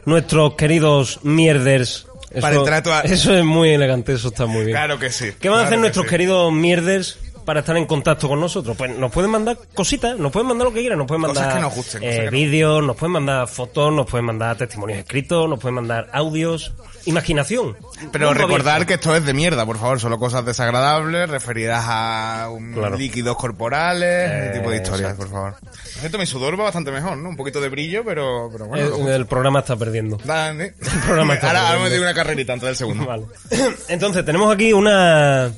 nuestros 0.06 0.56
queridos 0.56 1.20
mierders? 1.24 2.08
Eso, 2.32 2.42
Para 2.42 2.56
entrar 2.56 2.88
a 2.88 3.02
eso 3.04 3.36
es 3.36 3.44
muy 3.44 3.70
elegante, 3.70 4.14
eso 4.14 4.30
está 4.30 4.46
muy 4.46 4.62
bien. 4.66 4.72
Claro 4.72 4.98
que 5.00 5.12
sí. 5.12 5.32
¿Qué 5.40 5.50
van 5.50 5.60
a 5.60 5.62
claro 5.62 5.68
hacer 5.68 5.78
que 5.78 5.82
nuestros 5.82 6.06
sí. 6.06 6.10
queridos 6.10 6.52
mierders 6.52 7.20
para 7.44 7.60
estar 7.62 7.76
en 7.78 7.86
contacto 7.86 8.28
con 8.28 8.40
nosotros? 8.40 8.76
Pues 8.78 8.98
nos 8.98 9.12
pueden 9.12 9.32
mandar 9.32 9.58
cositas, 9.74 10.18
nos 10.18 10.32
pueden 10.32 10.48
mandar 10.48 10.68
lo 10.68 10.74
que 10.74 10.80
quieran, 10.82 10.98
nos 11.00 11.08
pueden 11.08 11.22
Cosas 11.24 11.36
mandar 11.38 11.56
que 11.56 11.62
nos 11.62 11.76
gusten, 11.76 12.04
eh, 12.04 12.06
cosas 12.08 12.20
que 12.20 12.24
nos 12.26 12.32
vídeos, 12.32 12.84
nos 12.84 12.96
pueden 12.98 13.12
mandar 13.14 13.48
fotos, 13.48 13.94
nos 13.94 14.06
pueden 14.10 14.26
mandar 14.26 14.58
testimonios 14.58 15.00
escritos, 15.00 15.50
nos 15.50 15.60
pueden 15.60 15.76
mandar 15.76 16.10
audios, 16.14 16.74
imaginación. 17.06 17.78
Pero 18.12 18.34
recordar 18.34 18.76
abierto. 18.76 18.88
que 18.88 18.94
esto 18.96 19.16
es 19.16 19.26
de 19.26 19.34
mierda, 19.34 19.66
por 19.66 19.78
favor, 19.78 20.00
solo 20.00 20.18
cosas 20.20 20.46
desagradables 20.46 21.30
referidas 21.30 21.84
a 21.88 22.50
Claro. 22.74 22.98
líquidos 22.98 23.36
corporales, 23.38 24.32
ese 24.32 24.58
tipo 24.60 24.70
de 24.70 24.78
Eh, 24.78 24.82
historias, 24.84 25.12
exacto. 25.12 25.24
por 25.24 25.32
favor. 25.32 25.56
Por 25.62 26.00
cierto, 26.00 26.18
mi 26.18 26.26
sudor 26.26 26.60
va 26.60 26.66
bastante 26.66 26.92
mejor, 26.92 27.18
¿no? 27.18 27.30
Un 27.30 27.36
poquito 27.38 27.62
de 27.62 27.70
brillo, 27.70 28.04
pero, 28.04 28.50
pero 28.52 28.66
bueno. 28.66 29.10
Eh, 29.10 29.16
el 29.16 29.26
programa 29.26 29.60
está 29.60 29.76
perdiendo. 29.76 30.18
Dale. 30.24 30.74
programa 31.06 31.36
está 31.36 31.48
ahora, 31.48 31.68
ahora 31.70 31.80
me 31.84 31.90
digo 31.90 32.04
una 32.04 32.14
carrerita 32.14 32.54
antes 32.54 32.68
del 32.68 32.76
segundo. 32.76 33.06
Vale. 33.06 33.26
Entonces, 33.90 34.26
tenemos 34.26 34.54
aquí 34.54 34.74
una. 34.74 35.52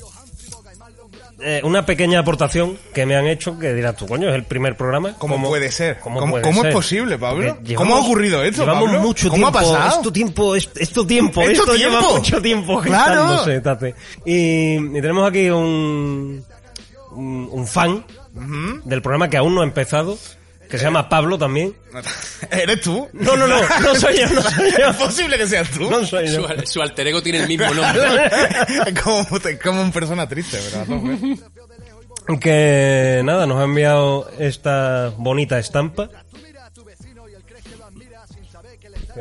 Eh, 1.39 1.61
una 1.63 1.85
pequeña 1.85 2.19
aportación 2.19 2.77
que 2.93 3.05
me 3.05 3.15
han 3.15 3.27
hecho 3.27 3.59
que 3.59 3.73
dirás 3.73 3.95
tú, 3.97 4.07
coño, 4.07 4.29
es 4.29 4.35
el 4.35 4.43
primer 4.45 4.77
programa. 4.77 5.15
¿Cómo 5.17 5.41
puede 5.41 5.71
ser? 5.71 5.99
¿Cómo, 5.99 6.19
¿Cómo- 6.19 6.31
puede 6.33 6.43
cómo 6.43 6.63
es 6.65 6.73
posible, 6.73 7.17
Pablo? 7.17 7.57
¿Cómo 7.75 7.95
ha 7.95 7.99
ocurrido 7.99 8.41
esto, 8.43 8.61
Llevamos 8.63 8.85
Pablo? 8.85 9.01
mucho 9.01 9.29
¿Cómo 9.29 9.47
ha 9.47 9.51
tiempo. 9.51 9.73
pasado? 9.73 9.95
Esto 9.97 10.11
tiempo, 10.13 10.55
esto, 10.55 10.79
esto 10.79 11.05
tiempo, 11.07 11.41
¿Esto 11.41 11.63
esto, 11.63 11.75
lleva 11.75 11.99
tiempo? 11.99 12.15
mucho 12.17 12.41
tiempo 12.41 12.81
Claro. 12.81 13.21
gestándose, 13.37 13.61
tate. 13.61 13.95
Y, 14.25 14.75
y 14.75 15.01
tenemos 15.01 15.27
aquí 15.29 15.49
un, 15.49 16.43
un, 17.11 17.49
un 17.51 17.67
fan 17.67 18.03
del 18.85 19.01
programa 19.01 19.29
que 19.29 19.37
aún 19.37 19.55
no 19.55 19.61
ha 19.61 19.65
empezado, 19.65 20.17
que 20.69 20.77
se 20.77 20.83
llama 20.83 21.07
Pablo 21.09 21.37
también. 21.37 21.75
¿Eres 22.51 22.81
tú? 22.81 23.07
No, 23.13 23.35
no, 23.35 23.47
no, 23.47 23.59
no 23.79 23.95
soy 23.95 24.19
yo, 24.19 24.29
no 24.29 24.41
soy 24.49 24.71
yo. 24.71 24.89
¿Es 24.89 24.95
posible 24.95 25.37
que 25.37 25.47
seas 25.47 25.69
tú? 25.71 25.89
No 25.89 26.05
soy 26.05 26.27
yo. 26.27 26.47
Su, 26.47 26.65
su 26.73 26.81
alter 26.81 27.07
ego 27.07 27.21
tiene 27.21 27.39
el 27.39 27.47
mismo 27.47 27.73
nombre. 27.73 28.03
Es 28.87 29.01
como, 29.01 29.25
como 29.63 29.81
una 29.81 29.91
persona 29.91 30.27
triste, 30.27 30.57
¿verdad? 30.59 30.89
hombre? 30.89 31.37
Que 32.39 33.21
nada, 33.23 33.45
nos 33.45 33.59
ha 33.59 33.63
enviado 33.65 34.29
esta 34.39 35.13
bonita 35.17 35.59
estampa. 35.59 36.09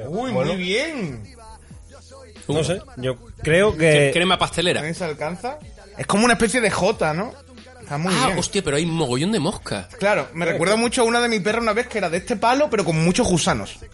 Uy, 0.09 0.33
muy 0.33 0.57
bien. 0.57 1.35
No 2.49 2.63
sé, 2.65 2.81
yo 2.97 3.17
creo 3.43 3.77
que... 3.77 4.11
Crema 4.13 4.39
pastelera. 4.39 4.81
¿También 4.81 4.95
se 4.95 5.05
alcanza? 5.05 5.59
Es 5.97 6.07
como 6.07 6.25
una 6.25 6.35
especie 6.35 6.61
de 6.61 6.71
J, 6.71 7.15
¿no? 7.15 7.33
Está 7.85 7.99
muy 7.99 8.15
Ah, 8.17 8.27
bien. 8.29 8.39
hostia, 8.39 8.63
pero 8.65 8.77
hay 8.79 8.87
mogollón 8.87 9.31
de 9.31 9.39
moscas. 9.41 9.87
Claro, 9.99 10.29
me 10.33 10.47
recuerda 10.47 10.75
mucho 10.77 11.03
a 11.03 11.05
una 11.05 11.21
de 11.21 11.29
mi 11.29 11.39
perra 11.41 11.61
una 11.61 11.75
vez 11.75 11.87
que 11.87 11.99
era 11.99 12.09
de 12.09 12.17
este 12.17 12.37
palo, 12.37 12.71
pero 12.71 12.83
con 12.85 12.97
muchos 13.05 13.29
gusanos. 13.29 13.77
Muy 13.79 13.89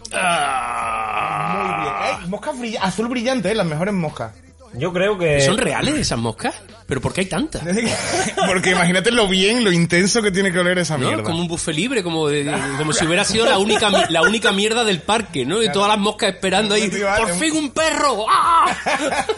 bien. 1.83 1.93
Eh, 2.23 2.27
moscas 2.27 2.57
brilla- 2.57 2.79
azul 2.81 3.07
brillante, 3.07 3.51
¿eh? 3.51 3.55
las 3.55 3.65
mejores 3.65 3.93
moscas. 3.93 4.31
Yo 4.73 4.93
creo 4.93 5.17
que... 5.17 5.41
¿Son 5.41 5.57
reales 5.57 5.95
esas 5.95 6.17
moscas? 6.17 6.55
¿Pero 6.87 7.01
por 7.01 7.11
qué 7.11 7.21
hay 7.21 7.27
tantas? 7.27 7.61
Porque 8.47 8.71
imagínate 8.71 9.11
lo 9.11 9.27
bien, 9.27 9.65
lo 9.65 9.71
intenso 9.73 10.21
que 10.21 10.31
tiene 10.31 10.49
que 10.53 10.59
oler 10.59 10.77
esa 10.77 10.97
¿No? 10.97 11.07
mierda. 11.07 11.23
Como 11.23 11.39
un 11.39 11.47
buffet 11.49 11.75
libre, 11.75 12.01
como, 12.03 12.29
de- 12.29 12.45
de- 12.45 12.77
como 12.77 12.93
si 12.93 13.05
hubiera 13.05 13.25
sido 13.25 13.45
la 13.45 13.57
única, 13.57 13.89
la 14.07 14.21
única 14.21 14.53
mierda 14.53 14.85
del 14.85 15.01
parque, 15.01 15.45
¿no? 15.45 15.61
Y 15.61 15.69
todas 15.73 15.89
las 15.89 15.97
moscas 15.97 16.33
esperando 16.33 16.75
ahí. 16.75 16.89
¡Por 16.89 17.31
fin 17.35 17.51
un 17.57 17.71
perro! 17.71 18.25
¡Ah! 18.29 18.73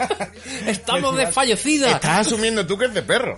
¡Estamos 0.66 1.16
desfallecidas! 1.16 1.90
Estás 1.94 2.28
asumiendo 2.28 2.64
tú 2.64 2.78
que 2.78 2.84
es 2.84 2.94
de 2.94 3.02
perro. 3.02 3.36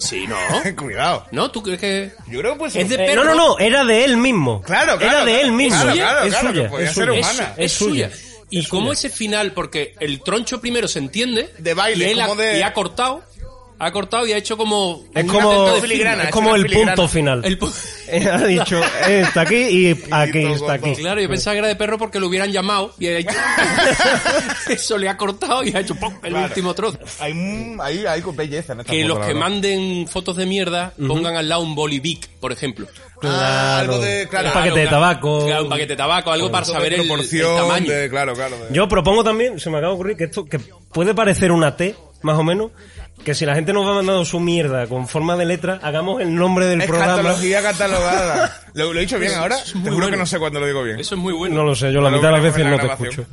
Sí, 0.00 0.26
¿no? 0.26 0.36
Cuidado. 0.76 1.26
¿No? 1.30 1.50
¿Tú 1.50 1.62
crees 1.62 1.78
que...? 1.80 2.12
Yo 2.28 2.40
creo 2.40 2.52
que 2.54 2.58
puede 2.58 2.72
ser 2.72 2.82
Es 2.82 2.88
de 2.88 2.94
Eh, 2.96 3.06
perro. 3.06 3.24
no, 3.24 3.34
no, 3.34 3.48
no, 3.50 3.58
era 3.58 3.84
de 3.84 4.04
él 4.04 4.16
mismo. 4.16 4.62
Claro, 4.62 4.98
claro, 4.98 5.18
Era 5.18 5.24
de 5.26 5.40
él 5.42 5.52
mismo. 5.52 5.80
Claro, 5.80 5.94
claro, 5.96 6.22
es 6.26 6.30
claro, 6.34 6.48
suya. 6.48 6.62
que 6.62 6.68
podía 6.68 6.86
es 6.88 6.94
ser 6.94 7.06
suya. 7.08 7.20
humana. 7.20 7.54
Es, 7.56 7.64
Es 7.66 7.72
suya. 7.78 8.10
suya. 8.10 8.26
¿Y 8.52 8.66
cómo 8.66 8.92
ese 8.92 9.10
final? 9.10 9.52
Porque 9.52 9.94
el 10.00 10.22
troncho 10.22 10.60
primero 10.60 10.88
se 10.88 10.98
entiende. 10.98 11.50
De 11.58 11.72
baile, 11.74 12.08
y 12.08 12.10
él 12.10 12.20
como 12.20 12.32
ha, 12.32 12.36
de- 12.36 12.58
y 12.58 12.62
ha 12.62 12.72
cortado. 12.72 13.22
Ha 13.82 13.90
cortado 13.92 14.26
y 14.26 14.32
ha 14.32 14.36
hecho 14.36 14.58
como... 14.58 15.02
Es 15.14 15.24
un 15.24 15.30
como, 15.30 15.72
de 15.72 15.80
filigrana, 15.80 16.24
es 16.24 16.30
como 16.30 16.54
el 16.54 16.62
filigrana. 16.64 16.94
punto 16.94 17.08
final. 17.08 17.42
El 17.44 17.58
pu- 17.58 17.72
Eh, 18.12 18.28
ha 18.28 18.38
dicho, 18.44 18.76
eh, 19.06 19.20
está 19.24 19.42
aquí 19.42 19.54
y 19.56 19.90
aquí 20.10 20.44
está 20.44 20.72
aquí. 20.72 20.96
Claro, 20.96 21.20
yo 21.20 21.28
pensaba 21.28 21.54
que 21.54 21.58
era 21.60 21.68
de 21.68 21.76
perro 21.76 21.96
porque 21.96 22.18
lo 22.18 22.26
hubieran 22.26 22.50
llamado 22.50 22.92
y 22.98 23.06
ha 23.06 23.18
hecho- 23.18 23.30
eso 24.68 24.98
le 24.98 25.08
ha 25.08 25.16
cortado 25.16 25.62
y 25.64 25.70
ha 25.74 25.80
hecho 25.80 25.94
¡pum! 25.94 26.12
el 26.24 26.34
último 26.34 26.74
trozo. 26.74 26.98
Hay, 27.20 27.32
hay, 27.80 28.06
hay 28.06 28.22
belleza 28.34 28.72
en 28.72 28.80
esta 28.80 28.92
Que 28.92 29.02
foto, 29.02 29.08
los 29.14 29.18
que 29.26 29.32
verdad. 29.32 29.40
manden 29.40 30.08
fotos 30.08 30.36
de 30.36 30.46
mierda 30.46 30.92
pongan 31.06 31.36
al 31.36 31.48
lado 31.48 31.62
un 31.62 31.74
bolivic, 31.74 32.28
por 32.40 32.52
ejemplo. 32.52 32.86
Ah, 33.22 33.78
algo 33.80 33.98
de, 33.98 34.26
claro, 34.28 34.48
Un 34.48 34.54
paquete 34.54 34.78
de 34.80 34.86
claro, 34.88 34.96
tabaco. 34.96 35.46
claro, 35.46 35.62
un 35.64 35.68
paquete 35.68 35.88
de 35.92 35.96
tabaco, 35.96 36.32
algo 36.32 36.50
para 36.50 36.64
saber 36.64 36.94
el, 36.94 37.00
el 37.02 37.42
tamaño. 37.56 37.92
de- 37.92 38.08
claro, 38.10 38.34
claro. 38.34 38.56
de- 38.58 38.74
Yo 38.74 38.88
propongo 38.88 39.22
también, 39.22 39.60
se 39.60 39.70
me 39.70 39.76
acaba 39.78 39.92
de 39.92 39.94
ocurrir, 39.94 40.16
que 40.16 40.24
esto 40.24 40.44
que 40.46 40.58
puede 40.92 41.14
parecer 41.14 41.52
una 41.52 41.76
T, 41.76 41.94
más 42.22 42.38
o 42.38 42.44
menos, 42.44 42.70
que 43.24 43.34
si 43.34 43.44
la 43.44 43.54
gente 43.54 43.72
nos 43.72 43.86
va 43.86 43.94
mandando 43.94 44.24
su 44.24 44.40
mierda 44.40 44.86
con 44.86 45.06
forma 45.06 45.36
de 45.36 45.44
letra, 45.44 45.78
hagamos 45.82 46.20
el 46.20 46.34
nombre 46.34 46.66
del 46.66 46.82
programa. 46.84 47.12
Escatología 47.12 47.62
catalogada. 47.62 48.60
¿Lo, 48.74 48.92
lo 48.92 48.98
he 48.98 49.02
dicho 49.02 49.18
bien 49.18 49.34
ahora? 49.34 49.56
es 49.56 49.72
Te 49.72 49.90
juro 49.90 50.10
que 50.10 50.16
no 50.16 50.26
sé 50.26 50.38
cuándo 50.38 50.60
lo 50.60 50.66
digo 50.66 50.82
bien. 50.82 51.00
Eso 51.00 51.14
es 51.14 51.20
muy 51.20 51.32
bueno. 51.32 51.56
No 51.56 51.64
lo 51.64 51.74
sé, 51.74 51.92
yo 51.92 52.00
la 52.00 52.10
mitad 52.10 52.28
de 52.28 52.32
las 52.32 52.42
veces 52.42 52.62
en 52.62 52.70
no 52.70 52.78
te 52.78 52.86
escucho. 52.86 53.26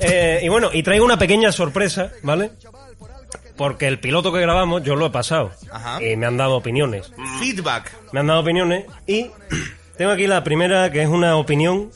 Eh, 0.00 0.40
y 0.42 0.48
bueno, 0.48 0.70
y 0.72 0.82
traigo 0.82 1.04
una 1.04 1.18
pequeña 1.18 1.52
sorpresa, 1.52 2.10
¿vale? 2.22 2.50
Porque 3.56 3.86
el 3.86 4.00
piloto 4.00 4.32
que 4.32 4.40
grabamos 4.40 4.82
yo 4.82 4.96
lo 4.96 5.06
he 5.06 5.10
pasado. 5.10 5.52
Ajá. 5.70 6.02
Y 6.02 6.16
me 6.16 6.26
han 6.26 6.36
dado 6.36 6.56
opiniones. 6.56 7.12
Feedback. 7.38 7.92
Me 8.12 8.20
han 8.20 8.26
dado 8.26 8.40
opiniones 8.40 8.86
y 9.06 9.30
tengo 9.96 10.10
aquí 10.10 10.26
la 10.26 10.42
primera 10.42 10.90
que 10.90 11.02
es 11.02 11.08
una 11.08 11.36
opinión 11.36 11.90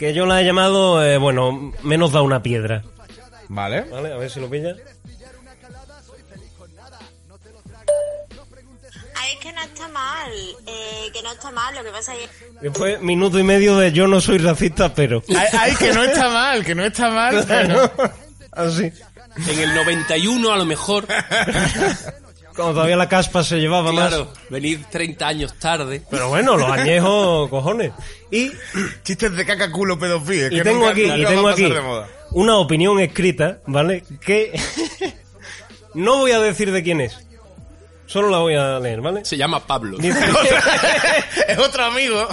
que 0.00 0.14
yo 0.14 0.24
la 0.24 0.40
he 0.40 0.44
llamado, 0.46 1.04
eh, 1.04 1.18
bueno, 1.18 1.74
menos 1.82 2.12
da 2.12 2.22
una 2.22 2.42
piedra. 2.42 2.82
Vale. 3.52 3.80
¿Vale? 3.82 4.12
A 4.12 4.16
ver 4.16 4.30
si 4.30 4.38
lo 4.40 4.48
pilla. 4.48 4.70
A 9.16 9.28
es 9.28 9.36
que 9.40 9.52
no 9.52 9.60
está 9.62 9.88
mal, 9.88 10.30
eh, 10.66 11.10
que 11.12 11.22
no 11.22 11.32
está 11.32 11.50
mal, 11.50 11.74
lo 11.74 11.82
que 11.84 11.90
pasa 11.90 12.14
es 12.14 12.30
Después, 12.62 13.00
minuto 13.00 13.38
y 13.38 13.42
medio 13.42 13.76
de 13.76 13.92
yo 13.92 14.06
no 14.06 14.20
soy 14.20 14.38
racista, 14.38 14.94
pero... 14.94 15.22
Ay, 15.28 15.46
ay, 15.58 15.74
que 15.76 15.92
no 15.92 16.02
está 16.04 16.28
mal, 16.30 16.64
que 16.64 16.74
no 16.74 16.84
está 16.84 17.10
mal, 17.10 17.44
pero... 17.48 17.90
Así. 18.52 18.92
En 19.48 19.58
el 19.58 19.74
91 19.74 20.52
a 20.52 20.56
lo 20.56 20.64
mejor, 20.64 21.06
Cuando 22.54 22.74
todavía 22.74 22.96
la 22.96 23.08
caspa 23.08 23.42
se 23.44 23.58
llevaba 23.58 23.92
más. 23.92 24.08
claro, 24.08 24.32
venir 24.50 24.84
30 24.90 25.26
años 25.26 25.54
tarde. 25.58 26.02
Pero 26.10 26.28
bueno, 26.28 26.56
los 26.56 26.70
añejos, 26.70 27.48
cojones. 27.48 27.92
Y, 28.30 28.50
Chistes 29.04 29.34
de 29.36 29.46
caca, 29.46 29.70
culo, 29.70 29.98
pedofilia. 29.98 30.46
y 30.48 30.50
que 30.56 30.62
tengo 30.62 30.78
nunca- 30.80 30.90
aquí, 30.92 31.02
nunca 31.06 31.16
y 31.18 31.24
tengo 31.26 31.42
pasar 31.44 31.64
aquí 31.64 31.72
de 31.74 31.80
moda. 31.80 32.08
Una 32.32 32.56
opinión 32.56 33.00
escrita, 33.00 33.58
¿vale? 33.66 34.04
Que 34.20 34.58
no 35.94 36.18
voy 36.18 36.32
a 36.32 36.40
decir 36.40 36.72
de 36.72 36.82
quién 36.82 37.00
es. 37.00 37.18
Solo 38.06 38.28
la 38.28 38.38
voy 38.38 38.54
a 38.54 38.78
leer, 38.80 39.00
¿vale? 39.00 39.24
Se 39.24 39.36
llama 39.36 39.64
Pablo. 39.66 39.96
Dice, 39.98 40.18
es 41.48 41.58
otro 41.58 41.84
amigo. 41.84 42.26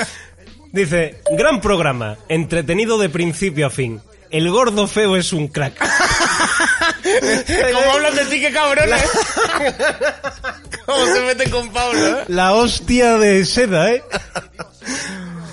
dice, 0.72 1.20
gran 1.32 1.60
programa, 1.60 2.16
entretenido 2.28 2.98
de 2.98 3.08
principio 3.10 3.66
a 3.66 3.70
fin. 3.70 4.00
El 4.30 4.50
gordo 4.50 4.86
feo 4.86 5.16
es 5.16 5.34
un 5.34 5.48
crack. 5.48 5.78
Como 7.74 7.92
hablan 7.92 8.14
de 8.16 8.24
ti, 8.24 8.40
qué 8.40 8.50
cabrones. 8.50 9.04
Cómo 10.86 11.04
se 11.04 11.20
meten 11.20 11.50
con 11.50 11.70
Pablo, 11.70 12.20
¿eh? 12.20 12.24
La 12.28 12.54
hostia 12.54 13.18
de 13.18 13.44
seda, 13.44 13.92
¿eh? 13.92 14.02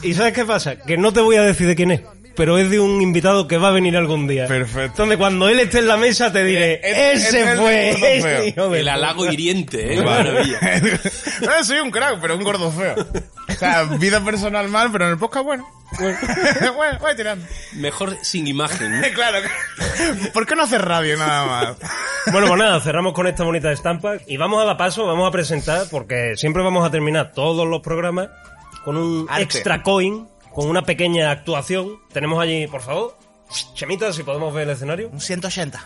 ¿Y 0.01 0.13
sabes 0.13 0.31
qué 0.31 0.45
pasa? 0.45 0.77
Que 0.77 0.97
no 0.97 1.11
te 1.11 1.19
voy 1.19 1.35
a 1.35 1.41
decir 1.41 1.67
de 1.67 1.75
quién 1.75 1.91
es, 1.91 2.01
pero 2.39 2.57
es 2.57 2.69
de 2.69 2.79
un 2.79 3.01
invitado 3.01 3.49
que 3.49 3.57
va 3.57 3.67
a 3.67 3.71
venir 3.71 3.97
algún 3.97 4.25
día. 4.25 4.47
Perfecto. 4.47 4.81
Entonces 5.03 5.17
cuando 5.17 5.49
él 5.49 5.59
esté 5.59 5.79
en 5.79 5.87
la 5.89 5.97
mesa 5.97 6.31
te 6.31 6.41
diré, 6.45 6.75
Eh, 6.75 6.79
ese 6.83 7.13
este 7.27 7.41
es 7.41 7.47
el 7.49 7.57
fue, 7.57 7.91
gordo 7.91 8.05
ese 8.07 8.21
feo". 8.21 8.45
hijo 8.45 8.69
de 8.69 8.79
El 8.79 8.83
puta". 8.85 8.93
halago 8.93 9.25
hiriente, 9.31 9.93
¿eh? 9.93 10.01
Maravilla. 10.01 10.59
No, 11.41 11.63
soy 11.65 11.79
un 11.79 11.91
crack, 11.91 12.19
pero 12.21 12.35
un 12.37 12.43
gordo 12.43 12.71
feo. 12.71 12.95
O 13.49 13.53
sea, 13.53 13.83
vida 13.83 14.23
personal 14.23 14.67
mal, 14.69 14.89
pero 14.91 15.05
en 15.05 15.11
el 15.11 15.17
podcast 15.17 15.45
bueno. 15.45 15.67
Bueno, 15.97 16.17
voy 17.01 17.15
tirando. 17.17 17.45
Mejor 17.73 18.15
sin 18.21 18.47
imagen. 18.47 19.01
¿no? 19.01 19.07
Claro. 19.13 19.39
¿Por 20.33 20.45
qué 20.45 20.55
no 20.55 20.63
hacer 20.63 20.81
radio 20.83 21.17
nada 21.17 21.45
más? 21.45 21.75
Bueno, 22.31 22.47
pues 22.47 22.59
nada, 22.59 22.79
cerramos 22.79 23.13
con 23.13 23.27
esta 23.27 23.43
bonita 23.43 23.71
estampa 23.71 24.13
y 24.27 24.37
vamos 24.37 24.61
a 24.61 24.65
dar 24.65 24.77
paso, 24.77 25.05
vamos 25.05 25.27
a 25.27 25.31
presentar, 25.31 25.87
porque 25.91 26.33
siempre 26.37 26.63
vamos 26.63 26.85
a 26.87 26.91
terminar 26.91 27.31
todos 27.33 27.67
los 27.67 27.81
programas 27.81 28.29
con 28.85 28.95
un 28.97 29.25
Arte. 29.29 29.43
extra 29.43 29.81
coin, 29.83 30.27
con 30.59 30.69
una 30.69 30.81
pequeña 30.81 31.31
actuación. 31.31 32.01
Tenemos 32.11 32.37
allí, 32.37 32.67
por 32.67 32.81
favor, 32.81 33.17
Chemita, 33.75 34.11
si 34.11 34.23
podemos 34.23 34.53
ver 34.53 34.63
el 34.63 34.71
escenario. 34.71 35.09
Un 35.09 35.21
180. 35.21 35.79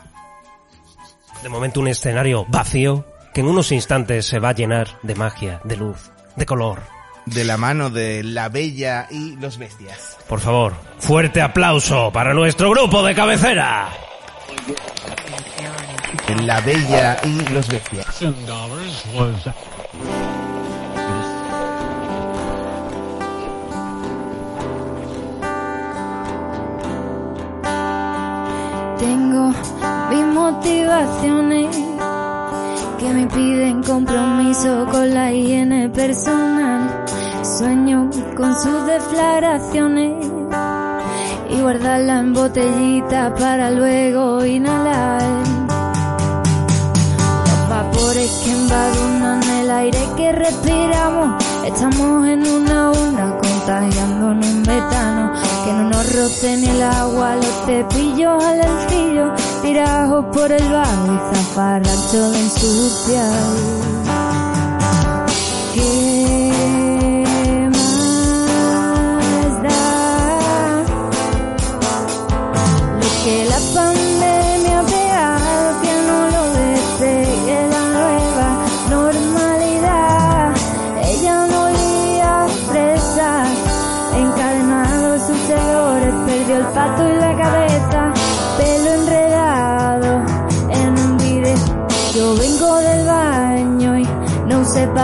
De 1.43 1.49
momento 1.49 1.79
un 1.79 1.89
escenario 1.89 2.47
vacío 2.49 3.05
que 3.35 3.41
en 3.41 3.47
unos 3.47 3.71
instantes 3.71 4.25
se 4.25 4.39
va 4.39 4.49
a 4.49 4.55
llenar 4.55 4.87
de 5.03 5.13
magia, 5.13 5.61
de 5.63 5.77
luz, 5.77 6.11
de 6.35 6.47
color. 6.47 6.81
De 7.27 7.43
la 7.43 7.55
mano 7.55 7.91
de 7.91 8.23
la 8.23 8.49
bella 8.49 9.07
y 9.11 9.35
los 9.35 9.59
bestias. 9.59 10.17
Por 10.27 10.39
favor, 10.39 10.73
fuerte 10.97 11.43
aplauso 11.43 12.11
para 12.11 12.33
nuestro 12.33 12.71
grupo 12.71 13.03
de 13.03 13.13
cabecera. 13.13 13.89
La 16.41 16.59
bella 16.61 17.19
y 17.23 17.53
los 17.53 17.67
bestias. 17.67 18.23
Motivaciones 30.73 31.75
que 32.99 33.13
me 33.13 33.27
piden 33.27 33.83
compromiso 33.83 34.87
con 34.91 35.13
la 35.13 35.31
higiene 35.31 35.89
personal. 35.89 37.05
Sueño 37.43 38.09
con 38.35 38.55
sus 38.55 38.85
declaraciones 38.85 40.25
y 41.49 41.61
guardarla 41.61 42.19
en 42.19 42.33
botellita 42.33 43.33
para 43.35 43.69
luego 43.69 44.43
inhalar. 44.45 45.21
Los 47.45 47.69
vapores 47.69 48.31
que 48.43 48.51
embadurnan 48.51 49.43
el 49.43 49.71
aire 49.71 49.99
que 50.17 50.31
respiramos. 50.31 51.43
Estamos 51.65 52.27
en 52.27 52.47
una 52.47 52.91
onda 52.91 53.37
contagiándonos 53.37 54.45
en 54.47 54.61
metano. 54.61 55.33
Que 55.65 55.73
no 55.73 55.83
nos 55.89 56.15
roce 56.15 56.57
ni 56.57 56.67
el 56.67 56.81
agua, 56.81 57.35
los 57.35 57.65
cepillos 57.65 58.43
al 58.43 58.61
alcillo. 58.61 59.52
Tirados 59.63 60.25
por 60.25 60.51
el 60.51 60.71
bajo 60.71 61.13
y 61.13 61.35
zafarrancho 61.35 62.31
de 62.31 62.37
ensuciar. 62.37 63.31
¿Qué 65.73 66.12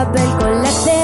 papel 0.05 0.29
con 0.37 0.63
la 0.63 0.98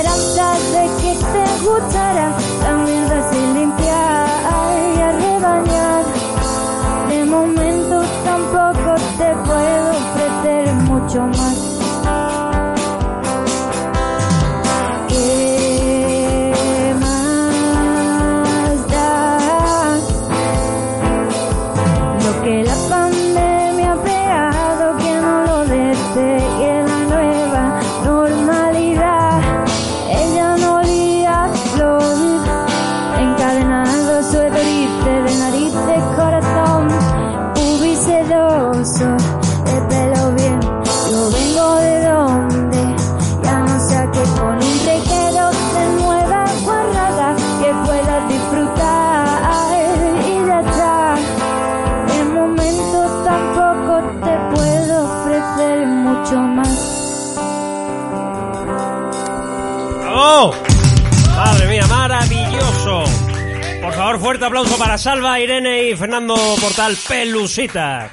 fuerte 64.45 64.59
aplauso 64.59 64.77
para 64.77 64.97
Salva, 64.97 65.39
Irene 65.39 65.89
y 65.89 65.95
Fernando 65.95 66.35
Portal 66.61 66.95
Pelusita. 67.07 68.09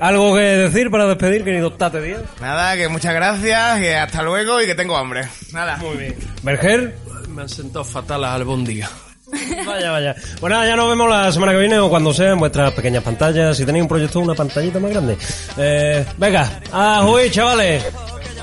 ¿Algo 0.00 0.34
que 0.34 0.40
decir 0.40 0.90
para 0.90 1.06
despedir, 1.06 1.44
querido 1.44 1.72
Tate 1.72 2.00
Díaz? 2.00 2.22
Nada, 2.40 2.76
que 2.76 2.88
muchas 2.88 3.14
gracias, 3.14 3.78
que 3.78 3.96
hasta 3.96 4.22
luego 4.22 4.60
y 4.60 4.66
que 4.66 4.74
tengo 4.74 4.96
hambre. 4.96 5.28
Nada. 5.52 5.76
Muy 5.76 5.96
bien. 5.96 6.16
¿Berger? 6.42 6.96
Me 7.28 7.42
han 7.42 7.48
sentado 7.48 7.84
fatal 7.84 8.22
las 8.22 8.34
albóndigas. 8.34 8.90
Vaya, 9.66 9.90
vaya. 9.90 10.16
Pues 10.40 10.50
nada, 10.50 10.66
ya 10.66 10.74
nos 10.74 10.88
vemos 10.88 11.08
la 11.08 11.30
semana 11.30 11.52
que 11.52 11.58
viene 11.58 11.78
o 11.78 11.88
cuando 11.90 12.12
sea 12.12 12.30
en 12.30 12.38
vuestras 12.38 12.72
pequeñas 12.72 13.04
pantallas. 13.04 13.56
Si 13.56 13.64
tenéis 13.64 13.82
un 13.82 13.88
proyecto, 13.88 14.20
una 14.20 14.34
pantallita 14.34 14.80
más 14.80 14.90
grande. 14.90 15.16
Eh, 15.58 16.04
venga, 16.16 16.60
a 16.72 17.02
jugar, 17.02 17.30
chavales. 17.30 17.84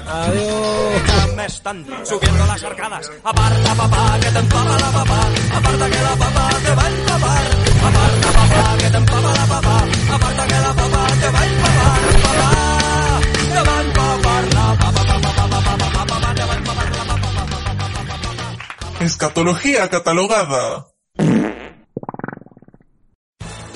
Adiós. 0.08 1.36
Me 1.36 1.46
están 1.46 1.86
subiendo 2.04 2.46
las 2.46 2.64
arcadas. 2.64 3.12
Aparta, 3.24 3.76
papá, 3.76 4.20
que 4.22 4.32
te 4.32 4.40
empapa 4.40 4.80
la 4.80 4.92
papá. 4.92 5.30
Aparta 5.54 5.90
que 5.90 6.02
la 6.02 6.16
papá 6.16 6.50
te 6.64 6.76
va 6.76 6.84
a 6.84 6.90
empapar. 6.90 7.44
Aparta, 7.86 8.32
papá, 8.32 8.78
que 8.78 8.90
te 8.90 8.98
empapa 8.98 9.34
la 9.34 9.46
papá. 9.46 9.88
Aparta 10.16 10.48
que 10.48 10.54
la 10.54 10.74
papá 10.74 11.08
te 11.22 11.30
va 11.30 11.40
a 11.40 11.46
empapar. 11.46 12.02
Papá, 12.24 12.52
te 13.52 13.62
va 13.70 13.78
a 13.78 13.82
empapar 13.82 14.44
la 14.54 14.78
papá. 14.78 15.02
papá, 16.06 16.34
te 16.36 16.46
va 16.46 16.54
a 16.54 16.58
empapar 16.58 16.90
la 16.96 17.04
papá. 17.06 17.26
Escatología 19.00 19.90
catalogada. 19.90 20.95